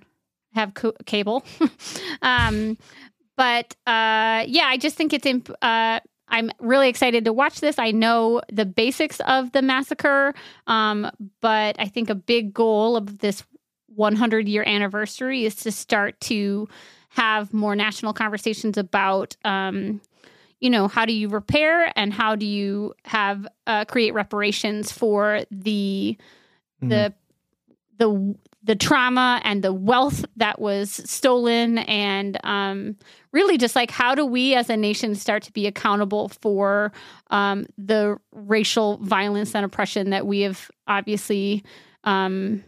[0.52, 1.42] have co- cable.
[2.22, 2.76] um,
[3.36, 6.00] but uh, yeah, I just think it's imp- uh,
[6.30, 7.78] I'm really excited to watch this.
[7.78, 10.34] I know the basics of the massacre,
[10.66, 13.44] um, but I think a big goal of this
[13.94, 16.68] 100 year anniversary is to start to
[17.10, 20.00] have more national conversations about, um,
[20.60, 25.42] you know, how do you repair and how do you have uh, create reparations for
[25.50, 26.16] the
[26.80, 27.12] the
[27.98, 32.96] the the trauma and the wealth that was stolen and um,
[33.32, 36.92] really just like how do we as a nation start to be accountable for
[37.30, 41.64] um, the racial violence and oppression that we have obviously
[42.04, 42.62] um,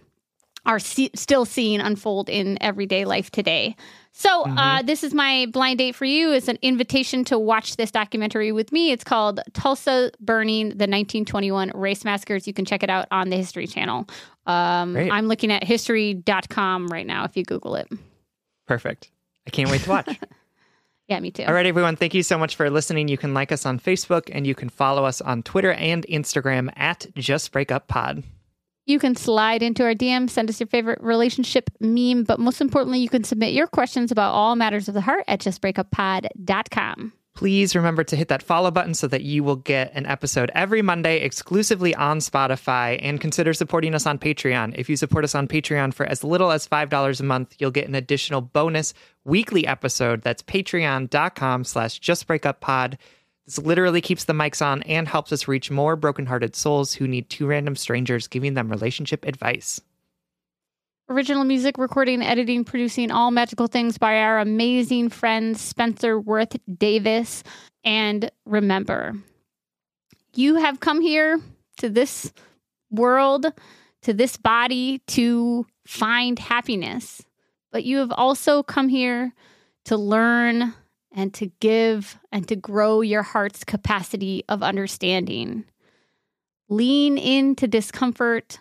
[0.65, 3.77] are see- still seeing unfold in everyday life today
[4.13, 7.91] so uh, this is my blind date for you it's an invitation to watch this
[7.91, 12.91] documentary with me it's called tulsa burning the 1921 race massacres you can check it
[12.91, 14.07] out on the history channel
[14.47, 17.89] um, i'm looking at history.com right now if you google it
[18.67, 19.11] Perfect.
[19.47, 20.19] I can't wait to watch.
[21.09, 21.97] yeah me too All right, everyone.
[21.97, 23.09] Thank you so much for listening.
[23.09, 26.73] You can like us on Facebook and you can follow us on Twitter and Instagram
[26.77, 28.23] at Just Break Up Pod.
[28.85, 32.99] You can slide into our DM, send us your favorite relationship meme, but most importantly,
[32.99, 37.13] you can submit your questions about all matters of the heart at justbreakuppod.com.
[37.35, 40.83] Please remember to hit that follow button so that you will get an episode every
[40.83, 44.75] Monday exclusively on Spotify and consider supporting us on Patreon.
[44.77, 47.89] If you support us on Patreon for as little as $5 a month, you'll get
[47.89, 48.93] an additional bonus
[49.25, 50.23] weekly episode.
[50.23, 52.99] That's patreon.com slash justbreakuppod.
[53.47, 57.29] This literally keeps the mics on and helps us reach more brokenhearted souls who need
[57.29, 59.81] two random strangers giving them relationship advice.
[61.09, 67.43] Original music, recording, editing, producing, all magical things by our amazing friend Spencer Worth Davis.
[67.85, 69.15] And remember,
[70.35, 71.41] you have come here
[71.79, 72.33] to this
[72.91, 73.47] world,
[74.03, 77.23] to this body to find happiness,
[77.73, 79.35] but you have also come here
[79.87, 80.73] to learn
[81.15, 85.65] and to give and to grow your heart's capacity of understanding.
[86.69, 88.59] Lean into discomfort.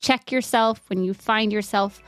[0.00, 2.02] Check yourself when you find yourself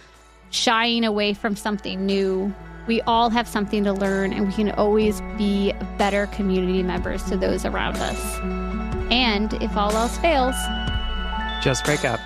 [0.51, 2.52] shying away from something new.
[2.86, 7.36] We all have something to learn, and we can always be better community members to
[7.36, 8.38] those around us.
[9.12, 10.56] And if all else fails,
[11.62, 12.20] Just break up.